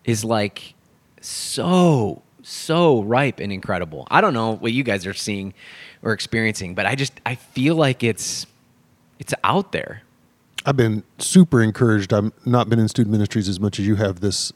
is 0.05 0.25
like 0.25 0.75
so 1.21 2.23
so 2.43 3.03
ripe 3.03 3.41
and 3.41 3.53
incredible. 3.53 4.07
I 4.11 4.21
don't 4.21 4.35
know 4.35 4.57
what 4.57 4.73
you 4.73 4.83
guys 4.83 5.07
are 5.07 5.15
seeing 5.15 5.53
or 6.03 6.13
experiencing, 6.13 6.75
but 6.75 6.87
I 6.87 6.95
just 6.95 7.13
I 7.27 7.35
feel 7.35 7.77
like 7.77 8.03
it's 8.03 8.47
it's 9.19 9.35
out 9.45 9.73
there. 9.73 10.03
I've 10.65 10.77
been 10.77 11.03
super 11.19 11.63
encouraged. 11.63 12.13
I've 12.13 12.33
not 12.47 12.69
been 12.69 12.79
in 12.79 12.89
student 12.89 13.13
ministries 13.13 13.49
as 13.49 13.61
much 13.61 13.79
as 13.79 13.87
you 13.87 13.97
have 13.97 14.21
this 14.21 14.53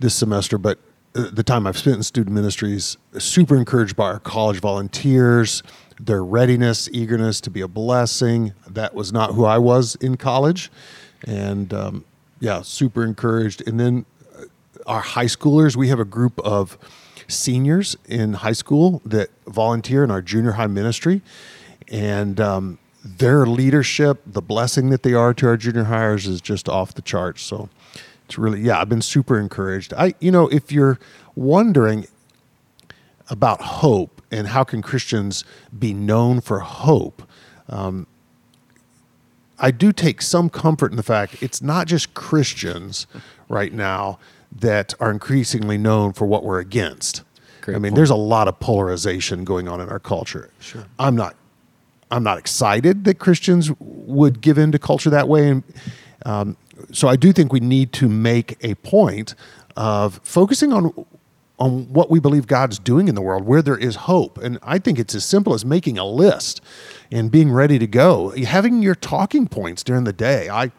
this 0.00 0.14
semester, 0.14 0.58
but 0.58 0.78
uh, 1.14 1.28
the 1.32 1.42
time 1.42 1.66
I've 1.66 1.78
spent 1.78 1.96
in 1.96 2.02
student 2.02 2.34
ministries, 2.34 2.96
super 3.18 3.56
encouraged 3.56 3.96
by 3.96 4.04
our 4.04 4.20
college 4.20 4.60
volunteers, 4.60 5.62
their 6.00 6.22
readiness, 6.24 6.88
eagerness 6.92 7.40
to 7.42 7.50
be 7.50 7.60
a 7.60 7.68
blessing. 7.68 8.52
That 8.66 8.94
was 8.94 9.12
not 9.12 9.34
who 9.34 9.44
I 9.44 9.58
was 9.58 9.96
in 9.96 10.16
college, 10.16 10.70
and 11.26 11.72
um, 11.74 12.04
yeah, 12.40 12.62
super 12.62 13.04
encouraged. 13.04 13.66
And 13.66 13.78
then 13.80 14.06
uh, 14.36 14.44
our 14.86 15.00
high 15.00 15.26
schoolers, 15.26 15.76
we 15.76 15.88
have 15.88 16.00
a 16.00 16.04
group 16.04 16.38
of 16.40 16.78
seniors 17.26 17.96
in 18.06 18.34
high 18.34 18.52
school 18.52 19.02
that 19.04 19.30
volunteer 19.46 20.04
in 20.04 20.10
our 20.10 20.22
junior 20.22 20.52
high 20.52 20.66
ministry, 20.66 21.20
and 21.88 22.40
um, 22.40 22.78
their 23.04 23.46
leadership, 23.46 24.20
the 24.26 24.42
blessing 24.42 24.90
that 24.90 25.02
they 25.02 25.14
are 25.14 25.34
to 25.34 25.46
our 25.46 25.56
junior 25.56 25.84
hires, 25.84 26.26
is 26.26 26.40
just 26.40 26.68
off 26.68 26.94
the 26.94 27.02
charts. 27.02 27.42
So 27.42 27.68
it's 28.26 28.38
really, 28.38 28.60
yeah, 28.60 28.80
I've 28.80 28.88
been 28.88 29.02
super 29.02 29.38
encouraged. 29.38 29.94
I, 29.94 30.14
you 30.20 30.30
know, 30.30 30.48
if 30.48 30.70
you're 30.70 30.98
wondering 31.34 32.06
about 33.30 33.60
hope 33.60 34.17
and 34.30 34.48
how 34.48 34.64
can 34.64 34.82
Christians 34.82 35.44
be 35.76 35.94
known 35.94 36.40
for 36.40 36.60
hope, 36.60 37.22
um, 37.68 38.06
I 39.58 39.70
do 39.70 39.92
take 39.92 40.22
some 40.22 40.48
comfort 40.48 40.90
in 40.92 40.96
the 40.96 41.02
fact 41.02 41.42
it's 41.42 41.60
not 41.60 41.86
just 41.86 42.14
Christians 42.14 43.06
right 43.48 43.72
now 43.72 44.18
that 44.52 44.94
are 45.00 45.10
increasingly 45.10 45.76
known 45.76 46.12
for 46.12 46.26
what 46.26 46.44
we're 46.44 46.60
against. 46.60 47.22
Great 47.62 47.74
I 47.74 47.78
mean, 47.78 47.90
point. 47.90 47.96
there's 47.96 48.10
a 48.10 48.16
lot 48.16 48.48
of 48.48 48.60
polarization 48.60 49.44
going 49.44 49.68
on 49.68 49.80
in 49.80 49.88
our 49.88 49.98
culture. 49.98 50.50
Sure. 50.60 50.86
I'm 50.98 51.16
not 51.16 51.34
I'm 52.10 52.22
not 52.22 52.38
excited 52.38 53.04
that 53.04 53.18
Christians 53.18 53.70
would 53.80 54.40
give 54.40 54.56
in 54.56 54.72
to 54.72 54.78
culture 54.78 55.10
that 55.10 55.28
way. 55.28 55.48
And 55.50 55.62
um, 56.24 56.56
so 56.90 57.08
I 57.08 57.16
do 57.16 57.32
think 57.32 57.52
we 57.52 57.60
need 57.60 57.92
to 57.94 58.08
make 58.08 58.56
a 58.62 58.74
point 58.76 59.34
of 59.76 60.20
focusing 60.24 60.72
on 60.72 61.06
on 61.58 61.92
what 61.92 62.08
we 62.10 62.20
believe 62.20 62.46
God's 62.46 62.78
doing 62.78 63.08
in 63.08 63.14
the 63.14 63.20
world, 63.22 63.44
where 63.44 63.62
there 63.62 63.76
is 63.76 63.96
hope. 63.96 64.38
And 64.38 64.58
I 64.62 64.78
think 64.78 64.98
it's 64.98 65.14
as 65.14 65.24
simple 65.24 65.54
as 65.54 65.64
making 65.64 65.98
a 65.98 66.04
list 66.06 66.60
and 67.10 67.30
being 67.30 67.50
ready 67.50 67.78
to 67.80 67.86
go, 67.86 68.30
having 68.30 68.80
your 68.82 68.94
talking 68.94 69.48
points 69.48 69.82
during 69.82 70.04
the 70.04 70.12
day. 70.12 70.48
I 70.48 70.70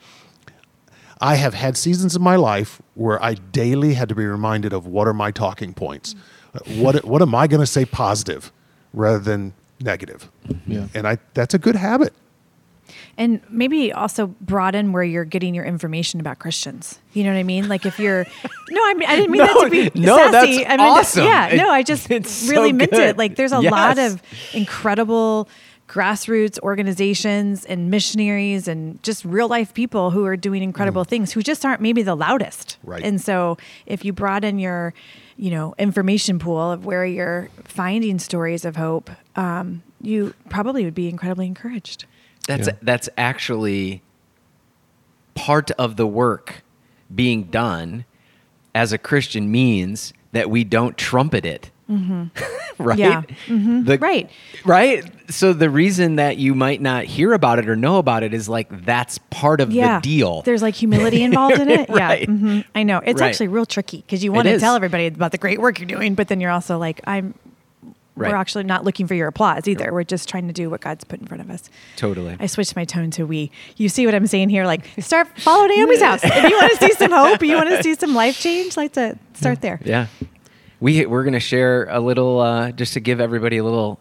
I 1.21 1.35
have 1.35 1.53
had 1.53 1.75
seasons 1.75 2.15
in 2.15 2.21
my 2.21 2.37
life 2.37 2.81
where 2.95 3.21
I 3.21 3.33
daily 3.33 3.95
had 3.95 4.07
to 4.09 4.15
be 4.15 4.25
reminded 4.25 4.71
of 4.71 4.87
what 4.87 5.05
are 5.07 5.13
my 5.13 5.31
talking 5.31 5.73
points, 5.73 6.15
Uh, 6.53 6.59
what 6.81 7.03
what 7.03 7.21
am 7.21 7.35
I 7.35 7.45
going 7.47 7.59
to 7.59 7.67
say 7.67 7.83
positive 7.85 8.51
rather 8.93 9.19
than 9.19 9.53
negative, 9.81 10.29
Yeah. 10.65 10.87
and 10.95 11.05
I 11.07 11.17
that's 11.33 11.53
a 11.53 11.59
good 11.59 11.75
habit. 11.75 12.13
And 13.17 13.41
maybe 13.49 13.91
also 13.93 14.27
broaden 14.41 14.91
where 14.91 15.03
you're 15.03 15.25
getting 15.25 15.53
your 15.55 15.65
information 15.65 16.19
about 16.19 16.39
Christians. 16.39 16.99
You 17.13 17.23
know 17.23 17.31
what 17.33 17.39
I 17.39 17.43
mean? 17.43 17.67
Like 17.67 17.85
if 17.85 17.99
you're, 17.99 18.23
no, 18.69 18.81
I 18.85 18.93
mean 18.95 19.09
I 19.09 19.15
didn't 19.15 19.31
mean 19.31 19.41
that 19.41 19.53
to 19.63 19.69
be 19.69 19.91
No, 19.99 20.17
sassy. 20.17 20.31
that's 20.31 20.69
I 20.71 20.77
mean, 20.77 20.95
just- 20.95 21.17
awesome. 21.17 21.23
yeah, 21.25 21.55
no, 21.55 21.69
I 21.69 21.83
just 21.83 22.09
it's 22.11 22.31
so 22.31 22.51
really 22.51 22.73
meant 22.73 22.91
good. 22.91 23.01
it. 23.01 23.17
Like 23.17 23.35
there's 23.35 23.51
a 23.51 23.59
lot 23.59 23.97
of 23.99 24.21
incredible 24.53 25.47
grassroots 25.87 26.59
organizations 26.59 27.65
and 27.65 27.89
missionaries 27.89 28.67
and 28.67 29.01
just 29.01 29.25
real 29.25 29.47
life 29.47 29.73
people 29.73 30.11
who 30.11 30.23
are 30.25 30.37
doing 30.37 30.61
incredible 30.61 31.03
things 31.03 31.31
who 31.31 31.41
just 31.41 31.65
aren't 31.65 31.81
maybe 31.81 32.03
the 32.03 32.13
loudest. 32.15 32.77
Right. 32.83 33.03
And 33.03 33.19
so 33.19 33.57
if 33.87 34.05
you 34.05 34.13
broaden 34.13 34.59
your, 34.59 34.93
you 35.35 35.49
know, 35.49 35.73
information 35.79 36.37
pool 36.37 36.71
of 36.71 36.85
where 36.85 37.05
you're 37.07 37.49
finding 37.63 38.19
stories 38.19 38.65
of 38.65 38.75
hope, 38.75 39.09
um, 39.35 39.81
you 39.99 40.35
probably 40.49 40.85
would 40.85 40.93
be 40.93 41.09
incredibly 41.09 41.47
encouraged. 41.47 42.05
That's 42.47 42.67
Yeah. 42.67 42.73
that's 42.81 43.09
actually 43.17 44.01
part 45.35 45.71
of 45.71 45.95
the 45.95 46.07
work 46.07 46.63
being 47.13 47.43
done 47.45 48.05
as 48.75 48.91
a 48.93 48.97
Christian 48.97 49.51
means 49.51 50.13
that 50.31 50.49
we 50.49 50.63
don't 50.63 50.97
trumpet 50.97 51.45
it. 51.45 51.71
right? 51.89 51.97
Mm-hmm. 52.77 52.99
Yeah. 52.99 53.21
Mhm. 53.47 53.85
The- 53.87 53.97
Right. 53.97 54.29
Right. 54.63 55.03
So 55.31 55.53
the 55.53 55.71
reason 55.71 56.17
that 56.17 56.37
you 56.37 56.53
might 56.53 56.81
not 56.81 57.05
hear 57.05 57.33
about 57.33 57.57
it 57.57 57.67
or 57.67 57.75
know 57.75 57.97
about 57.97 58.21
it 58.21 58.31
is 58.31 58.47
like 58.47 58.85
that's 58.85 59.17
part 59.31 59.59
of 59.59 59.71
yeah. 59.71 59.97
the 59.99 60.01
deal. 60.03 60.43
There's 60.43 60.61
like 60.61 60.75
humility 60.85 61.23
involved 61.23 61.57
in 61.59 61.67
it. 61.67 61.89
Right. 61.89 62.21
Yeah. 62.21 62.25
hmm 62.35 62.59
I 62.75 62.83
know. 62.83 63.01
It's 63.03 63.19
Right. 63.19 63.29
actually 63.29 63.47
real 63.47 63.65
tricky 63.65 63.97
because 63.97 64.23
you 64.23 64.31
want 64.31 64.47
It 64.47 64.51
to 64.51 64.55
is. 64.57 64.61
tell 64.61 64.75
everybody 64.75 65.07
about 65.07 65.31
the 65.31 65.39
great 65.39 65.59
work 65.59 65.79
you're 65.79 65.87
doing, 65.87 66.13
but 66.13 66.27
then 66.27 66.39
you're 66.39 66.51
also 66.51 66.77
like, 66.77 67.01
I'm, 67.07 67.33
Right. 68.19 68.31
we're 68.31 68.37
actually 68.37 68.65
not 68.65 68.83
looking 68.83 69.07
for 69.07 69.15
your 69.15 69.27
applause 69.27 69.67
either. 69.67 69.91
We're 69.93 70.03
just 70.03 70.27
trying 70.29 70.47
to 70.47 70.53
do 70.53 70.69
what 70.69 70.81
God's 70.81 71.03
put 71.03 71.19
in 71.19 71.27
front 71.27 71.41
of 71.41 71.49
us. 71.49 71.69
Totally. 71.95 72.35
I 72.39 72.45
switched 72.47 72.75
my 72.75 72.85
tone 72.85 73.11
to 73.11 73.25
we. 73.25 73.51
You 73.77 73.89
see 73.89 74.05
what 74.05 74.13
I'm 74.15 74.27
saying 74.27 74.49
here? 74.49 74.65
Like, 74.65 74.89
start 74.99 75.27
follow 75.39 75.65
Naomi's 75.67 76.01
house. 76.01 76.21
If 76.23 76.49
you 76.49 76.55
want 76.57 76.71
to 76.79 76.85
see 76.87 76.93
some 76.93 77.11
hope, 77.11 77.41
you 77.41 77.55
want 77.55 77.69
to 77.69 77.81
see 77.83 77.95
some 77.95 78.13
life 78.13 78.39
change, 78.39 78.77
like 78.77 78.93
to 78.93 79.17
start 79.33 79.61
there. 79.61 79.79
Yeah. 79.83 80.07
We 80.79 81.05
we're 81.05 81.23
gonna 81.23 81.39
share 81.39 81.87
a 81.89 81.99
little 81.99 82.39
uh, 82.39 82.71
just 82.71 82.93
to 82.93 82.99
give 82.99 83.19
everybody 83.19 83.57
a 83.57 83.63
little 83.63 83.99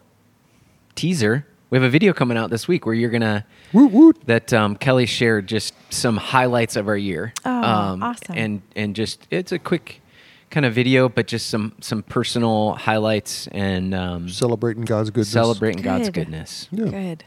teaser. 0.95 1.45
We 1.69 1.77
have 1.77 1.83
a 1.85 1.89
video 1.89 2.13
coming 2.13 2.37
out 2.37 2.49
this 2.49 2.67
week 2.67 2.85
where 2.85 2.95
you're 2.95 3.09
gonna 3.11 3.45
Woot 3.73 3.91
woot. 3.91 4.17
that 4.25 4.51
um, 4.53 4.75
Kelly 4.75 5.05
shared 5.05 5.47
just 5.47 5.73
some 5.89 6.17
highlights 6.17 6.75
of 6.75 6.87
our 6.87 6.97
year. 6.97 7.33
Oh, 7.45 7.51
um, 7.63 8.01
awesome. 8.03 8.35
And 8.37 8.61
and 8.75 8.95
just 8.95 9.27
it's 9.29 9.51
a 9.51 9.59
quick 9.59 10.01
kind 10.49 10.65
of 10.65 10.73
video, 10.73 11.09
but 11.09 11.27
just 11.27 11.47
some 11.49 11.73
some 11.81 12.03
personal 12.03 12.73
highlights 12.73 13.47
and 13.47 13.93
um, 13.93 14.29
Celebrating 14.29 14.83
God's 14.85 15.09
goodness. 15.09 15.29
celebrating 15.29 15.81
God's 15.81 16.07
Good. 16.07 16.13
goodness. 16.25 16.67
Yeah. 16.71 16.85
Good. 16.85 17.23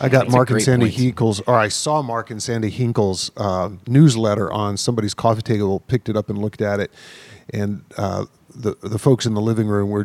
I 0.00 0.08
got 0.08 0.26
It's 0.26 0.34
Mark 0.34 0.50
and 0.50 0.60
Sandy 0.62 0.86
point. 0.86 0.94
Hinkle's, 0.94 1.40
or 1.40 1.54
I 1.56 1.68
saw 1.68 2.02
Mark 2.02 2.30
and 2.30 2.42
Sandy 2.42 2.70
Hinkle's 2.70 3.30
uh, 3.36 3.70
newsletter 3.86 4.50
on 4.52 4.76
somebody's 4.76 5.14
coffee 5.14 5.42
table. 5.42 5.80
Picked 5.80 6.08
it 6.08 6.16
up 6.16 6.28
and 6.28 6.38
looked 6.38 6.60
at 6.60 6.80
it, 6.80 6.90
and 7.52 7.84
uh, 7.96 8.24
the 8.54 8.74
the 8.82 8.98
folks 8.98 9.26
in 9.26 9.34
the 9.34 9.40
living 9.40 9.68
room 9.68 9.90
where 9.90 10.04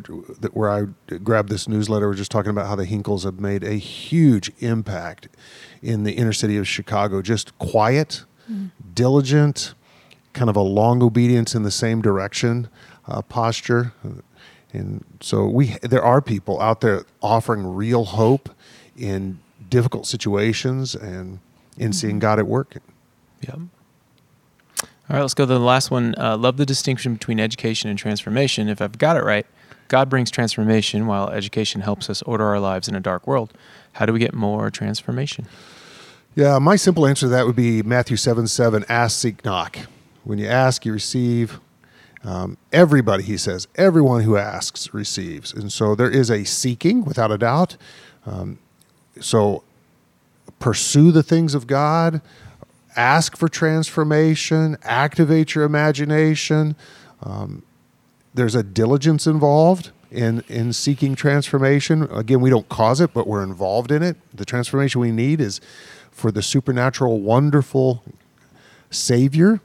where 0.52 0.70
I 0.70 1.16
grabbed 1.18 1.50
this 1.50 1.68
newsletter 1.68 2.08
were 2.08 2.16
just 2.16 2.30
talking 2.32 2.50
about 2.52 2.68
how 2.68 2.76
the 2.76 2.86
Hinkles 2.86 3.24
have 3.24 3.40
made 3.40 3.64
a 3.64 3.74
huge 3.74 4.52
impact 4.60 5.30
in 5.82 6.04
the 6.04 6.14
inner 6.14 6.34
city 6.34 6.58
of 6.58 6.68
Chicago. 6.68 7.22
Just 7.22 7.58
quiet, 7.58 8.24
diligent, 8.94 9.74
kind 10.38 10.50
of 10.50 10.56
a 10.56 10.62
long 10.62 11.02
obedience 11.02 11.56
in 11.56 11.64
the 11.64 11.72
same 11.72 12.02
direction 12.02 12.70
uh, 13.08 13.22
posture. 13.24 13.94
And 14.72 15.04
so 15.20 15.46
we 15.46 15.78
there 15.82 16.04
are 16.04 16.22
people 16.22 16.62
out 16.62 16.82
there 16.82 17.06
offering 17.22 17.66
real 17.66 18.06
hope 18.06 18.50
in 18.96 19.40
difficult 19.70 20.06
situations 20.06 20.94
and 20.94 21.40
in 21.78 21.92
seeing 21.92 22.20
God 22.20 22.40
at 22.40 22.48
work. 22.48 22.76
Yep. 23.42 23.60
All 25.10 25.16
right, 25.16 25.22
let's 25.22 25.34
go 25.34 25.46
to 25.46 25.54
the 25.54 25.60
last 25.60 25.90
one. 25.90 26.16
Uh, 26.18 26.38
love 26.38 26.58
the 26.58 26.66
distinction 26.66 27.14
between 27.14 27.40
education 27.40 27.90
and 27.90 27.98
transformation. 27.98 28.68
If 28.68 28.82
I've 28.82 28.98
got 28.98 29.16
it 29.16 29.24
right, 29.24 29.46
God 29.88 30.10
brings 30.10 30.30
transformation 30.30 31.08
while 31.08 31.30
education 31.30 31.82
helps 31.82 32.10
us 32.10 32.22
order 32.24 32.44
our 32.44 32.60
lives 32.60 32.88
in 32.88 32.96
a 32.96 33.00
dark 33.00 33.26
world. 33.26 33.54
How 33.94 34.06
do 34.06 34.12
we 34.12 34.20
get 34.20 34.34
more 34.34 34.70
transformation? 34.70 35.48
Yeah, 36.36 36.60
my 36.60 36.76
simple 36.76 37.08
answer 37.08 37.28
to 37.28 37.30
that 37.30 37.46
would 37.48 37.56
be 37.56 37.82
Matthew 37.82 38.18
7 38.18 38.48
7, 38.48 38.86
ask, 38.90 39.18
seek, 39.18 39.46
knock. 39.46 39.80
When 40.28 40.40
you 40.40 40.48
ask, 40.48 40.86
you 40.86 40.92
receive. 40.92 41.62
Um, 42.26 42.58
everybody, 42.74 43.24
he 43.24 43.38
says, 43.38 43.70
everyone 43.76 44.24
who 44.24 44.36
asks 44.36 44.94
receives. 44.94 45.54
And 45.54 45.72
so 45.72 45.96
there 45.96 46.10
is 46.10 46.30
a 46.30 46.44
seeking, 46.44 47.06
without 47.06 47.32
a 47.32 47.38
doubt. 47.38 47.78
Um, 48.26 48.60
so 49.22 49.64
pursue 50.60 51.14
the 51.14 51.24
things 51.24 51.56
of 51.56 51.66
God, 51.66 52.20
ask 52.98 53.38
for 53.38 53.48
transformation, 53.48 54.76
activate 54.84 55.56
your 55.56 55.64
imagination. 55.64 56.76
Um, 57.24 57.64
there's 58.34 58.56
a 58.56 58.64
diligence 58.64 59.28
involved 59.28 59.92
in 60.12 60.44
in 60.50 60.74
seeking 60.74 61.16
transformation. 61.16 62.04
Again, 62.12 62.42
we 62.42 62.50
don't 62.50 62.68
cause 62.68 63.00
it, 63.00 63.14
but 63.14 63.28
we're 63.28 63.44
involved 63.44 63.94
in 63.94 64.04
it. 64.04 64.18
The 64.36 64.44
transformation 64.44 65.00
we 65.00 65.12
need 65.12 65.40
is 65.40 65.62
for 66.12 66.34
the 66.34 66.42
supernatural, 66.42 67.22
wonderful 67.22 68.04
Savior 68.90 69.62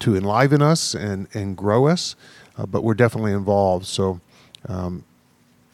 to 0.00 0.16
enliven 0.16 0.62
us 0.62 0.94
and 0.94 1.28
and 1.34 1.56
grow 1.56 1.86
us. 1.86 2.16
Uh, 2.56 2.66
but 2.66 2.84
we're 2.84 2.94
definitely 2.94 3.32
involved. 3.32 3.86
So, 3.86 4.20
um, 4.68 5.04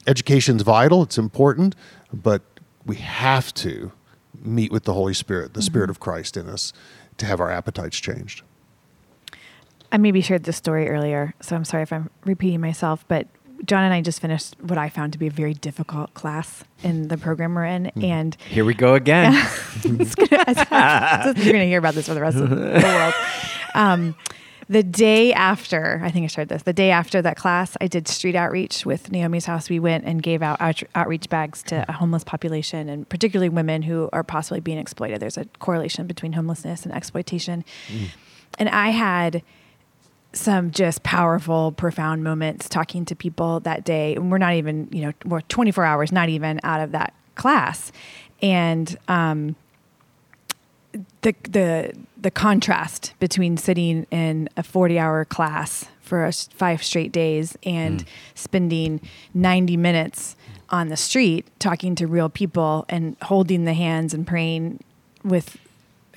education's 0.06 0.62
vital. 0.62 1.02
It's 1.02 1.18
important, 1.18 1.74
but 2.12 2.42
we 2.86 2.96
have 2.96 3.52
to 3.54 3.92
meet 4.40 4.70
with 4.70 4.84
the 4.84 4.94
Holy 4.94 5.14
Spirit, 5.14 5.54
the 5.54 5.62
Spirit 5.62 5.90
of 5.90 5.98
Christ 5.98 6.36
in 6.36 6.48
us, 6.48 6.72
to 7.16 7.26
have 7.26 7.40
our 7.40 7.50
appetites 7.50 7.98
changed. 7.98 8.42
I 9.90 9.96
maybe 9.96 10.20
shared 10.20 10.44
this 10.44 10.56
story 10.56 10.88
earlier, 10.88 11.34
so 11.40 11.56
I'm 11.56 11.64
sorry 11.64 11.82
if 11.82 11.92
I'm 11.92 12.10
repeating 12.24 12.60
myself, 12.60 13.04
but 13.08 13.26
John 13.64 13.84
and 13.84 13.92
I 13.92 14.00
just 14.00 14.20
finished 14.20 14.54
what 14.60 14.78
I 14.78 14.88
found 14.88 15.12
to 15.14 15.18
be 15.18 15.26
a 15.26 15.30
very 15.30 15.54
difficult 15.54 16.14
class 16.14 16.64
in 16.82 17.08
the 17.08 17.18
program 17.18 17.54
we're 17.54 17.64
in, 17.66 17.86
and 18.02 18.36
Here 18.48 18.64
we 18.64 18.74
go 18.74 18.94
again. 18.94 19.34
it's 19.84 20.14
gonna, 20.14 21.34
you're 21.36 21.52
going 21.52 21.60
to 21.60 21.66
hear 21.66 21.78
about 21.78 21.94
this 21.94 22.06
for 22.08 22.14
the 22.14 22.20
rest 22.20 22.36
of 22.38 22.48
the 22.50 22.56
world. 22.84 23.14
Um, 23.74 24.14
the 24.70 24.82
day 24.82 25.32
after, 25.32 26.00
I 26.04 26.10
think 26.10 26.24
I 26.24 26.26
shared 26.26 26.50
this. 26.50 26.62
The 26.62 26.72
day 26.74 26.90
after 26.90 27.22
that 27.22 27.36
class, 27.36 27.74
I 27.80 27.86
did 27.86 28.06
street 28.06 28.36
outreach 28.36 28.84
with 28.84 29.10
Naomi's 29.10 29.46
House. 29.46 29.70
We 29.70 29.80
went 29.80 30.04
and 30.04 30.22
gave 30.22 30.42
out 30.42 30.60
out- 30.60 30.82
outreach 30.94 31.28
bags 31.30 31.62
to 31.64 31.84
a 31.88 31.92
homeless 31.92 32.22
population, 32.22 32.88
and 32.88 33.08
particularly 33.08 33.48
women 33.48 33.82
who 33.82 34.10
are 34.12 34.22
possibly 34.22 34.60
being 34.60 34.78
exploited. 34.78 35.20
There's 35.20 35.38
a 35.38 35.46
correlation 35.58 36.06
between 36.06 36.34
homelessness 36.34 36.84
and 36.84 36.94
exploitation. 36.94 37.64
And 38.58 38.68
I 38.68 38.90
had 38.90 39.42
some 40.32 40.70
just 40.70 41.02
powerful, 41.02 41.72
profound 41.72 42.22
moments 42.22 42.68
talking 42.68 43.04
to 43.06 43.16
people 43.16 43.60
that 43.60 43.84
day. 43.84 44.14
And 44.14 44.30
we're 44.30 44.38
not 44.38 44.54
even, 44.54 44.88
you 44.92 45.02
know, 45.02 45.12
we're 45.24 45.40
24 45.42 45.84
hours, 45.84 46.12
not 46.12 46.28
even 46.28 46.60
out 46.62 46.80
of 46.80 46.92
that 46.92 47.14
class. 47.34 47.92
And 48.42 48.96
um, 49.08 49.56
the 51.22 51.34
the 51.48 51.92
the 52.16 52.30
contrast 52.30 53.14
between 53.20 53.56
sitting 53.56 54.06
in 54.10 54.48
a 54.56 54.62
40 54.62 54.98
hour 54.98 55.24
class 55.24 55.86
for 56.00 56.30
five 56.32 56.82
straight 56.82 57.12
days 57.12 57.56
and 57.62 58.04
spending 58.34 59.00
90 59.34 59.76
minutes 59.76 60.34
on 60.70 60.88
the 60.88 60.96
street 60.96 61.46
talking 61.58 61.94
to 61.94 62.06
real 62.06 62.28
people 62.28 62.86
and 62.88 63.16
holding 63.22 63.64
the 63.64 63.74
hands 63.74 64.14
and 64.14 64.26
praying 64.26 64.82
with 65.22 65.58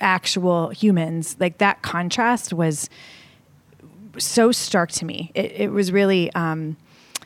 actual 0.00 0.70
humans 0.70 1.36
like 1.38 1.58
that 1.58 1.82
contrast 1.82 2.52
was 2.52 2.88
so 4.18 4.52
stark 4.52 4.90
to 4.92 5.04
me 5.04 5.30
it, 5.34 5.52
it 5.52 5.70
was 5.72 5.90
really 5.92 6.32
um 6.34 6.76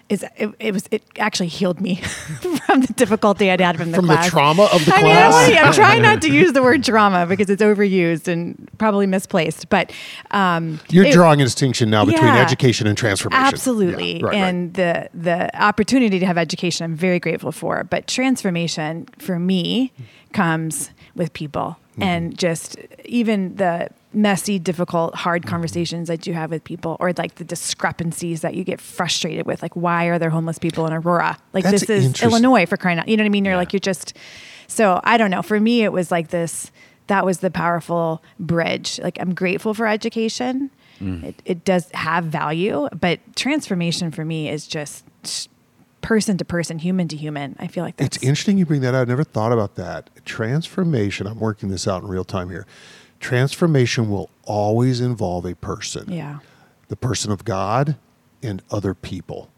it's, 0.08 0.22
it, 0.36 0.50
it 0.60 0.72
was 0.72 0.84
it 0.92 1.02
actually 1.18 1.48
healed 1.48 1.80
me 1.80 1.96
from 2.66 2.82
the 2.82 2.92
difficulty 2.92 3.50
I'd 3.50 3.60
had 3.60 3.76
from 3.76 3.90
the 3.90 3.96
From 3.96 4.06
the 4.06 4.16
trauma 4.28 4.68
of 4.72 4.84
the 4.84 4.94
I 4.94 5.02
mean, 5.02 5.16
I 5.16 5.28
class? 5.30 5.64
I'm 5.66 5.72
trying 5.72 6.00
not 6.02 6.22
to 6.22 6.30
use 6.30 6.52
the 6.52 6.62
word 6.62 6.84
trauma 6.84 7.26
because 7.26 7.50
it's 7.50 7.60
overused 7.60 8.28
and 8.28 8.68
probably 8.78 9.08
misplaced. 9.08 9.68
But 9.68 9.90
um, 10.30 10.78
You're 10.90 11.06
it- 11.06 11.12
drawing 11.12 11.40
a 11.40 11.44
distinction 11.44 11.90
now 11.90 12.04
between 12.04 12.22
Yeah. 12.24 12.40
education 12.40 12.86
and 12.86 12.96
transformation. 12.96 13.44
Absolutely. 13.46 14.18
Yeah, 14.20 14.26
right, 14.26 14.30
right. 14.30 14.36
and 14.36 14.74
the 14.74 15.08
the 15.12 15.50
opportunity 15.60 16.20
to 16.20 16.26
have 16.26 16.38
education 16.38 16.84
I'm 16.84 16.94
very 16.94 17.18
grateful 17.18 17.50
for. 17.50 17.82
But 17.82 18.06
transformation 18.06 19.08
for 19.18 19.40
me 19.40 19.92
comes 20.32 20.90
with 21.16 21.32
people 21.32 21.78
Mm-hmm. 21.96 22.02
and 22.02 22.38
just 22.38 22.76
even 23.06 23.56
the 23.56 23.88
messy, 24.16 24.58
difficult, 24.58 25.14
hard 25.14 25.42
Mm-hmm. 25.42 25.50
conversations 25.50 26.08
that 26.08 26.26
you 26.26 26.34
have 26.34 26.50
with 26.50 26.64
people 26.64 26.96
or 26.98 27.12
like 27.12 27.34
the 27.36 27.44
discrepancies 27.44 28.40
that 28.40 28.54
you 28.54 28.64
get 28.64 28.80
frustrated 28.80 29.46
with. 29.46 29.60
Like 29.62 29.76
why 29.76 30.06
are 30.06 30.18
there 30.18 30.30
homeless 30.30 30.58
people 30.58 30.86
in 30.86 30.92
Aurora? 30.92 31.36
Like 31.52 31.64
That's 31.64 31.86
this 31.86 31.90
is. 32.16 32.22
Illinois 32.22 32.66
for 32.66 32.76
crying 32.76 32.98
out. 32.98 33.06
You 33.08 33.16
know 33.16 33.22
what 33.22 33.26
I 33.26 33.30
mean? 33.30 33.44
You're 33.44 33.54
Yeah. 33.54 33.58
like 33.58 33.72
you're 33.72 33.80
just 33.80 34.14
so 34.66 35.00
I 35.04 35.18
don't 35.18 35.30
know. 35.30 35.42
For 35.42 35.60
me 35.60 35.82
it 35.84 35.92
was 35.92 36.10
like 36.10 36.28
this 36.28 36.72
that 37.08 37.24
was 37.24 37.38
the 37.38 37.50
powerful 37.50 38.22
bridge. 38.40 38.98
Like 39.02 39.18
I'm 39.20 39.34
grateful 39.34 39.74
for 39.74 39.86
education. 39.86 40.70
Mm. 41.00 41.22
It, 41.24 41.42
it 41.44 41.64
does 41.64 41.90
have 41.92 42.24
value, 42.24 42.88
but 42.98 43.20
transformation 43.36 44.10
for 44.10 44.24
me 44.24 44.48
is 44.48 44.66
just 44.66 45.04
person 46.00 46.38
to 46.38 46.44
person, 46.44 46.78
human 46.78 47.06
to 47.08 47.16
human. 47.16 47.54
I 47.58 47.66
feel 47.66 47.84
like 47.84 47.96
that's 47.96 48.16
It's 48.16 48.24
interesting 48.24 48.56
you 48.58 48.64
bring 48.64 48.80
that 48.80 48.94
out. 48.94 49.02
I 49.02 49.10
never 49.10 49.24
thought 49.24 49.52
about 49.52 49.74
that. 49.74 50.08
Transformation, 50.24 51.26
I'm 51.26 51.38
working 51.40 51.68
this 51.68 51.86
out 51.86 52.02
in 52.02 52.08
real 52.08 52.24
time 52.24 52.48
here. 52.48 52.66
Transformation 53.20 54.10
will 54.10 54.30
always 54.44 55.00
involve 55.00 55.44
a 55.44 55.54
person. 55.54 56.12
yeah. 56.12 56.38
The 56.88 56.96
person 56.96 57.32
of 57.32 57.44
God 57.44 57.96
and 58.42 58.62
other 58.70 58.94
people. 58.94 59.50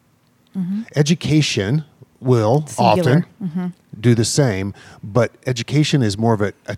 Mm-hmm. 0.57 0.83
Education 0.97 1.85
will 2.21 2.67
Singular. 2.67 3.19
often 3.19 3.27
mm-hmm. 3.43 3.67
do 4.01 4.15
the 4.15 4.25
same, 4.25 4.73
but 5.03 5.33
education 5.47 6.03
is 6.03 6.17
more 6.17 6.33
of 6.33 6.41
a, 6.41 6.55
a, 6.67 6.77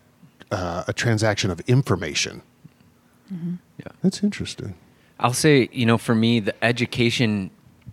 uh, 0.50 0.84
a 0.88 0.92
transaction 0.92 1.52
of 1.52 1.60
information. 1.60 2.42
Mm-hmm. 3.32 3.54
Yeah. 3.78 3.92
That's 4.02 4.24
interesting. 4.24 4.74
I'll 5.20 5.32
say, 5.32 5.68
you 5.72 5.86
know, 5.86 5.98
for 5.98 6.14
me, 6.14 6.40
the 6.40 6.64
education 6.64 7.50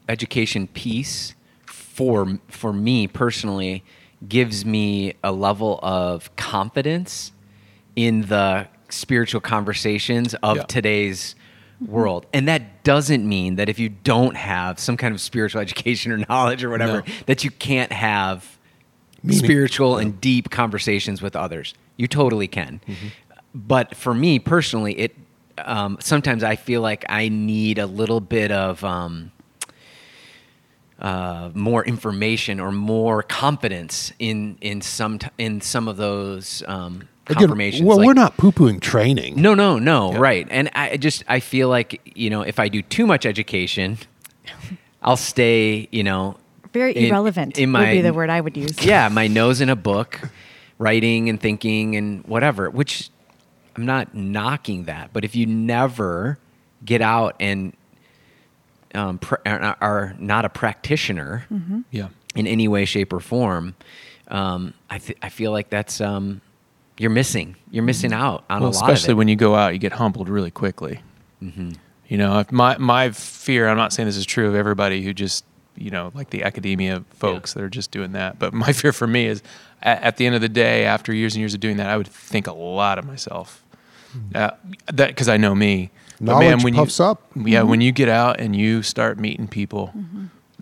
education 0.10 0.68
piece 0.68 1.36
for 1.66 2.40
for 2.48 2.72
me 2.72 3.08
personally 3.08 3.84
gives 4.28 4.66
me 4.66 5.14
a 5.24 5.32
level 5.32 5.80
of 5.84 6.34
confidence 6.36 7.32
in 7.96 8.22
the 8.24 8.68
spiritual 8.90 9.42
conversations 9.42 10.34
of 10.36 10.58
Yeah. 10.58 10.64
today's 10.64 11.36
world. 11.86 12.26
And 12.34 12.48
that 12.48 12.84
doesn't 12.84 13.28
mean 13.28 13.56
that 13.58 13.70
if 13.70 13.78
you 13.80 13.90
don't 13.90 14.36
have 14.36 14.80
some 14.80 14.98
kind 14.98 15.14
of 15.14 15.22
spiritual 15.22 15.62
education 15.68 16.12
or 16.12 16.18
knowledge 16.18 16.64
or 16.64 16.70
whatever, 16.70 17.04
No. 17.06 17.14
that 17.28 17.44
you 17.44 17.52
can't 17.52 17.92
have 17.92 18.58
Meaning- 19.24 19.44
spiritual 19.44 19.98
and 19.98 20.20
deep 20.22 20.50
conversations 20.50 21.22
with 21.22 21.36
others. 21.36 21.74
You 21.98 22.08
totally 22.08 22.48
can. 22.48 22.80
But 23.54 23.96
for 23.96 24.14
me 24.14 24.40
personally, 24.40 24.94
it 25.00 25.16
um, 25.60 25.98
sometimes 26.00 26.44
I 26.44 26.56
feel 26.56 26.82
like 26.82 27.04
I 27.10 27.30
need 27.30 27.80
a 27.80 27.88
little 27.88 28.20
bit 28.20 28.52
of 28.52 28.84
um, 28.84 29.32
uh, 31.00 31.50
more 31.54 31.84
information 31.86 32.60
or 32.60 32.72
more 32.72 33.24
confidence 33.24 34.12
in 34.20 34.58
in 34.62 34.82
some 34.82 35.20
t- 35.20 35.28
in 35.38 35.62
some 35.62 35.88
of 35.88 35.98
those 35.98 36.62
um, 36.68 37.08
Again, 37.30 37.50
well, 37.86 37.98
Like- 37.98 38.06
we're 38.06 38.14
not 38.14 38.38
poo 38.38 38.52
pooing 38.52 38.80
training. 38.80 39.42
no, 39.42 39.54
no, 39.54 39.78
no. 39.80 40.14
Yeah. 40.14 40.18
Right. 40.20 40.48
And 40.50 40.70
I 40.74 40.98
just 40.98 41.24
I 41.28 41.40
feel 41.40 41.70
like 41.70 42.02
you 42.16 42.30
know 42.30 42.42
if 42.42 42.60
I 42.60 42.70
do 42.70 42.82
too 42.82 43.06
much 43.06 43.26
education, 43.26 43.98
I'll 45.02 45.18
stay 45.18 45.88
you 45.92 46.04
know 46.04 46.38
Very 46.74 46.94
in- 46.96 47.06
irrelevant 47.06 47.58
in 47.58 47.72
would 47.74 47.80
my 47.80 47.92
be 47.94 48.02
the 48.02 48.14
word 48.14 48.30
I 48.30 48.40
would 48.42 48.56
use. 48.56 48.84
yeah, 48.84 49.10
my 49.10 49.28
nose 49.28 49.60
in 49.62 49.70
a 49.70 49.76
book, 49.76 50.22
writing 50.78 51.30
and 51.30 51.40
thinking 51.40 51.96
and 51.96 52.24
whatever, 52.26 52.70
which 52.70 53.10
I'm 53.76 53.86
not 53.86 54.16
knocking 54.16 54.86
that. 54.86 55.12
But 55.14 55.24
if 55.26 55.36
you 55.36 55.46
never 55.46 56.40
get 56.86 57.02
out 57.02 57.36
and 57.40 57.74
um, 58.96 59.18
pr- 59.20 59.36
are, 59.46 59.78
are 59.82 60.16
not 60.18 60.46
a 60.46 60.50
practitioner 60.50 61.46
Yeah. 61.92 62.08
in 62.36 62.48
any 62.48 62.68
way, 62.68 62.86
shape, 62.86 63.12
or 63.14 63.20
form, 63.20 63.76
um, 64.30 64.74
I, 64.90 64.98
th- 64.98 65.18
I 65.22 65.30
feel 65.30 65.52
like 65.52 65.70
that's 65.70 66.00
um, 66.02 66.42
you're 66.98 67.10
missing. 67.12 67.56
You're 67.72 67.84
missing 67.84 68.14
out 68.14 68.44
on 68.50 68.62
Well, 68.62 68.72
a 68.72 68.74
lot 68.74 68.84
especially 68.84 69.12
of 69.12 69.16
it. 69.16 69.20
when 69.20 69.28
you 69.28 69.36
go 69.36 69.56
out, 69.56 69.74
you 69.74 69.80
get 69.80 69.94
humbled 69.94 70.30
really 70.30 70.52
quickly. 70.52 71.02
Mm-hmm. 71.44 71.72
You 72.08 72.18
know, 72.18 72.40
if 72.40 72.52
my 72.52 72.78
my 72.78 73.12
fear. 73.12 73.68
I'm 73.68 73.78
not 73.78 73.94
saying 73.94 74.08
this 74.08 74.18
is 74.18 74.26
true 74.26 74.48
of 74.48 74.56
everybody 74.56 75.04
who 75.04 75.14
just 75.14 75.44
you 75.76 75.92
know 75.92 76.12
like 76.16 76.30
the 76.32 76.44
academia 76.44 77.04
folks 77.12 77.54
that 77.54 77.62
are 77.64 77.70
just 77.70 77.92
doing 77.92 78.14
that. 78.14 78.40
But 78.40 78.54
my 78.54 78.72
fear 78.82 78.94
for 78.94 79.08
me 79.08 79.26
is 79.28 79.44
at, 79.82 80.02
at 80.04 80.18
the 80.18 80.26
end 80.26 80.34
of 80.36 80.42
the 80.42 80.50
day, 80.50 80.86
after 80.86 81.14
years 81.14 81.36
and 81.36 81.40
years 81.42 81.54
of 81.54 81.60
doing 81.60 81.78
that, 81.78 81.90
I 81.90 81.98
would 81.98 82.08
think 82.08 82.48
a 82.48 82.54
lot 82.54 82.98
of 82.98 83.06
myself. 83.06 83.64
Uh, 84.34 84.52
that 84.94 85.10
because 85.10 85.28
I 85.30 85.38
know 85.38 85.54
me. 85.54 85.92
But 86.20 86.40
man, 86.40 86.58
Knowledge 86.58 86.74
puffs 86.76 86.98
you, 87.00 87.06
up. 87.06 87.22
Yeah, 87.36 87.62
when 87.62 87.82
you 87.82 87.92
get 87.92 88.10
out 88.10 88.40
and 88.40 88.56
you 88.56 88.82
start 88.82 89.20
meeting 89.20 89.48
people, 89.48 89.94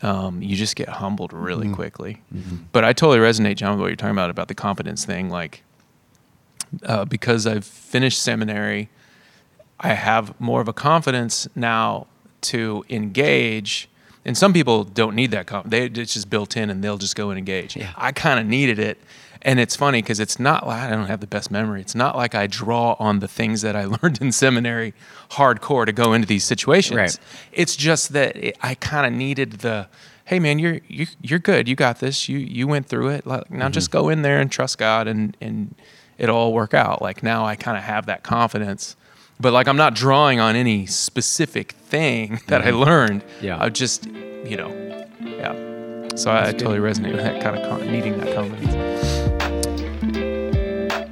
um, 0.01 0.41
you 0.41 0.55
just 0.57 0.75
get 0.75 0.89
humbled 0.89 1.31
really 1.31 1.67
Mm-hmm. 1.67 1.75
quickly. 1.75 2.21
But 2.73 2.83
I 2.83 2.91
totally 2.91 3.19
resonate, 3.19 3.55
John, 3.55 3.71
with 3.71 3.79
what 3.81 3.87
you're 3.87 3.95
talking 3.95 4.11
about 4.11 4.29
about 4.29 4.49
the 4.49 4.55
confidence 4.55 5.05
thing. 5.05 5.29
Like, 5.29 5.63
uh, 6.83 7.05
because 7.05 7.45
I've 7.47 7.65
finished 7.65 8.21
seminary, 8.21 8.89
I 9.79 9.93
have 9.93 10.39
more 10.39 10.61
of 10.61 10.67
a 10.67 10.73
confidence 10.73 11.47
now 11.55 12.07
to 12.41 12.85
engage. 12.89 13.89
And 14.23 14.37
some 14.37 14.53
people 14.53 14.83
don't 14.83 15.15
need 15.15 15.31
that. 15.31 15.47
Conf- 15.47 15.69
they 15.69 15.85
it's 15.85 16.13
just 16.13 16.29
built 16.29 16.57
in, 16.57 16.69
and 16.69 16.83
they'll 16.83 16.97
just 16.97 17.15
go 17.15 17.29
and 17.29 17.37
engage. 17.37 17.75
Yeah. 17.75 17.93
I 17.95 18.11
kind 18.11 18.39
of 18.39 18.45
needed 18.45 18.79
it, 18.79 18.97
and 19.45 19.59
it's 19.59 19.75
funny 19.75 20.01
because 20.01 20.19
it's 20.19 20.39
not 20.39 20.65
like 20.65 20.81
I 20.81 20.89
don't 20.89 21.05
have 21.05 21.19
the 21.19 21.27
best 21.27 21.51
memory. 21.51 21.79
It's 21.81 21.93
not 21.93 22.15
like 22.15 22.33
I 22.33 22.47
draw 22.47 22.95
on 22.97 23.19
the 23.19 23.27
things 23.27 23.61
that 23.61 23.75
I 23.75 23.85
learned 24.01 24.19
in 24.21 24.31
seminary 24.31 24.93
hardcore 25.31 25.85
to 25.85 25.91
go 25.91 26.13
into 26.13 26.27
these 26.27 26.43
situations. 26.43 26.97
Right. 26.97 27.19
It's 27.51 27.75
just 27.75 28.13
that 28.13 28.35
it, 28.35 28.57
I 28.61 28.73
kind 28.73 29.05
of 29.05 29.13
needed 29.13 29.53
the, 29.59 29.87
hey 30.25 30.39
man, 30.39 30.57
you're 30.57 30.79
you, 30.87 31.05
you're 31.21 31.39
good. 31.39 31.67
You 31.67 31.75
got 31.75 31.99
this. 31.99 32.27
You 32.27 32.39
you 32.39 32.67
went 32.67 32.87
through 32.87 33.09
it. 33.09 33.27
Like, 33.27 33.51
now 33.51 33.69
just 33.69 33.91
go 33.91 34.09
in 34.09 34.23
there 34.23 34.39
and 34.39 34.51
trust 34.51 34.79
God, 34.79 35.07
and 35.07 35.37
and 35.39 35.75
it'll 36.17 36.35
all 36.35 36.53
work 36.53 36.73
out. 36.73 37.01
Like 37.01 37.23
now 37.23 37.45
I 37.45 37.55
kind 37.55 37.77
of 37.77 37.83
have 37.83 38.05
that 38.07 38.23
confidence. 38.23 38.95
But 39.39 39.53
like 39.53 39.67
I'm 39.67 39.77
not 39.77 39.93
drawing 39.95 40.39
on 40.39 40.55
any 40.55 40.85
specific 40.85 41.73
thing 41.73 42.39
that 42.47 42.61
I 42.61 42.69
learned. 42.71 43.23
Yeah. 43.41 43.57
I 43.61 43.69
just, 43.69 44.05
you 44.05 44.55
know, 44.57 44.69
yeah. 45.21 45.53
So 46.15 46.31
I, 46.31 46.47
I 46.47 46.51
totally 46.53 46.79
resonate 46.79 47.11
with 47.13 47.21
that 47.23 47.41
kind 47.43 47.57
of 47.57 47.69
con- 47.69 47.85
needing 47.91 48.17
that 48.19 48.33
confidence. 48.33 48.73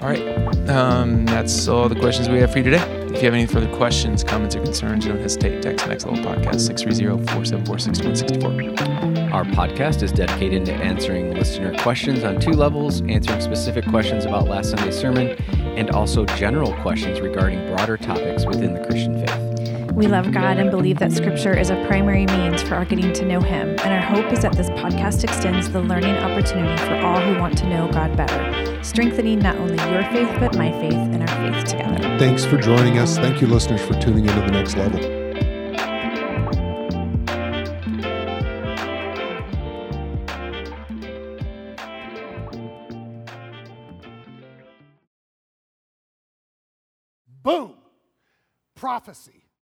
All 0.01 0.09
right. 0.09 0.23
Um, 0.69 1.25
that's 1.25 1.67
all 1.67 1.89
the 1.89 1.99
questions 1.99 2.29
we 2.29 2.37
have 2.39 2.51
for 2.51 2.59
you 2.59 2.63
today. 2.65 2.81
If 3.07 3.15
you 3.21 3.25
have 3.25 3.33
any 3.33 3.45
further 3.45 3.67
questions, 3.75 4.23
comments, 4.23 4.55
or 4.55 4.61
concerns, 4.63 5.05
don't 5.05 5.19
hesitate. 5.19 5.61
Text 5.61 5.85
Next 5.87 6.05
Level 6.05 6.23
Podcast 6.23 6.69
630-474-6164. 6.69 9.12
Our 9.33 9.45
podcast 9.45 10.03
is 10.03 10.11
dedicated 10.11 10.63
to 10.67 10.73
answering 10.73 11.33
listener 11.33 11.75
questions 11.79 12.23
on 12.23 12.39
two 12.39 12.51
levels, 12.51 13.01
answering 13.01 13.41
specific 13.41 13.83
questions 13.87 14.25
about 14.25 14.47
last 14.47 14.69
Sunday's 14.69 14.95
sermon, 14.95 15.29
and 15.75 15.89
also 15.89 16.23
general 16.23 16.71
questions 16.83 17.19
regarding 17.19 17.65
broader 17.73 17.97
topics 17.97 18.45
within 18.45 18.75
the 18.75 18.85
Christian 18.85 19.25
faith. 19.25 19.91
We 19.93 20.05
love 20.05 20.31
God 20.31 20.59
and 20.59 20.69
believe 20.69 20.99
that 20.99 21.11
Scripture 21.11 21.57
is 21.57 21.71
a 21.71 21.85
primary 21.87 22.27
means 22.27 22.61
for 22.61 22.75
our 22.75 22.85
getting 22.85 23.11
to 23.11 23.25
know 23.25 23.41
Him. 23.41 23.69
And 23.69 23.91
our 23.91 24.01
hope 24.01 24.31
is 24.31 24.43
that 24.43 24.55
this 24.55 24.69
podcast 24.69 25.23
extends 25.23 25.67
the 25.67 25.81
learning 25.81 26.15
opportunity 26.17 26.77
for 26.85 26.97
all 26.97 27.19
who 27.19 27.39
want 27.39 27.57
to 27.57 27.67
know 27.67 27.91
God 27.91 28.15
better, 28.15 28.83
strengthening 28.83 29.39
not 29.39 29.55
only 29.55 29.83
your 29.91 30.03
faith, 30.11 30.29
but 30.39 30.55
my 30.59 30.71
faith 30.73 30.93
and 30.93 31.27
our 31.27 31.51
faith 31.51 31.71
together. 31.71 32.19
Thanks 32.19 32.45
for 32.45 32.59
joining 32.59 32.99
us. 32.99 33.17
Thank 33.17 33.41
you, 33.41 33.47
listeners, 33.47 33.81
for 33.81 33.99
tuning 33.99 34.27
into 34.27 34.41
the 34.41 34.51
next 34.51 34.77
level. 34.77 35.22
Boom. 47.43 47.73
Prophecy. 48.75 49.42